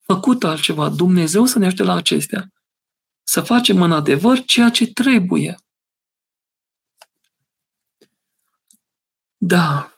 Făcut 0.00 0.44
altceva. 0.44 0.88
Dumnezeu 0.88 1.44
să 1.44 1.58
ne 1.58 1.66
ajute 1.66 1.82
la 1.82 1.94
acestea 1.94 2.48
să 3.26 3.40
facem 3.40 3.82
în 3.82 3.92
adevăr 3.92 4.44
ceea 4.44 4.70
ce 4.70 4.86
trebuie. 4.86 5.56
Da, 9.46 9.92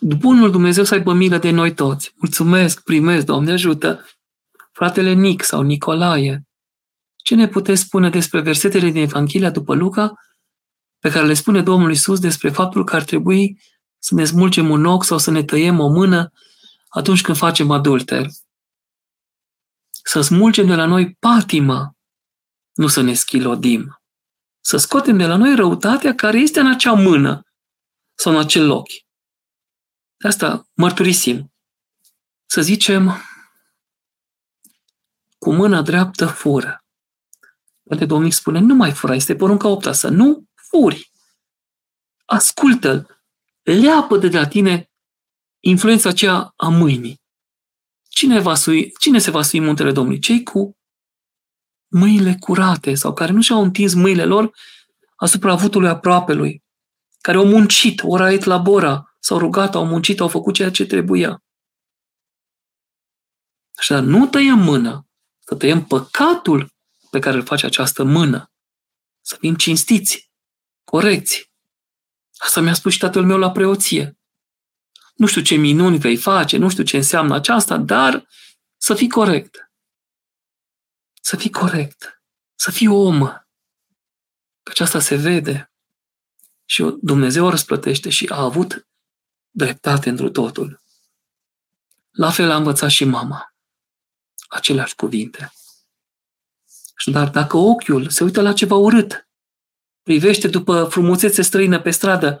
bunul 0.00 0.50
Dumnezeu 0.50 0.84
să 0.84 0.94
aibă 0.94 1.12
milă 1.12 1.38
de 1.38 1.50
noi 1.50 1.74
toți. 1.74 2.12
Mulțumesc, 2.16 2.82
primesc, 2.82 3.24
Doamne 3.24 3.52
ajută. 3.52 4.04
Fratele 4.72 5.12
Nic 5.12 5.42
sau 5.42 5.62
Nicolae, 5.62 6.48
ce 7.16 7.34
ne 7.34 7.48
puteți 7.48 7.80
spune 7.80 8.10
despre 8.10 8.40
versetele 8.40 8.90
din 8.90 9.02
Evanghelia 9.02 9.50
după 9.50 9.74
Luca, 9.74 10.14
pe 10.98 11.10
care 11.10 11.26
le 11.26 11.34
spune 11.34 11.62
Domnul 11.62 11.90
Isus 11.90 12.20
despre 12.20 12.50
faptul 12.50 12.84
că 12.84 12.96
ar 12.96 13.02
trebui 13.02 13.60
să 13.98 14.14
ne 14.14 14.24
smulgem 14.24 14.70
un 14.70 14.84
ochi 14.84 15.04
sau 15.04 15.18
să 15.18 15.30
ne 15.30 15.42
tăiem 15.44 15.78
o 15.78 15.88
mână 15.88 16.32
atunci 16.88 17.22
când 17.22 17.36
facem 17.36 17.70
adulter. 17.70 18.26
Să 20.02 20.20
smulgem 20.20 20.66
de 20.66 20.74
la 20.74 20.84
noi 20.84 21.16
patima, 21.18 21.96
nu 22.74 22.86
să 22.86 23.00
ne 23.00 23.14
schilodim. 23.14 24.00
Să 24.60 24.76
scoatem 24.76 25.16
de 25.16 25.26
la 25.26 25.36
noi 25.36 25.54
răutatea 25.54 26.14
care 26.14 26.38
este 26.38 26.60
în 26.60 26.70
acea 26.70 26.92
mână 26.92 27.42
sau 28.18 28.32
în 28.32 28.38
acel 28.38 28.66
loc. 28.66 28.86
De 30.16 30.28
asta 30.28 30.68
mărturisim. 30.74 31.52
Să 32.46 32.60
zicem, 32.60 33.22
cu 35.38 35.52
mâna 35.52 35.82
dreaptă 35.82 36.26
fură. 36.26 36.84
Poate 37.82 38.04
Domnul 38.04 38.30
spune, 38.30 38.58
nu 38.58 38.74
mai 38.74 38.92
fura, 38.92 39.14
este 39.14 39.36
porunca 39.36 39.68
opta, 39.68 39.92
să 39.92 40.08
nu 40.08 40.48
furi. 40.54 41.12
Ascultă-l, 42.24 43.22
leapă 43.62 44.16
de 44.16 44.28
la 44.28 44.48
tine 44.48 44.90
influența 45.60 46.08
aceea 46.08 46.52
a 46.56 46.68
mâinii. 46.68 47.20
Cine, 48.08 48.40
va 48.40 48.54
sui, 48.54 48.92
cine 49.00 49.18
se 49.18 49.30
va 49.30 49.42
sui 49.42 49.60
muntele 49.60 49.92
Domnului? 49.92 50.20
Cei 50.20 50.42
cu 50.42 50.76
mâinile 51.86 52.36
curate 52.40 52.94
sau 52.94 53.12
care 53.12 53.32
nu 53.32 53.40
și-au 53.40 53.62
întins 53.62 53.94
mâinile 53.94 54.24
lor 54.24 54.56
asupra 55.16 55.52
avutului 55.52 55.88
aproapelui, 55.88 56.62
care 57.20 57.36
au 57.36 57.46
muncit, 57.46 58.00
ora 58.02 58.32
et 58.32 58.44
labora, 58.44 59.16
s-au 59.18 59.38
rugat, 59.38 59.74
au 59.74 59.86
muncit, 59.86 60.20
au 60.20 60.28
făcut 60.28 60.54
ceea 60.54 60.70
ce 60.70 60.86
trebuia. 60.86 61.42
Și 63.80 63.90
dar 63.90 64.02
nu 64.02 64.26
tăiem 64.26 64.58
mâna, 64.58 65.06
să 65.38 65.54
tăiem 65.54 65.84
păcatul 65.84 66.74
pe 67.10 67.18
care 67.18 67.36
îl 67.36 67.44
face 67.44 67.66
această 67.66 68.04
mână. 68.04 68.52
Să 69.20 69.36
fim 69.40 69.54
cinstiți, 69.54 70.30
corecți. 70.84 71.52
Asta 72.36 72.60
mi-a 72.60 72.74
spus 72.74 72.92
și 72.92 72.98
tatăl 72.98 73.24
meu 73.24 73.38
la 73.38 73.50
preoție. 73.50 74.18
Nu 75.14 75.26
știu 75.26 75.42
ce 75.42 75.54
minuni 75.54 75.98
vei 75.98 76.16
face, 76.16 76.56
nu 76.56 76.68
știu 76.68 76.84
ce 76.84 76.96
înseamnă 76.96 77.34
aceasta, 77.34 77.76
dar 77.76 78.28
să 78.76 78.94
fii 78.94 79.08
corect. 79.08 79.72
Să 81.20 81.36
fii 81.36 81.50
corect. 81.50 82.22
Să 82.54 82.70
fii 82.70 82.88
om. 82.88 83.26
Că 84.62 84.70
aceasta 84.70 85.00
se 85.00 85.16
vede. 85.16 85.67
Și 86.70 86.96
Dumnezeu 87.00 87.44
o 87.44 87.50
răsplătește 87.50 88.10
și 88.10 88.26
a 88.26 88.42
avut 88.42 88.86
dreptate 89.50 90.08
într 90.08 90.26
totul. 90.26 90.82
La 92.10 92.30
fel 92.30 92.50
a 92.50 92.56
învățat 92.56 92.90
și 92.90 93.04
mama. 93.04 93.54
Aceleași 94.48 94.94
cuvinte. 94.94 95.52
Dar 97.04 97.30
dacă 97.30 97.56
ochiul 97.56 98.08
se 98.08 98.24
uită 98.24 98.42
la 98.42 98.52
ceva 98.52 98.74
urât, 98.74 99.28
privește 100.02 100.48
după 100.48 100.84
frumusețe 100.84 101.42
străină 101.42 101.80
pe 101.80 101.90
stradă, 101.90 102.40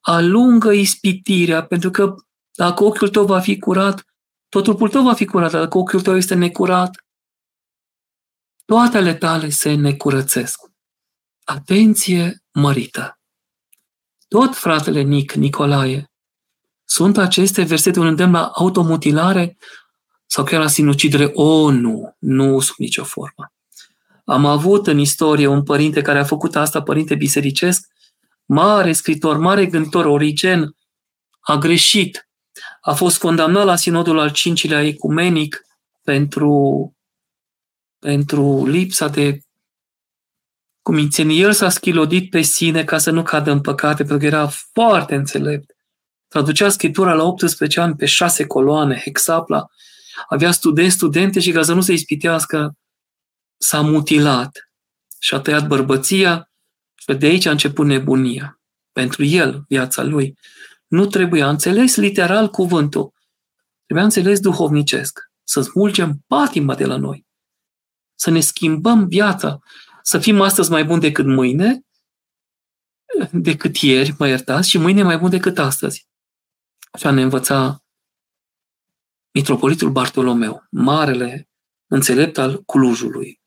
alungă 0.00 0.72
ispitirea, 0.72 1.66
pentru 1.66 1.90
că 1.90 2.14
dacă 2.52 2.84
ochiul 2.84 3.08
tău 3.08 3.26
va 3.26 3.40
fi 3.40 3.58
curat, 3.58 4.06
tot 4.48 4.62
trupul 4.62 4.88
tău 4.88 5.02
va 5.02 5.14
fi 5.14 5.24
curat. 5.24 5.50
Dacă 5.50 5.78
ochiul 5.78 6.02
tău 6.02 6.16
este 6.16 6.34
necurat, 6.34 7.04
toate 8.64 8.96
ale 8.96 9.14
tale 9.14 9.48
se 9.48 9.74
necurățesc. 9.74 10.60
Atenție 11.44 12.42
mărită! 12.52 13.15
Tot 14.28 14.54
fratele 14.54 15.00
Nic, 15.00 15.32
Nicolae, 15.32 16.10
sunt 16.84 17.18
aceste 17.18 17.62
versete 17.62 17.98
un 17.98 18.06
îndemn 18.06 18.32
la 18.32 18.44
automutilare 18.54 19.56
sau 20.26 20.44
chiar 20.44 20.60
la 20.60 20.68
sinucidere? 20.68 21.30
O, 21.34 21.70
nu, 21.70 22.16
nu 22.18 22.60
sub 22.60 22.74
nicio 22.78 23.04
formă. 23.04 23.52
Am 24.24 24.46
avut 24.46 24.86
în 24.86 24.98
istorie 24.98 25.46
un 25.46 25.62
părinte 25.62 26.02
care 26.02 26.18
a 26.18 26.24
făcut 26.24 26.56
asta, 26.56 26.82
părinte 26.82 27.14
bisericesc, 27.14 27.86
mare 28.44 28.92
scritor, 28.92 29.38
mare 29.38 29.66
gânditor, 29.66 30.04
Origen, 30.04 30.76
a 31.40 31.56
greșit. 31.56 32.28
A 32.80 32.94
fost 32.94 33.18
condamnat 33.18 33.64
la 33.64 33.76
sinodul 33.76 34.18
al 34.18 34.30
cincilea 34.30 34.82
ecumenic 34.82 35.60
pentru, 36.02 36.92
pentru 37.98 38.66
lipsa 38.66 39.08
de 39.08 39.40
cumințenie. 40.86 41.40
El 41.40 41.52
s-a 41.52 41.68
schilodit 41.68 42.30
pe 42.30 42.40
sine 42.40 42.84
ca 42.84 42.98
să 42.98 43.10
nu 43.10 43.22
cadă 43.22 43.50
în 43.50 43.60
păcate, 43.60 43.96
pentru 43.96 44.18
că 44.18 44.26
era 44.26 44.46
foarte 44.46 45.14
înțelept. 45.14 45.76
Traducea 46.28 46.68
scriptura 46.68 47.14
la 47.14 47.22
18 47.22 47.80
ani 47.80 47.96
pe 47.96 48.06
șase 48.06 48.46
coloane, 48.46 49.00
hexapla. 49.04 49.66
Avea 50.28 50.50
studenți, 50.50 50.94
studente 50.94 51.40
și 51.40 51.52
ca 51.52 51.62
să 51.62 51.74
nu 51.74 51.80
se 51.80 51.92
ispitească, 51.92 52.76
s-a 53.56 53.80
mutilat 53.80 54.70
și 55.18 55.34
a 55.34 55.40
tăiat 55.40 55.66
bărbăția 55.66 56.50
și 56.94 57.14
de 57.14 57.26
aici 57.26 57.46
a 57.46 57.50
început 57.50 57.86
nebunia. 57.86 58.60
Pentru 58.92 59.24
el, 59.24 59.64
viața 59.68 60.02
lui. 60.02 60.38
Nu 60.86 61.06
trebuia 61.06 61.48
înțeles 61.48 61.96
literal 61.96 62.48
cuvântul. 62.48 63.12
Trebuia 63.84 64.04
înțeles 64.04 64.40
duhovnicesc. 64.40 65.18
Să 65.44 65.60
smulgem 65.60 66.24
patima 66.26 66.74
de 66.74 66.84
la 66.84 66.96
noi. 66.96 67.26
Să 68.14 68.30
ne 68.30 68.40
schimbăm 68.40 69.08
viața. 69.08 69.58
Să 70.08 70.18
fim 70.18 70.40
astăzi 70.40 70.70
mai 70.70 70.84
buni 70.84 71.00
decât 71.00 71.26
mâine, 71.26 71.80
decât 73.32 73.76
ieri, 73.76 74.14
mă 74.18 74.28
iertați, 74.28 74.68
și 74.68 74.78
mâine 74.78 75.02
mai 75.02 75.18
bun 75.18 75.30
decât 75.30 75.58
astăzi. 75.58 76.08
Așa 76.90 77.10
ne 77.10 77.22
învăța 77.22 77.84
Mitropolitul 79.34 79.90
Bartolomeu, 79.90 80.66
marele 80.70 81.48
înțelept 81.86 82.38
al 82.38 82.62
Clujului 82.64 83.40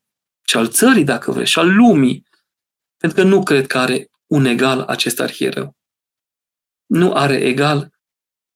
și 0.47 0.57
al 0.57 0.69
țării, 0.69 1.03
dacă 1.03 1.31
vreți, 1.31 1.51
și 1.51 1.59
al 1.59 1.75
lumii, 1.75 2.27
pentru 2.97 3.21
că 3.21 3.27
nu 3.27 3.43
cred 3.43 3.67
că 3.67 3.77
are 3.77 4.09
un 4.25 4.45
egal 4.45 4.81
acest 4.81 5.19
arhiereu. 5.19 5.77
Nu 6.85 7.13
are 7.13 7.35
egal 7.35 7.89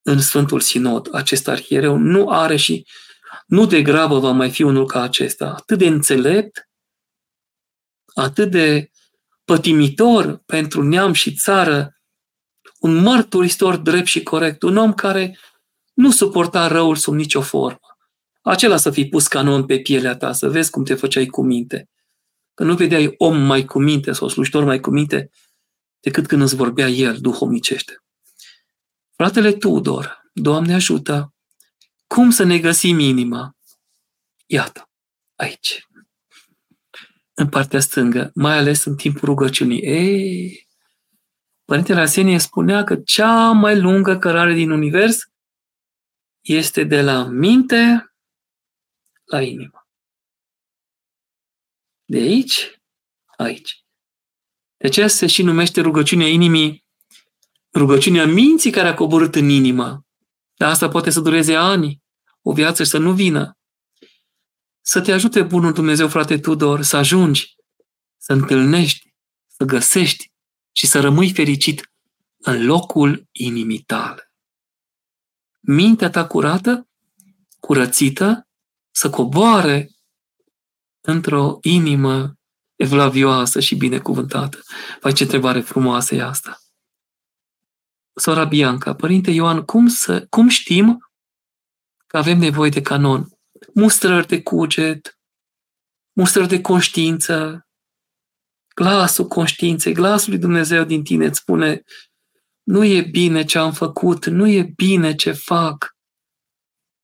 în 0.02 0.20
Sfântul 0.20 0.60
Sinod 0.60 1.16
acest 1.16 1.48
arhiereu, 1.48 1.98
nu 1.98 2.30
are 2.30 2.56
și 2.56 2.88
nu 3.46 3.66
de 3.66 3.82
grabă 3.82 4.20
va 4.20 4.32
mai 4.32 4.52
fi 4.52 4.64
unul 4.64 4.86
ca 4.86 5.02
acesta. 5.02 5.54
Atât 5.54 5.78
de 5.78 5.88
înțelept, 5.88 6.68
atât 8.14 8.52
de 8.52 8.92
pătimitor 9.46 10.38
pentru 10.46 10.84
neam 10.84 11.14
și 11.14 11.34
țară, 11.34 11.98
un 12.80 12.96
mărturisitor 12.96 13.76
drept 13.76 14.08
și 14.08 14.24
corect, 14.24 14.62
un 14.62 14.78
om 14.78 14.94
care 14.94 15.38
nu 15.94 16.12
suporta 16.12 16.68
răul 16.68 16.96
sub 16.96 17.14
nicio 17.14 17.42
formă. 17.42 17.80
Acela 18.42 18.78
să 18.78 18.92
fi 18.92 19.06
pus 19.06 19.28
canon 19.28 19.66
pe 19.66 19.80
pielea 19.80 20.16
ta, 20.16 20.32
să 20.32 20.50
vezi 20.50 20.70
cum 20.70 20.84
te 20.84 20.96
făceai 20.96 21.26
cu 21.26 21.44
minte. 21.44 21.90
Că 22.54 22.64
nu 22.64 22.76
vedeai 22.76 23.14
om 23.18 23.38
mai 23.38 23.66
cu 23.66 23.80
minte 23.80 24.12
sau 24.12 24.28
slujitor 24.28 24.64
mai 24.64 24.80
cu 24.80 24.90
minte 24.90 25.30
decât 26.00 26.28
când 26.28 26.42
îți 26.42 26.56
vorbea 26.56 26.88
el 26.88 27.18
duhovnicește. 27.18 28.04
Fratele 29.16 29.52
Tudor, 29.52 30.24
Doamne 30.34 30.74
ajută, 30.74 31.34
cum 32.08 32.30
să 32.30 32.44
ne 32.44 32.60
găsim 32.60 33.00
inima? 33.00 33.58
Iată, 34.46 34.90
aici, 35.36 35.88
în 37.34 37.50
partea 37.50 37.80
stângă, 37.80 38.32
mai 38.36 38.58
ales 38.58 38.86
în 38.86 38.96
timpul 38.96 39.28
rugăciunii. 39.28 39.82
Ei, 39.82 40.68
Părintele 41.66 42.00
Asenie 42.00 42.38
spunea 42.38 42.84
că 42.84 42.96
cea 42.96 43.52
mai 43.52 43.80
lungă 43.80 44.18
cărare 44.18 44.54
din 44.54 44.70
univers 44.70 45.20
este 46.42 46.84
de 46.84 47.02
la 47.02 47.24
minte 47.24 48.14
la 49.24 49.42
inimă. 49.42 49.88
De 52.06 52.18
aici, 52.18 52.82
aici. 53.38 53.86
De 54.78 54.88
aceea 54.88 55.08
se 55.08 55.28
și 55.28 55.44
numește 55.44 55.82
rugăciunea 55.82 56.28
inimii, 56.28 56.86
rugăciunea 57.74 58.26
minții 58.26 58.72
care 58.72 58.88
a 58.88 58.94
coborât 58.94 59.36
în 59.36 59.50
inimă. 59.50 60.06
Dar 60.54 60.70
asta 60.70 60.88
poate 60.88 61.10
să 61.10 61.20
dureze 61.20 61.56
ani, 61.56 62.02
o 62.42 62.54
viață 62.54 62.84
și 62.84 62.90
să 62.90 62.98
nu 62.98 63.14
vină. 63.14 63.58
Să 64.86 65.02
te 65.02 65.12
ajute 65.12 65.44
Bunul 65.44 65.74
Dumnezeu, 65.74 66.08
frate 66.08 66.40
Tudor, 66.40 66.82
să 66.82 66.98
ajungi, 66.98 67.56
să 68.18 68.34
întâlnești, 68.34 69.14
să 69.48 69.64
găsești 69.64 70.32
și 70.72 70.88
să 70.88 71.00
rămâi 71.00 71.34
fericit 71.34 71.92
în 72.38 72.66
locul 72.66 73.28
inimii 73.32 73.80
tale. 73.80 74.34
Mintea 75.60 76.10
ta 76.10 76.28
curată, 76.28 76.88
curățită, 77.60 78.48
să 78.92 79.10
coboare 79.10 79.90
într-o 81.02 81.58
inimă 81.62 82.34
evlavioasă 82.76 83.60
și 83.60 83.76
binecuvântată. 83.76 84.60
Vai, 85.02 85.14
ce 85.14 85.24
întrebare 85.24 85.62
frumoasă 85.62 86.16
e 86.16 86.22
asta! 86.22 86.58
Sora 88.16 88.46
Bianca, 88.46 88.96
Părinte 88.96 89.32
Ioan, 89.32 89.62
cum, 89.62 89.88
să, 89.88 90.26
cum 90.30 90.48
știm 90.48 91.12
că 92.08 92.18
avem 92.18 92.38
nevoie 92.38 92.70
de 92.70 92.82
canon? 92.82 93.33
Mustrări 93.74 94.28
de 94.28 94.42
cuget, 94.42 95.20
mustrări 96.12 96.48
de 96.48 96.62
conștiință, 96.62 97.68
glasul 98.76 99.28
conștiinței, 99.28 99.94
glasul 99.94 100.30
lui 100.32 100.40
Dumnezeu 100.40 100.84
din 100.84 101.04
tine 101.04 101.26
îți 101.26 101.40
spune 101.40 101.84
nu 102.64 102.84
e 102.84 103.02
bine 103.02 103.44
ce 103.44 103.58
am 103.58 103.74
făcut, 103.74 104.26
nu 104.26 104.48
e 104.48 104.74
bine 104.76 105.16
ce 105.16 105.32
fac. 105.32 105.96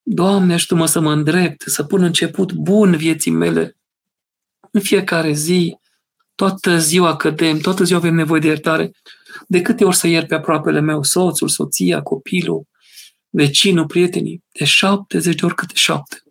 Doamne, 0.02 0.54
ajută-mă 0.54 0.86
să 0.86 1.00
mă 1.00 1.12
îndrept, 1.12 1.62
să 1.62 1.84
pun 1.84 2.04
început 2.04 2.54
bun 2.54 2.96
vieții 2.96 3.32
mele. 3.32 3.78
În 4.72 4.82
fiecare 4.82 5.32
zi, 5.32 5.78
toată 6.36 6.78
ziua 6.78 7.16
cădem, 7.16 7.60
toată 7.60 7.84
ziua 7.84 8.00
avem 8.00 8.16
nevoie 8.16 8.40
de 8.40 8.48
iertare. 8.48 8.92
De 9.48 9.62
câte 9.62 9.86
ori 9.86 9.96
să 9.96 10.08
iert 10.08 10.28
pe 10.28 10.36
aproapele 10.36 10.80
meu, 10.80 11.04
soțul, 11.04 11.48
soția, 11.48 12.02
copilul, 12.02 12.68
vecinul, 13.30 13.86
prietenii? 13.86 14.44
De 14.60 14.66
70 14.66 15.36
de 15.36 15.46
ori 15.46 15.56
câte 15.56 15.74
șapte. 15.76 16.22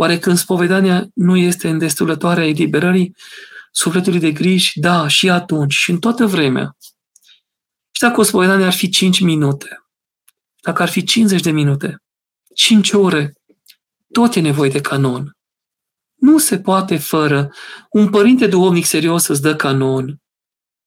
Oare 0.00 0.18
când 0.18 0.38
spovedania 0.38 1.08
nu 1.14 1.36
este 1.36 1.68
îndestulătoarea 1.68 2.46
eliberării, 2.46 3.16
sufletului 3.70 4.18
de 4.18 4.32
griji, 4.32 4.80
da, 4.80 5.08
și 5.08 5.30
atunci, 5.30 5.72
și 5.72 5.90
în 5.90 5.98
toată 5.98 6.26
vremea. 6.26 6.76
Și 7.90 8.02
dacă 8.02 8.20
o 8.20 8.22
spovedanie 8.22 8.66
ar 8.66 8.72
fi 8.72 8.88
5 8.88 9.20
minute, 9.20 9.84
dacă 10.62 10.82
ar 10.82 10.88
fi 10.88 11.04
50 11.04 11.40
de 11.40 11.50
minute, 11.50 12.02
5 12.54 12.92
ore, 12.92 13.32
tot 14.12 14.34
e 14.34 14.40
nevoie 14.40 14.70
de 14.70 14.80
canon. 14.80 15.36
Nu 16.14 16.38
se 16.38 16.60
poate 16.60 16.96
fără 16.96 17.52
un 17.90 18.10
părinte 18.10 18.46
duhovnic 18.46 18.84
serios 18.84 19.22
să-ți 19.22 19.42
dă 19.42 19.56
canon, 19.56 20.20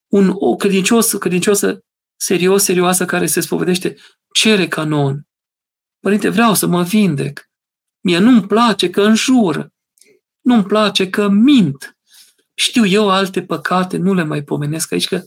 un 0.07 0.31
o 0.33 0.55
credincios, 0.55 1.13
credinciosă 1.13 1.79
serios, 2.15 2.63
serioasă 2.63 3.05
care 3.05 3.25
se 3.25 3.39
spovedește, 3.39 3.97
cere 4.33 4.67
canon. 4.67 5.27
Părinte, 5.99 6.29
vreau 6.29 6.53
să 6.53 6.67
mă 6.67 6.83
vindec. 6.83 7.50
Mie 8.01 8.17
nu-mi 8.17 8.47
place 8.47 8.89
că 8.89 9.01
înjur. 9.01 9.69
Nu-mi 10.41 10.63
place 10.63 11.09
că 11.09 11.27
mint. 11.27 11.97
Știu 12.53 12.85
eu 12.85 13.09
alte 13.09 13.43
păcate, 13.43 13.97
nu 13.97 14.13
le 14.13 14.23
mai 14.23 14.43
pomenesc 14.43 14.91
aici, 14.91 15.07
că 15.07 15.23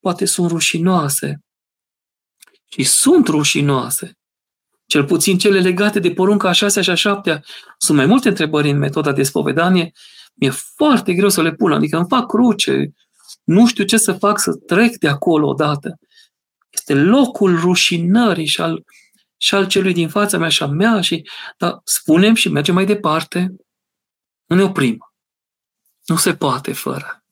poate 0.00 0.24
sunt 0.24 0.50
rușinoase. 0.50 1.44
Și 2.66 2.82
sunt 2.82 3.28
rușinoase. 3.28 4.18
Cel 4.86 5.04
puțin 5.04 5.38
cele 5.38 5.60
legate 5.60 5.98
de 5.98 6.12
porunca 6.12 6.48
a 6.48 6.52
șasea 6.52 6.82
și 6.82 6.90
a 6.90 6.94
șaptea. 6.94 7.42
Sunt 7.78 7.96
mai 7.96 8.06
multe 8.06 8.28
întrebări 8.28 8.70
în 8.70 8.78
metoda 8.78 9.12
de 9.12 9.22
spovedanie. 9.22 9.92
Mi-e 10.34 10.50
foarte 10.50 11.14
greu 11.14 11.28
să 11.28 11.42
le 11.42 11.52
pun, 11.52 11.72
adică 11.72 11.96
îmi 11.96 12.08
fac 12.08 12.26
cruce, 12.26 12.92
nu 13.44 13.66
știu 13.66 13.84
ce 13.84 13.96
să 13.96 14.12
fac 14.12 14.38
să 14.38 14.52
trec 14.52 14.96
de 14.96 15.08
acolo 15.08 15.48
odată. 15.48 15.98
Este 16.70 16.94
locul 16.94 17.60
rușinării 17.60 18.46
și 18.46 18.60
al, 18.60 18.84
și 19.44 19.54
al 19.54 19.66
celui 19.66 19.92
din 19.92 20.08
fața 20.08 20.38
mea 20.38 20.48
și 20.48 20.62
a 20.62 20.66
mea. 20.66 21.00
Și, 21.00 21.28
dar 21.56 21.80
spunem 21.84 22.34
și 22.34 22.48
mergem 22.48 22.74
mai 22.74 22.86
departe. 22.86 23.56
Nu 24.44 24.56
ne 24.56 24.62
oprim. 24.62 24.98
Nu 26.04 26.16
se 26.16 26.36
poate 26.36 26.72
fără. 26.72 27.24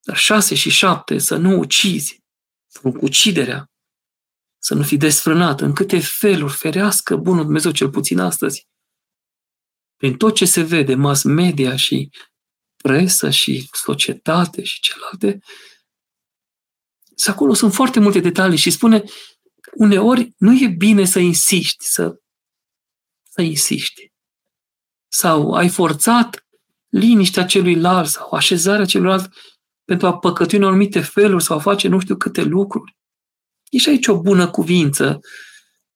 Dar 0.00 0.16
șase 0.16 0.54
și 0.54 0.70
șapte, 0.70 1.18
să 1.18 1.36
nu 1.36 1.58
ucizi. 1.58 2.24
Uciderea. 2.82 3.70
Să 4.58 4.74
nu 4.74 4.82
fi 4.82 4.96
desfrânat. 4.96 5.60
În 5.60 5.72
câte 5.72 6.00
feluri, 6.00 6.52
ferească 6.52 7.16
bunul 7.16 7.44
Dumnezeu 7.44 7.70
cel 7.70 7.90
puțin 7.90 8.18
astăzi. 8.18 8.66
Prin 9.96 10.16
tot 10.16 10.34
ce 10.34 10.44
se 10.44 10.62
vede, 10.62 10.94
mass 10.94 11.22
media 11.22 11.76
și 11.76 12.10
presă 12.76 13.30
și 13.30 13.68
societate 13.72 14.62
și 14.62 14.80
celelalte, 14.80 15.38
și 17.18 17.30
acolo 17.30 17.54
sunt 17.54 17.74
foarte 17.74 18.00
multe 18.00 18.20
detalii 18.20 18.58
și 18.58 18.70
spune 18.70 19.04
uneori 19.76 20.34
nu 20.36 20.58
e 20.60 20.68
bine 20.68 21.04
să 21.04 21.18
insiști, 21.18 21.84
să, 21.84 22.20
să 23.22 23.42
insiști. 23.42 24.12
Sau 25.08 25.52
ai 25.52 25.68
forțat 25.68 26.46
liniștea 26.88 27.44
celuilalt 27.44 28.08
sau 28.08 28.30
așezarea 28.32 28.84
celuilalt 28.84 29.32
pentru 29.84 30.06
a 30.06 30.18
păcătui 30.18 30.58
în 30.58 30.64
anumite 30.64 31.00
feluri 31.00 31.44
sau 31.44 31.56
a 31.56 31.60
face 31.60 31.88
nu 31.88 31.98
știu 31.98 32.16
câte 32.16 32.42
lucruri. 32.42 32.96
E 33.70 33.78
și 33.78 33.88
aici 33.88 34.06
o 34.06 34.20
bună 34.20 34.50
cuvință, 34.50 35.20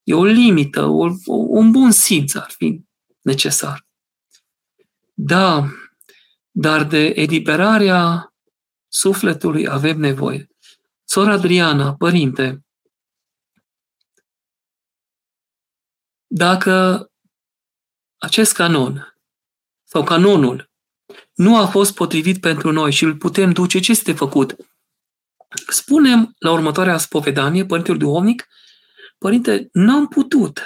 e 0.03 0.15
o 0.15 0.25
limită, 0.25 0.85
o, 0.85 1.07
o, 1.25 1.35
un 1.35 1.71
bun 1.71 1.91
simț 1.91 2.35
ar 2.35 2.51
fi 2.57 2.81
necesar. 3.21 3.87
Da, 5.15 5.69
dar 6.51 6.85
de 6.85 7.13
eliberarea 7.17 8.35
sufletului 8.89 9.69
avem 9.69 9.99
nevoie. 9.99 10.51
Sora 11.05 11.33
Adriana, 11.33 11.95
părinte, 11.95 12.65
dacă 16.33 17.07
acest 18.19 18.53
canon 18.53 19.17
sau 19.85 20.05
canonul 20.05 20.71
nu 21.35 21.57
a 21.57 21.67
fost 21.67 21.95
potrivit 21.95 22.41
pentru 22.41 22.73
noi 22.73 22.93
și 22.93 23.05
îl 23.05 23.17
putem 23.17 23.53
duce, 23.53 23.81
ce 23.81 23.91
este 23.91 24.13
făcut? 24.13 24.57
Spunem 25.69 26.35
la 26.39 26.53
următoarea 26.53 26.99
spovedanie, 26.99 27.67
Părintele 27.67 27.97
Duhovnic, 27.97 28.47
Părinte, 29.19 29.69
n-am 29.73 30.07
putut. 30.07 30.63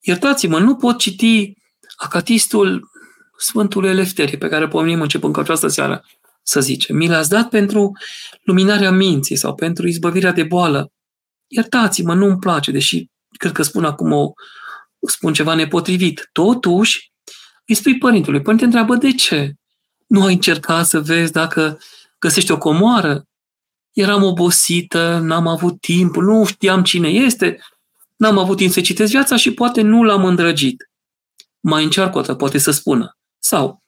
Iertați-mă, 0.00 0.58
nu 0.58 0.76
pot 0.76 0.98
citi 0.98 1.52
acatistul 1.96 2.90
Sfântului 3.38 3.90
Elefterie, 3.90 4.38
pe 4.38 4.48
care 4.48 4.68
pomenim 4.68 5.00
începând 5.00 5.34
cu 5.34 5.40
această 5.40 5.68
seară, 5.68 6.04
să 6.42 6.60
zice. 6.60 6.92
Mi 6.92 7.08
l-ați 7.08 7.28
dat 7.28 7.48
pentru 7.48 7.92
luminarea 8.42 8.90
minții 8.90 9.36
sau 9.36 9.54
pentru 9.54 9.88
izbăvirea 9.88 10.32
de 10.32 10.42
boală. 10.42 10.92
Iertați-mă, 11.46 12.14
nu-mi 12.14 12.38
place, 12.38 12.70
deși 12.70 13.14
cred 13.36 13.52
că 13.52 13.62
spun 13.62 13.84
acum 13.84 14.12
o, 14.12 14.32
spun 15.08 15.32
ceva 15.32 15.54
nepotrivit. 15.54 16.28
Totuși, 16.32 17.12
îi 17.66 17.74
spui 17.74 17.98
părintelui. 17.98 18.42
Părinte 18.42 18.64
întreabă 18.64 18.96
de 18.96 19.12
ce? 19.12 19.52
Nu 20.06 20.24
ai 20.24 20.32
încercat 20.32 20.86
să 20.86 21.00
vezi 21.00 21.32
dacă 21.32 21.78
găsești 22.18 22.50
o 22.50 22.58
comoară? 22.58 23.24
Eram 23.92 24.22
obosită, 24.22 25.18
n-am 25.18 25.46
avut 25.46 25.80
timp, 25.80 26.14
nu 26.14 26.44
știam 26.44 26.82
cine 26.82 27.08
este, 27.08 27.58
n-am 28.16 28.38
avut 28.38 28.56
timp 28.56 28.72
să 28.72 28.80
citesc 28.80 29.10
viața 29.10 29.36
și 29.36 29.54
poate 29.54 29.80
nu 29.80 30.02
l-am 30.02 30.24
îndrăgit. 30.24 30.90
Mai 31.60 31.84
încearcă 31.84 32.18
o 32.18 32.20
dată, 32.20 32.34
poate 32.34 32.58
să 32.58 32.70
spună. 32.70 33.16
Sau, 33.38 33.82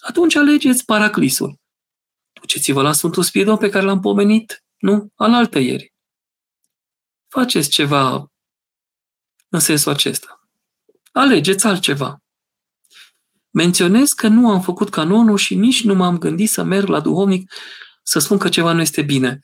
atunci 0.00 0.34
alegeți 0.34 0.84
paraclisul. 0.84 1.58
Duceți-vă 2.40 2.82
la 2.82 2.92
Sfântul 2.92 3.22
Spiridon 3.22 3.56
pe 3.56 3.68
care 3.68 3.84
l-am 3.84 4.00
pomenit, 4.00 4.64
nu? 4.78 5.08
Al 5.14 5.34
altă 5.34 5.58
ieri. 5.58 5.92
Faceți 7.28 7.68
ceva 7.68 8.30
în 9.50 9.58
sensul 9.58 9.92
acesta. 9.92 10.40
Alegeți 11.12 11.66
altceva. 11.66 12.22
Menționez 13.50 14.12
că 14.12 14.28
nu 14.28 14.50
am 14.50 14.60
făcut 14.60 14.90
canonul 14.90 15.36
și 15.36 15.54
nici 15.54 15.84
nu 15.84 15.94
m-am 15.94 16.18
gândit 16.18 16.50
să 16.50 16.62
merg 16.62 16.88
la 16.88 17.00
duhovnic 17.00 17.52
să 18.02 18.18
spun 18.18 18.38
că 18.38 18.48
ceva 18.48 18.72
nu 18.72 18.80
este 18.80 19.02
bine. 19.02 19.40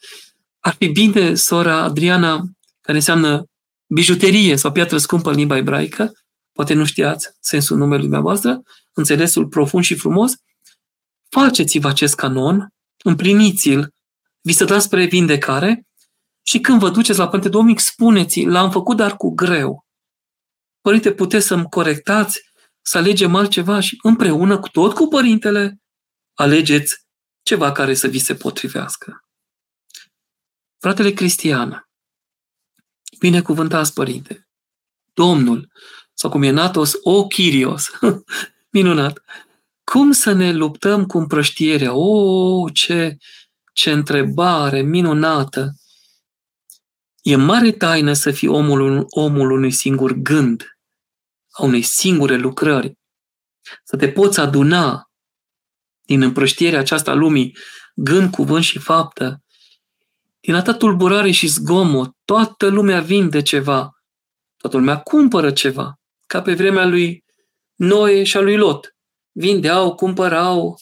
Ar 0.61 0.75
fi 0.75 0.89
bine, 0.89 1.35
sora 1.35 1.83
Adriana, 1.83 2.45
care 2.81 2.99
înseamnă 2.99 3.45
bijuterie 3.87 4.57
sau 4.57 4.73
piatră 4.73 4.99
scumpă 4.99 5.31
în 5.31 5.37
limba 5.37 5.57
ebraică, 5.57 6.13
poate 6.53 6.75
nu 6.75 6.85
știați 6.85 7.29
sensul 7.41 7.77
numelui 7.77 8.03
dumneavoastră, 8.03 8.63
înțelesul 8.93 9.49
profund 9.49 9.85
și 9.85 9.95
frumos, 9.95 10.33
faceți-vă 11.29 11.89
acest 11.89 12.15
canon, 12.15 12.69
împliniți-l, 13.05 13.95
vi 14.41 14.53
se 14.53 14.65
dați 14.65 14.85
spre 14.85 15.05
vindecare 15.05 15.87
și 16.43 16.61
când 16.61 16.79
vă 16.79 16.91
duceți 16.91 17.19
la 17.19 17.29
Părinte 17.29 17.49
Domnic, 17.49 17.79
spuneți 17.79 18.43
l-am 18.43 18.71
făcut, 18.71 18.97
dar 18.97 19.17
cu 19.17 19.35
greu. 19.35 19.86
Părinte, 20.87 21.13
puteți 21.13 21.47
să-mi 21.47 21.69
corectați, 21.69 22.41
să 22.83 22.99
alegem 22.99 23.35
altceva 23.35 23.81
și 23.81 23.99
împreună, 24.03 24.59
cu 24.59 24.69
tot 24.69 24.95
cu 24.95 25.07
Părintele, 25.07 25.81
alegeți 26.35 27.07
ceva 27.43 27.73
care 27.73 27.95
să 27.95 28.07
vi 28.07 28.19
se 28.19 28.35
potrivească. 28.35 29.25
Fratele 30.79 31.11
Cristian, 31.11 31.89
binecuvântați, 33.19 33.93
Părinte, 33.93 34.49
Domnul, 35.15 35.73
sau 36.15 36.31
cum 36.31 36.43
e 36.43 36.51
Natos, 36.51 36.93
o 37.03 37.27
Chirios, 37.27 37.91
minunat, 38.77 39.23
cum 39.85 40.13
să 40.13 40.33
ne 40.33 40.53
luptăm 40.53 41.07
cu 41.07 41.19
împrăștierea? 41.19 41.95
O, 41.95 42.01
oh, 42.01 42.73
ce, 42.75 43.17
ce 43.73 43.91
întrebare 43.91 44.83
minunată! 44.83 45.75
E 47.23 47.37
mare 47.37 47.73
taină 47.73 48.13
să 48.13 48.31
fii 48.31 48.49
omul, 48.49 49.07
omul 49.09 49.51
unui 49.51 49.71
singur 49.71 50.13
gând, 50.13 50.76
a 51.57 51.65
unei 51.65 51.83
singure 51.83 52.37
lucrări. 52.37 52.99
Să 53.85 53.97
te 53.97 54.09
poți 54.09 54.41
aduna 54.41 55.11
din 56.03 56.23
împrăștierea 56.23 56.79
aceasta 56.79 57.11
a 57.11 57.15
lumii, 57.15 57.57
gând, 57.95 58.31
cuvânt 58.31 58.65
și 58.65 58.79
faptă, 58.79 59.41
din 60.41 60.55
atât 60.55 60.79
tulburare 60.79 61.31
și 61.31 61.47
zgomot, 61.47 62.17
toată 62.25 62.67
lumea 62.67 63.01
vinde 63.01 63.43
ceva, 63.43 63.91
toată 64.57 64.77
lumea 64.77 65.01
cumpără 65.01 65.53
ceva, 65.53 66.01
ca 66.27 66.43
pe 66.43 66.55
vremea 66.55 66.87
lui 66.87 67.25
Noe 67.75 68.25
și 68.25 68.37
a 68.37 68.41
lui 68.41 68.57
Lot 68.57 68.97
vindeau, 69.33 69.95
cumpărau, 69.95 70.81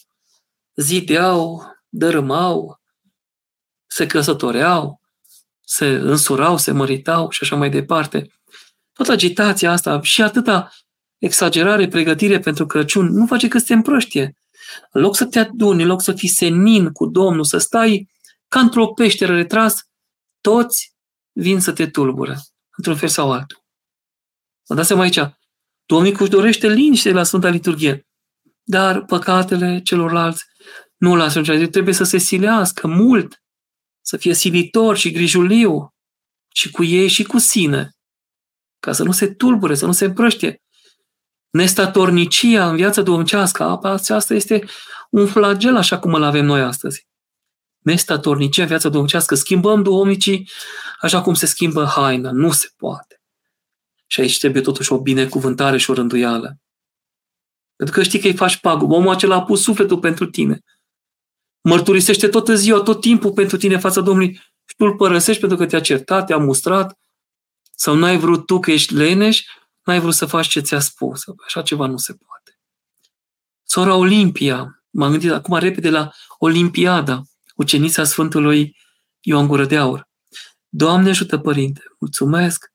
zideau, 0.75 1.63
dărâmau, 1.89 2.81
se 3.87 4.05
căsătoreau, 4.05 5.01
se 5.61 5.87
însurau, 5.87 6.57
se 6.57 6.71
măritau 6.71 7.29
și 7.29 7.39
așa 7.43 7.55
mai 7.55 7.69
departe. 7.69 8.27
Toată 8.95 9.11
agitația 9.11 9.71
asta 9.71 10.01
și 10.01 10.21
atâta 10.21 10.71
exagerare, 11.17 11.87
pregătire 11.87 12.39
pentru 12.39 12.65
Crăciun, 12.65 13.05
nu 13.05 13.25
face 13.25 13.47
că 13.47 13.57
să 13.57 13.65
te 13.65 13.73
împrăștie. 13.73 14.37
În 14.91 15.01
loc 15.01 15.15
să 15.15 15.25
te 15.25 15.39
aduni, 15.39 15.81
în 15.81 15.87
loc 15.87 16.01
să 16.01 16.13
fii 16.13 16.27
senin 16.27 16.91
cu 16.91 17.05
Domnul, 17.05 17.43
să 17.43 17.57
stai 17.57 18.09
ca 18.47 18.59
într-o 18.59 18.87
peșteră 18.87 19.35
retras, 19.35 19.81
toți 20.41 20.93
vin 21.31 21.59
să 21.59 21.71
te 21.71 21.87
tulbură, 21.87 22.37
într-un 22.77 22.95
fel 22.95 23.09
sau 23.09 23.31
altul. 23.31 23.63
Vă 24.67 24.75
dați 24.75 24.87
seama 24.87 25.01
aici, 25.01 25.19
Domnul 25.85 26.15
își 26.19 26.29
dorește 26.29 26.67
liniște 26.67 27.11
la 27.11 27.23
Sfânta 27.23 27.49
Liturghie 27.49 28.05
dar 28.65 29.05
păcatele 29.05 29.81
celorlalți 29.83 30.45
nu 30.95 31.15
lasă 31.15 31.39
niciodată. 31.39 31.67
Trebuie 31.67 31.93
să 31.93 32.03
se 32.03 32.17
silească 32.17 32.87
mult, 32.87 33.43
să 34.01 34.17
fie 34.17 34.33
silitor 34.33 34.97
și 34.97 35.11
grijuliu 35.11 35.93
și 36.53 36.71
cu 36.71 36.83
ei 36.83 37.07
și 37.07 37.23
cu 37.23 37.37
sine, 37.37 37.94
ca 38.85 38.91
să 38.91 39.03
nu 39.03 39.11
se 39.11 39.33
tulbure, 39.33 39.75
să 39.75 39.85
nu 39.85 39.91
se 39.91 40.05
împrăștie. 40.05 40.61
Nestatornicia 41.49 42.69
în 42.69 42.75
viața 42.75 43.01
domcească, 43.01 43.63
asta 44.13 44.33
este 44.33 44.65
un 45.09 45.27
flagel 45.27 45.75
așa 45.75 45.99
cum 45.99 46.13
îl 46.13 46.23
avem 46.23 46.45
noi 46.45 46.61
astăzi. 46.61 47.07
Nestatornicia 47.79 48.61
în 48.61 48.67
viața 48.67 48.89
domcească, 48.89 49.35
schimbăm 49.35 49.83
duhovnicii 49.83 50.49
așa 51.01 51.21
cum 51.21 51.33
se 51.33 51.45
schimbă 51.45 51.85
haina, 51.85 52.31
nu 52.31 52.51
se 52.51 52.67
poate. 52.77 53.21
Și 54.07 54.19
aici 54.19 54.39
trebuie 54.39 54.61
totuși 54.61 54.91
o 54.91 55.01
binecuvântare 55.01 55.77
și 55.77 55.89
o 55.89 55.93
rânduială. 55.93 56.59
Pentru 57.75 57.95
că 57.95 58.03
știi 58.03 58.19
că 58.19 58.27
îi 58.27 58.35
faci 58.35 58.57
pagub. 58.57 58.91
Omul 58.91 59.13
acela 59.13 59.35
a 59.35 59.43
pus 59.43 59.61
sufletul 59.61 59.99
pentru 59.99 60.25
tine. 60.25 60.59
Mărturisește 61.61 62.27
tot 62.27 62.47
ziua, 62.47 62.81
tot 62.81 63.01
timpul 63.01 63.31
pentru 63.31 63.57
tine 63.57 63.77
fața 63.77 64.01
Domnului 64.01 64.33
și 64.65 64.75
tu 64.77 64.85
îl 64.85 64.95
părăsești 64.95 65.39
pentru 65.39 65.57
că 65.57 65.65
te-a 65.65 65.81
certat, 65.81 66.25
te-a 66.25 66.37
mustrat 66.37 66.99
sau 67.75 67.95
n-ai 67.95 68.17
vrut 68.17 68.45
tu 68.45 68.59
că 68.59 68.71
ești 68.71 68.93
leneș, 68.93 69.43
n-ai 69.83 69.99
vrut 69.99 70.13
să 70.13 70.25
faci 70.25 70.47
ce 70.47 70.59
ți-a 70.59 70.79
spus. 70.79 71.21
Așa 71.45 71.61
ceva 71.61 71.85
nu 71.85 71.97
se 71.97 72.13
poate. 72.13 72.59
Sora 73.63 73.95
Olimpia, 73.95 74.83
m-am 74.89 75.11
gândit 75.11 75.31
acum 75.31 75.57
repede 75.57 75.89
la 75.89 76.11
Olimpiada, 76.37 77.21
ucenița 77.55 78.03
Sfântului 78.03 78.75
Ioan 79.19 79.47
Gură 79.47 79.65
de 79.65 79.77
Aur. 79.77 80.09
Doamne 80.69 81.09
ajută, 81.09 81.37
Părinte, 81.37 81.81
mulțumesc 81.99 82.73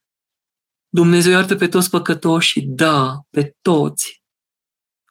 Dumnezeu 0.93 1.33
iartă 1.33 1.57
pe 1.57 1.69
toți 1.69 1.91
păcătoși, 1.91 2.61
da, 2.61 3.21
pe 3.31 3.57
toți. 3.63 4.23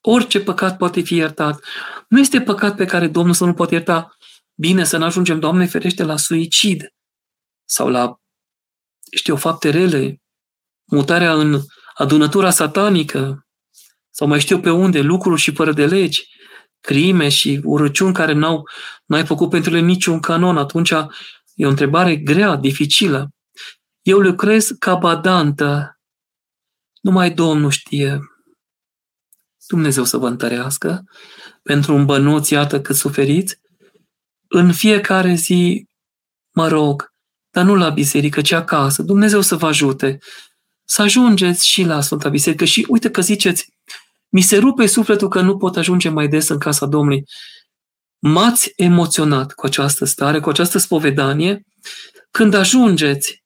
Orice 0.02 0.42
păcat 0.42 0.78
poate 0.78 1.02
fi 1.02 1.16
iertat. 1.16 1.64
Nu 2.08 2.20
este 2.20 2.42
păcat 2.42 2.76
pe 2.76 2.86
care 2.86 3.08
Domnul 3.08 3.34
să 3.34 3.46
nu 3.46 3.54
poate 3.54 3.74
ierta. 3.74 4.18
Bine, 4.56 4.84
să 4.84 4.98
nu 4.98 5.06
ajungem, 5.06 5.40
Doamne 5.40 5.66
ferește, 5.66 6.04
la 6.04 6.18
suicid 6.18 6.94
sau 7.66 7.90
la, 7.90 8.19
știu, 9.12 9.36
fapte 9.36 9.70
rele, 9.70 10.22
mutarea 10.86 11.34
în 11.34 11.62
adunătura 11.94 12.50
satanică 12.50 13.48
sau 14.10 14.28
mai 14.28 14.40
știu 14.40 14.60
pe 14.60 14.70
unde, 14.70 15.02
lucruri 15.02 15.42
și 15.42 15.54
fără 15.54 15.72
de 15.72 15.86
legi, 15.86 16.28
crime 16.80 17.30
și 17.30 17.62
urăciuni 17.64 18.14
care 18.14 18.34
n-au, 18.34 18.70
n-ai 19.06 19.26
făcut 19.26 19.50
pentru 19.50 19.72
ele 19.72 19.86
niciun 19.86 20.20
canon, 20.20 20.58
atunci 20.58 20.90
e 21.54 21.66
o 21.66 21.70
întrebare 21.70 22.16
grea, 22.16 22.56
dificilă. 22.56 23.30
Eu 24.02 24.20
lucrez 24.20 24.70
ca 24.80 24.96
badantă. 24.96 26.00
Numai 27.02 27.32
Domnul 27.32 27.72
știe. 27.72 28.20
Dumnezeu 29.68 30.04
să 30.04 30.18
vă 30.18 30.28
întărească. 30.28 31.04
Pentru 31.64 31.94
un 31.94 32.06
bănuț, 32.06 32.50
iată 32.50 32.82
cât 32.82 32.96
suferiți. 32.96 33.60
În 34.48 34.74
fiecare 34.74 35.34
zi, 35.34 35.88
mă 36.52 36.68
rog, 36.68 37.14
dar 37.60 37.68
nu 37.68 37.76
la 37.76 37.90
biserică, 37.90 38.42
ci 38.42 38.52
acasă. 38.52 39.02
Dumnezeu 39.02 39.42
să 39.42 39.56
vă 39.56 39.68
ajute 39.68 40.20
să 40.84 41.02
ajungeți 41.02 41.68
și 41.68 41.84
la 41.84 42.02
Sfânta 42.02 42.30
Biserică. 42.30 42.66
Și 42.66 42.86
uite 42.90 43.10
că 43.10 43.22
ziceți, 43.22 43.74
mi 44.30 44.42
se 44.42 44.58
rupe 44.58 44.86
sufletul 44.86 45.28
că 45.28 45.42
nu 45.42 45.58
pot 45.58 45.78
ajunge 45.78 46.10
mai 46.10 46.28
des 46.28 46.50
în 46.50 46.58
casa 46.58 46.86
Domnului. 46.86 47.24
M-ați 48.20 48.74
emoționat 48.76 49.54
cu 49.54 49.66
această 49.66 50.06
stare, 50.06 50.40
cu 50.40 50.50
această 50.50 50.78
spovedanie. 50.78 51.66
Când 52.32 52.54
ajungeți 52.54 53.44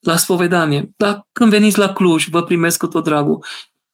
la 0.00 0.16
spovedanie, 0.16 0.90
da, 0.96 1.26
când 1.32 1.50
veniți 1.50 1.78
la 1.78 1.92
Cluj, 1.92 2.28
vă 2.28 2.42
primesc 2.42 2.78
cu 2.78 2.86
tot 2.86 3.04
dragul. 3.04 3.44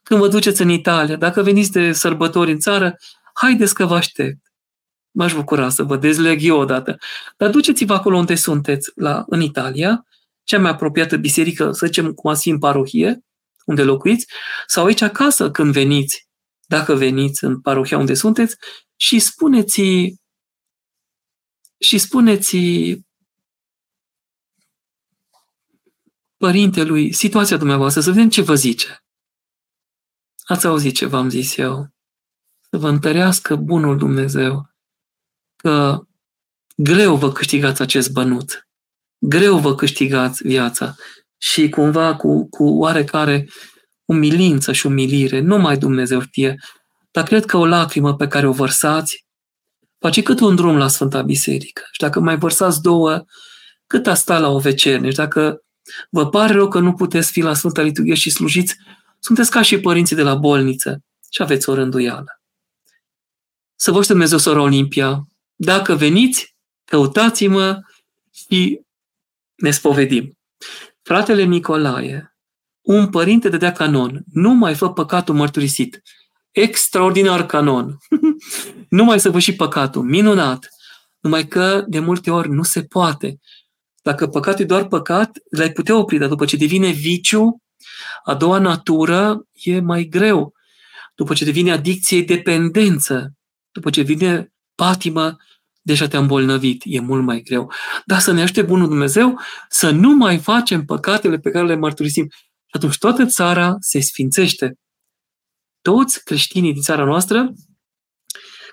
Când 0.03 0.21
vă 0.21 0.29
duceți 0.29 0.63
în 0.63 0.69
Italia, 0.69 1.17
dacă 1.17 1.43
veniți 1.43 1.71
de 1.71 1.93
sărbători 1.93 2.51
în 2.51 2.59
țară, 2.59 2.97
haideți 3.35 3.75
că 3.75 3.85
vă 3.85 3.95
aștept. 3.95 4.50
M-aș 5.11 5.35
bucura 5.35 5.69
să 5.69 5.83
vă 5.83 5.97
dezleg 5.97 6.43
eu 6.43 6.59
odată. 6.59 6.99
Dar 7.37 7.51
duceți-vă 7.51 7.95
acolo 7.95 8.17
unde 8.17 8.35
sunteți, 8.35 8.91
la, 8.95 9.25
în 9.29 9.41
Italia, 9.41 10.07
cea 10.45 10.59
mai 10.59 10.71
apropiată 10.71 11.17
biserică, 11.17 11.73
să 11.73 11.87
zicem 11.87 12.13
cum 12.13 12.31
ați 12.31 12.43
fi 12.43 12.49
în 12.49 12.59
parohie, 12.59 13.25
unde 13.65 13.83
locuiți, 13.83 14.27
sau 14.67 14.85
aici 14.85 15.01
acasă 15.01 15.51
când 15.51 15.73
veniți, 15.73 16.29
dacă 16.67 16.95
veniți 16.95 17.45
în 17.45 17.61
parohia 17.61 17.99
unde 17.99 18.15
sunteți, 18.15 18.57
și 18.97 19.19
spuneți 19.19 19.83
și 21.79 21.99
spuneți 21.99 22.57
părintelui 26.37 27.13
situația 27.13 27.57
dumneavoastră, 27.57 28.01
să 28.01 28.11
vedem 28.11 28.29
ce 28.29 28.43
vă 28.43 28.55
zice. 28.55 29.05
Ați 30.45 30.67
auzit 30.67 30.95
ce 30.95 31.07
v-am 31.07 31.29
zis 31.29 31.57
eu? 31.57 31.89
Să 32.71 32.79
vă 32.79 32.89
întărească 32.89 33.57
bunul 33.57 33.99
Dumnezeu, 33.99 34.70
că 35.63 36.01
greu 36.77 37.17
vă 37.17 37.33
câștigați 37.33 37.83
acest 37.83 38.11
bănut, 38.11 38.69
greu 39.19 39.59
vă 39.59 39.75
câștigați 39.75 40.43
viața 40.43 40.95
și 41.39 41.69
cumva 41.69 42.17
cu, 42.17 42.49
cu 42.49 42.65
oarecare 42.65 43.49
umilință 44.05 44.73
și 44.73 44.87
umilire, 44.87 45.41
numai 45.41 45.79
Dumnezeu 45.79 46.21
știe, 46.21 46.57
dar 47.11 47.25
cred 47.25 47.45
că 47.45 47.57
o 47.57 47.67
lacrimă 47.67 48.15
pe 48.15 48.27
care 48.27 48.47
o 48.47 48.53
vărsați 48.53 49.27
face 49.99 50.23
cât 50.23 50.41
un 50.41 50.55
drum 50.55 50.77
la 50.77 50.89
Sfânta 50.89 51.23
Biserică. 51.23 51.83
Și 51.91 52.01
dacă 52.01 52.21
mai 52.21 52.37
vărsați 52.37 52.83
două, 52.83 53.25
cât 53.87 54.07
a 54.07 54.15
sta 54.15 54.39
la 54.39 54.49
o 54.49 54.59
vecerne. 54.59 55.11
Și 55.11 55.17
dacă 55.17 55.61
vă 56.11 56.29
pare 56.29 56.53
rău 56.53 56.69
că 56.69 56.79
nu 56.79 56.93
puteți 56.93 57.31
fi 57.31 57.41
la 57.41 57.55
Sfânta 57.55 57.83
Liturghie 57.83 58.15
și 58.15 58.31
slujiți, 58.31 58.77
sunteți 59.19 59.51
ca 59.51 59.63
și 59.63 59.81
părinții 59.81 60.17
de 60.17 60.23
la 60.23 60.35
bolniță 60.35 61.01
și 61.31 61.43
aveți 61.43 61.69
o 61.69 61.75
rânduială. 61.75 62.41
Să 63.75 63.91
vă 63.91 64.01
Dumnezeu, 64.07 64.39
sora 64.39 64.61
Olimpia, 64.61 65.27
dacă 65.63 65.95
veniți, 65.95 66.55
căutați-mă 66.85 67.81
și 68.33 68.81
ne 69.55 69.71
spovedim. 69.71 70.39
Fratele 71.03 71.43
Nicolae, 71.43 72.37
un 72.81 73.11
părinte 73.11 73.49
de 73.49 73.57
dea 73.57 73.73
canon, 73.73 74.23
nu 74.33 74.51
mai 74.51 74.75
fă 74.75 74.93
păcatul 74.93 75.35
mărturisit. 75.35 76.03
Extraordinar 76.51 77.47
canon. 77.47 77.99
nu 78.89 79.05
mai 79.05 79.21
și 79.39 79.55
păcatul. 79.55 80.03
Minunat. 80.03 80.69
Numai 81.19 81.47
că 81.47 81.85
de 81.89 81.99
multe 81.99 82.31
ori 82.31 82.49
nu 82.49 82.63
se 82.63 82.83
poate. 82.83 83.39
Dacă 84.03 84.27
păcatul 84.27 84.65
e 84.65 84.67
doar 84.67 84.87
păcat, 84.87 85.39
l-ai 85.51 85.73
putea 85.73 85.97
opri, 85.97 86.19
dar 86.19 86.29
după 86.29 86.45
ce 86.45 86.57
devine 86.57 86.91
viciu, 86.91 87.63
a 88.25 88.35
doua 88.35 88.59
natură 88.59 89.47
e 89.53 89.81
mai 89.81 90.05
greu. 90.05 90.53
După 91.15 91.35
ce 91.35 91.45
devine 91.45 91.73
adicție, 91.73 92.23
dependență. 92.23 93.33
După 93.73 93.91
ce 93.91 94.03
vine 94.03 94.53
patimă, 94.75 95.37
deja 95.83 96.09
te-a 96.09 96.19
îmbolnăvit, 96.19 96.83
e 96.85 97.01
mult 97.01 97.25
mai 97.25 97.41
greu. 97.41 97.73
Dar 98.05 98.21
să 98.21 98.33
ne 98.33 98.43
aștept 98.43 98.67
Bunul 98.69 98.89
Dumnezeu 98.89 99.41
să 99.69 99.91
nu 99.91 100.11
mai 100.15 100.39
facem 100.39 100.85
păcatele 100.85 101.39
pe 101.39 101.51
care 101.51 101.67
le 101.67 101.75
mărturisim. 101.75 102.29
Și 102.31 102.77
atunci 102.77 102.99
toată 102.99 103.27
țara 103.27 103.77
se 103.79 104.01
sfințește. 104.01 104.79
Toți 105.81 106.25
creștinii 106.25 106.73
din 106.73 106.83
țara 106.83 107.05
noastră 107.05 107.53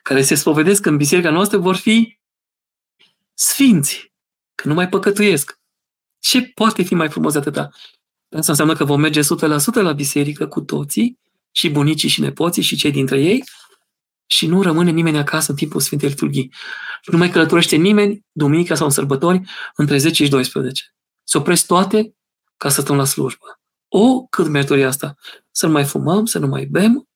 care 0.03 0.22
se 0.22 0.36
spovedesc 0.36 0.86
în 0.86 0.97
biserica 0.97 1.30
noastră 1.30 1.58
vor 1.58 1.76
fi 1.76 2.20
sfinți, 3.34 4.14
că 4.55 4.68
nu 4.68 4.74
mai 4.74 4.89
păcătuiesc. 4.89 5.60
Ce 6.20 6.41
poate 6.41 6.84
fi 6.84 6.93
mai 6.93 7.10
frumos 7.10 7.34
de 7.34 7.39
atâta? 7.39 7.70
Asta 8.30 8.51
înseamnă 8.51 8.76
că 8.76 8.86
vom 8.86 8.99
merge 8.99 9.22
100% 9.22 9.24
la 9.74 9.91
biserică 9.91 10.47
cu 10.47 10.62
toții, 10.62 11.20
și 11.51 11.70
bunicii 11.70 12.10
și 12.10 12.22
nepoții 12.22 12.62
și 12.62 12.76
cei 12.76 12.91
dintre 12.91 13.22
ei, 13.22 13.43
și 14.26 14.47
nu 14.47 14.62
rămâne 14.62 14.91
nimeni 14.91 15.18
acasă 15.18 15.51
în 15.51 15.58
timpul 15.58 15.82
Sfintei 15.82 16.10
Liturghii. 16.10 16.53
Și 17.08 17.14
nu 17.14 17.20
mai 17.20 17.30
călătorește 17.30 17.76
nimeni, 17.76 18.26
duminica 18.32 18.76
sau 18.76 18.86
în 18.86 18.91
sărbători, 18.91 19.41
între 19.76 19.97
10 19.97 20.24
și 20.24 20.30
12. 20.30 20.84
Se 21.24 21.38
opresc 21.38 21.66
toate 21.66 22.14
ca 22.58 22.70
să 22.70 22.82
stăm 22.82 22.95
la 22.95 23.05
slujbă. 23.05 23.60
O, 23.88 24.26
cât 24.26 24.47
meritorie 24.47 24.86
asta! 24.86 25.16
Să 25.51 25.66
nu 25.66 25.72
mai 25.72 25.86
fumăm, 25.86 26.26
să 26.26 26.39
nu 26.39 26.47
mai 26.47 26.66
bem, 26.66 27.08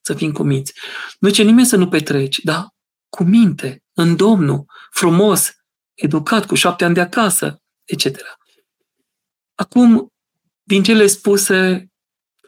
să 0.00 0.14
fim 0.14 0.32
cuminți. 0.32 0.72
Nu 1.18 1.30
ce 1.30 1.42
nimeni 1.42 1.66
să 1.66 1.76
nu 1.76 1.88
petreci, 1.88 2.38
da? 2.38 2.68
Cu 3.08 3.24
minte, 3.24 3.82
în 3.92 4.16
Domnul, 4.16 4.64
frumos, 4.90 5.52
educat, 5.94 6.46
cu 6.46 6.54
șapte 6.54 6.84
ani 6.84 6.94
de 6.94 7.00
acasă, 7.00 7.62
etc. 7.84 8.38
Acum, 9.54 10.12
din 10.62 10.82
cele 10.82 11.06
spuse, 11.06 11.88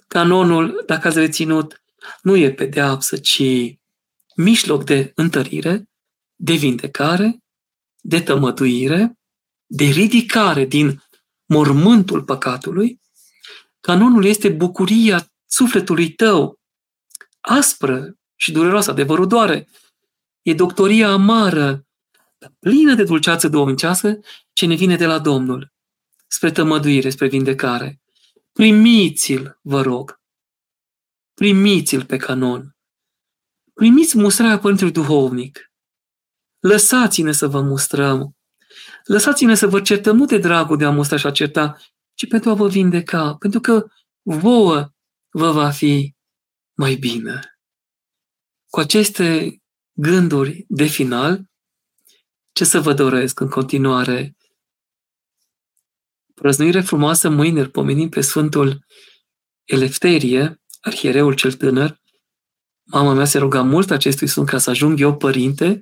canonul, 0.07 0.83
dacă 0.87 1.09
ați 1.09 1.19
reținut, 1.19 1.83
nu 2.23 2.37
e 2.37 2.53
pedeapsă, 2.53 3.17
ci 3.17 3.43
mijloc 4.35 4.85
de 4.85 5.13
întărire, 5.15 5.90
de 6.43 6.55
vindecare, 6.55 7.39
de 8.01 8.21
tămăduire, 8.21 9.19
de 9.67 9.85
ridicare 9.85 10.65
din 10.65 11.03
mormântul 11.45 12.25
păcatului, 12.25 13.01
canonul 13.81 14.25
este 14.25 14.49
bucuria 14.49 15.33
sufletului 15.47 16.13
tău, 16.13 16.59
aspră 17.41 18.15
și 18.37 18.53
dureroasă, 18.53 18.91
adevărul 18.91 19.27
doare. 19.27 19.69
E 20.43 20.55
doctoria 20.55 21.11
amară, 21.11 21.87
plină 22.59 22.95
de 22.95 23.05
dulceață 23.05 23.49
duomnicească, 23.49 24.19
ce 24.53 24.67
ne 24.67 24.75
vine 24.75 24.97
de 24.97 25.07
la 25.07 25.19
Domnul, 25.19 25.73
spre 26.27 26.51
tămăduire, 26.51 27.11
spre 27.11 27.29
vindecare. 27.29 28.01
Primiți-l, 28.53 29.59
vă 29.63 29.83
rog. 29.83 30.21
Primiți-l 31.35 32.05
pe 32.05 32.17
canon. 32.17 32.77
Primiți 33.75 34.19
mustrarea 34.19 34.59
Părintelui 34.59 34.93
Duhovnic. 34.93 35.70
Lăsați-ne 36.61 37.33
să 37.33 37.47
vă 37.47 37.61
mustrăm. 37.61 38.37
Lăsați-ne 39.05 39.55
să 39.55 39.67
vă 39.67 39.81
certăm 39.81 40.17
nu 40.17 40.25
de 40.25 40.39
dragul 40.39 40.77
de 40.77 40.85
a 40.85 40.91
mustra 40.91 41.17
și 41.17 41.27
a 41.27 41.31
certa, 41.31 41.77
ci 42.15 42.29
pentru 42.29 42.51
a 42.51 42.55
vă 42.55 42.69
vindeca, 42.69 43.35
pentru 43.35 43.61
că 43.61 43.87
vouă 44.23 44.89
vă 45.31 45.51
va 45.53 45.71
fi 45.71 46.15
mai 46.75 46.95
bine. 46.95 47.41
Cu 48.67 48.81
aceste 48.81 49.57
gânduri 49.93 50.65
de 50.69 50.85
final, 50.85 51.45
ce 52.53 52.65
să 52.65 52.81
vă 52.81 52.93
doresc 52.93 53.41
în 53.41 53.49
continuare? 53.49 54.37
Prăznuire 56.35 56.81
frumoasă 56.81 57.29
mâine, 57.29 57.61
îl 57.61 57.69
pomenim 57.69 58.09
pe 58.09 58.21
Sfântul 58.21 58.87
Elefterie, 59.65 60.61
arhiereul 60.81 61.35
cel 61.35 61.53
tânăr, 61.53 62.01
Mama 62.93 63.13
mea 63.13 63.25
se 63.25 63.39
ruga 63.39 63.63
mult 63.63 63.91
acestui 63.91 64.27
Sfânt 64.27 64.49
ca 64.49 64.59
să 64.59 64.71
ajung 64.71 65.01
eu 65.01 65.17
părinte. 65.17 65.81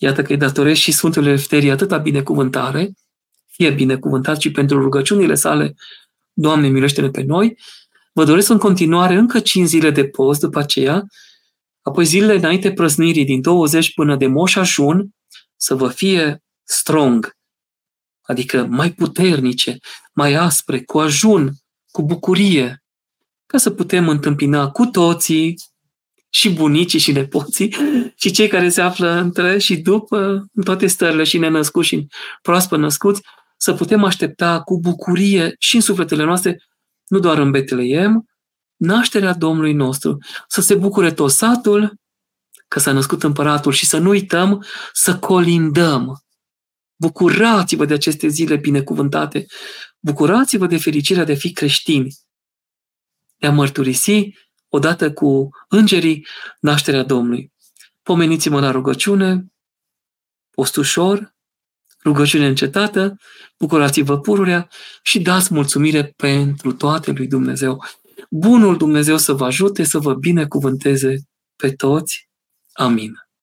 Iată 0.00 0.22
că 0.22 0.32
îi 0.32 0.38
datoresc 0.38 0.80
și 0.80 0.92
Sfântul 0.92 1.26
Elefterii 1.26 1.70
atâta 1.70 1.98
binecuvântare. 1.98 2.92
Fie 3.46 3.70
binecuvântat 3.70 4.40
și 4.40 4.50
pentru 4.50 4.80
rugăciunile 4.80 5.34
sale. 5.34 5.74
Doamne, 6.32 6.68
miluiește-ne 6.68 7.10
pe 7.10 7.22
noi. 7.22 7.58
Vă 8.12 8.24
doresc 8.24 8.48
în 8.48 8.58
continuare 8.58 9.14
încă 9.14 9.40
5 9.40 9.66
zile 9.66 9.90
de 9.90 10.04
post 10.04 10.40
după 10.40 10.58
aceea, 10.58 11.04
apoi 11.82 12.04
zilele 12.04 12.34
înainte 12.34 12.72
prăznirii 12.72 13.24
din 13.24 13.40
20 13.40 13.94
până 13.94 14.16
de 14.16 14.26
Moș 14.26 14.56
Ajun, 14.56 15.08
să 15.56 15.74
vă 15.74 15.88
fie 15.88 16.42
strong, 16.64 17.36
adică 18.22 18.64
mai 18.64 18.92
puternice, 18.92 19.78
mai 20.12 20.34
aspre, 20.34 20.82
cu 20.82 20.98
ajun, 20.98 21.52
cu 21.90 22.02
bucurie, 22.02 22.82
ca 23.46 23.58
să 23.58 23.70
putem 23.70 24.08
întâmpina 24.08 24.70
cu 24.70 24.86
toții, 24.86 25.54
și 26.30 26.50
bunicii 26.50 26.98
și 26.98 27.12
nepoții, 27.12 27.74
și 28.20 28.30
cei 28.30 28.48
care 28.48 28.68
se 28.68 28.80
află 28.80 29.10
între 29.10 29.58
și 29.58 29.76
după, 29.76 30.46
în 30.52 30.62
toate 30.62 30.86
stările, 30.86 31.24
și 31.24 31.38
nenăscuți 31.38 31.88
și 31.88 32.06
proaspăt 32.42 32.78
născuți, 32.78 33.22
să 33.56 33.72
putem 33.72 34.04
aștepta 34.04 34.60
cu 34.60 34.80
bucurie 34.80 35.54
și 35.58 35.74
în 35.74 35.80
sufletele 35.80 36.24
noastre, 36.24 36.62
nu 37.06 37.18
doar 37.18 37.38
în 37.38 37.50
Betleem, 37.50 38.24
nașterea 38.76 39.34
Domnului 39.34 39.72
nostru, 39.72 40.18
să 40.48 40.60
se 40.60 40.74
bucure 40.74 41.12
tot 41.12 41.30
satul 41.30 41.94
că 42.68 42.78
s-a 42.78 42.92
născut 42.92 43.22
împăratul 43.22 43.72
și 43.72 43.86
să 43.86 43.98
nu 43.98 44.08
uităm 44.08 44.64
să 44.92 45.18
colindăm. 45.18 46.22
Bucurați-vă 47.00 47.84
de 47.84 47.94
aceste 47.94 48.28
zile 48.28 48.56
binecuvântate. 48.56 49.46
Bucurați-vă 50.00 50.66
de 50.66 50.78
fericirea 50.78 51.24
de 51.24 51.32
a 51.32 51.36
fi 51.36 51.52
creștini. 51.52 52.14
De 53.36 53.46
a 53.46 53.50
mărturisi 53.50 54.30
odată 54.68 55.12
cu 55.12 55.48
îngerii 55.68 56.26
nașterea 56.60 57.02
Domnului. 57.02 57.52
Pomeniți-mă 58.02 58.60
la 58.60 58.70
rugăciune, 58.70 59.46
post 60.50 60.76
ușor, 60.76 61.34
rugăciune 62.04 62.46
încetată, 62.46 63.16
bucurați-vă 63.58 64.18
pururea 64.18 64.68
și 65.02 65.20
dați 65.20 65.54
mulțumire 65.54 66.12
pentru 66.16 66.72
toate 66.72 67.10
lui 67.10 67.26
Dumnezeu. 67.26 67.84
Bunul 68.30 68.76
Dumnezeu 68.76 69.16
să 69.16 69.32
vă 69.32 69.44
ajute, 69.44 69.84
să 69.84 69.98
vă 69.98 70.14
binecuvânteze 70.14 71.16
pe 71.56 71.70
toți. 71.72 72.28
Amin. 72.72 73.27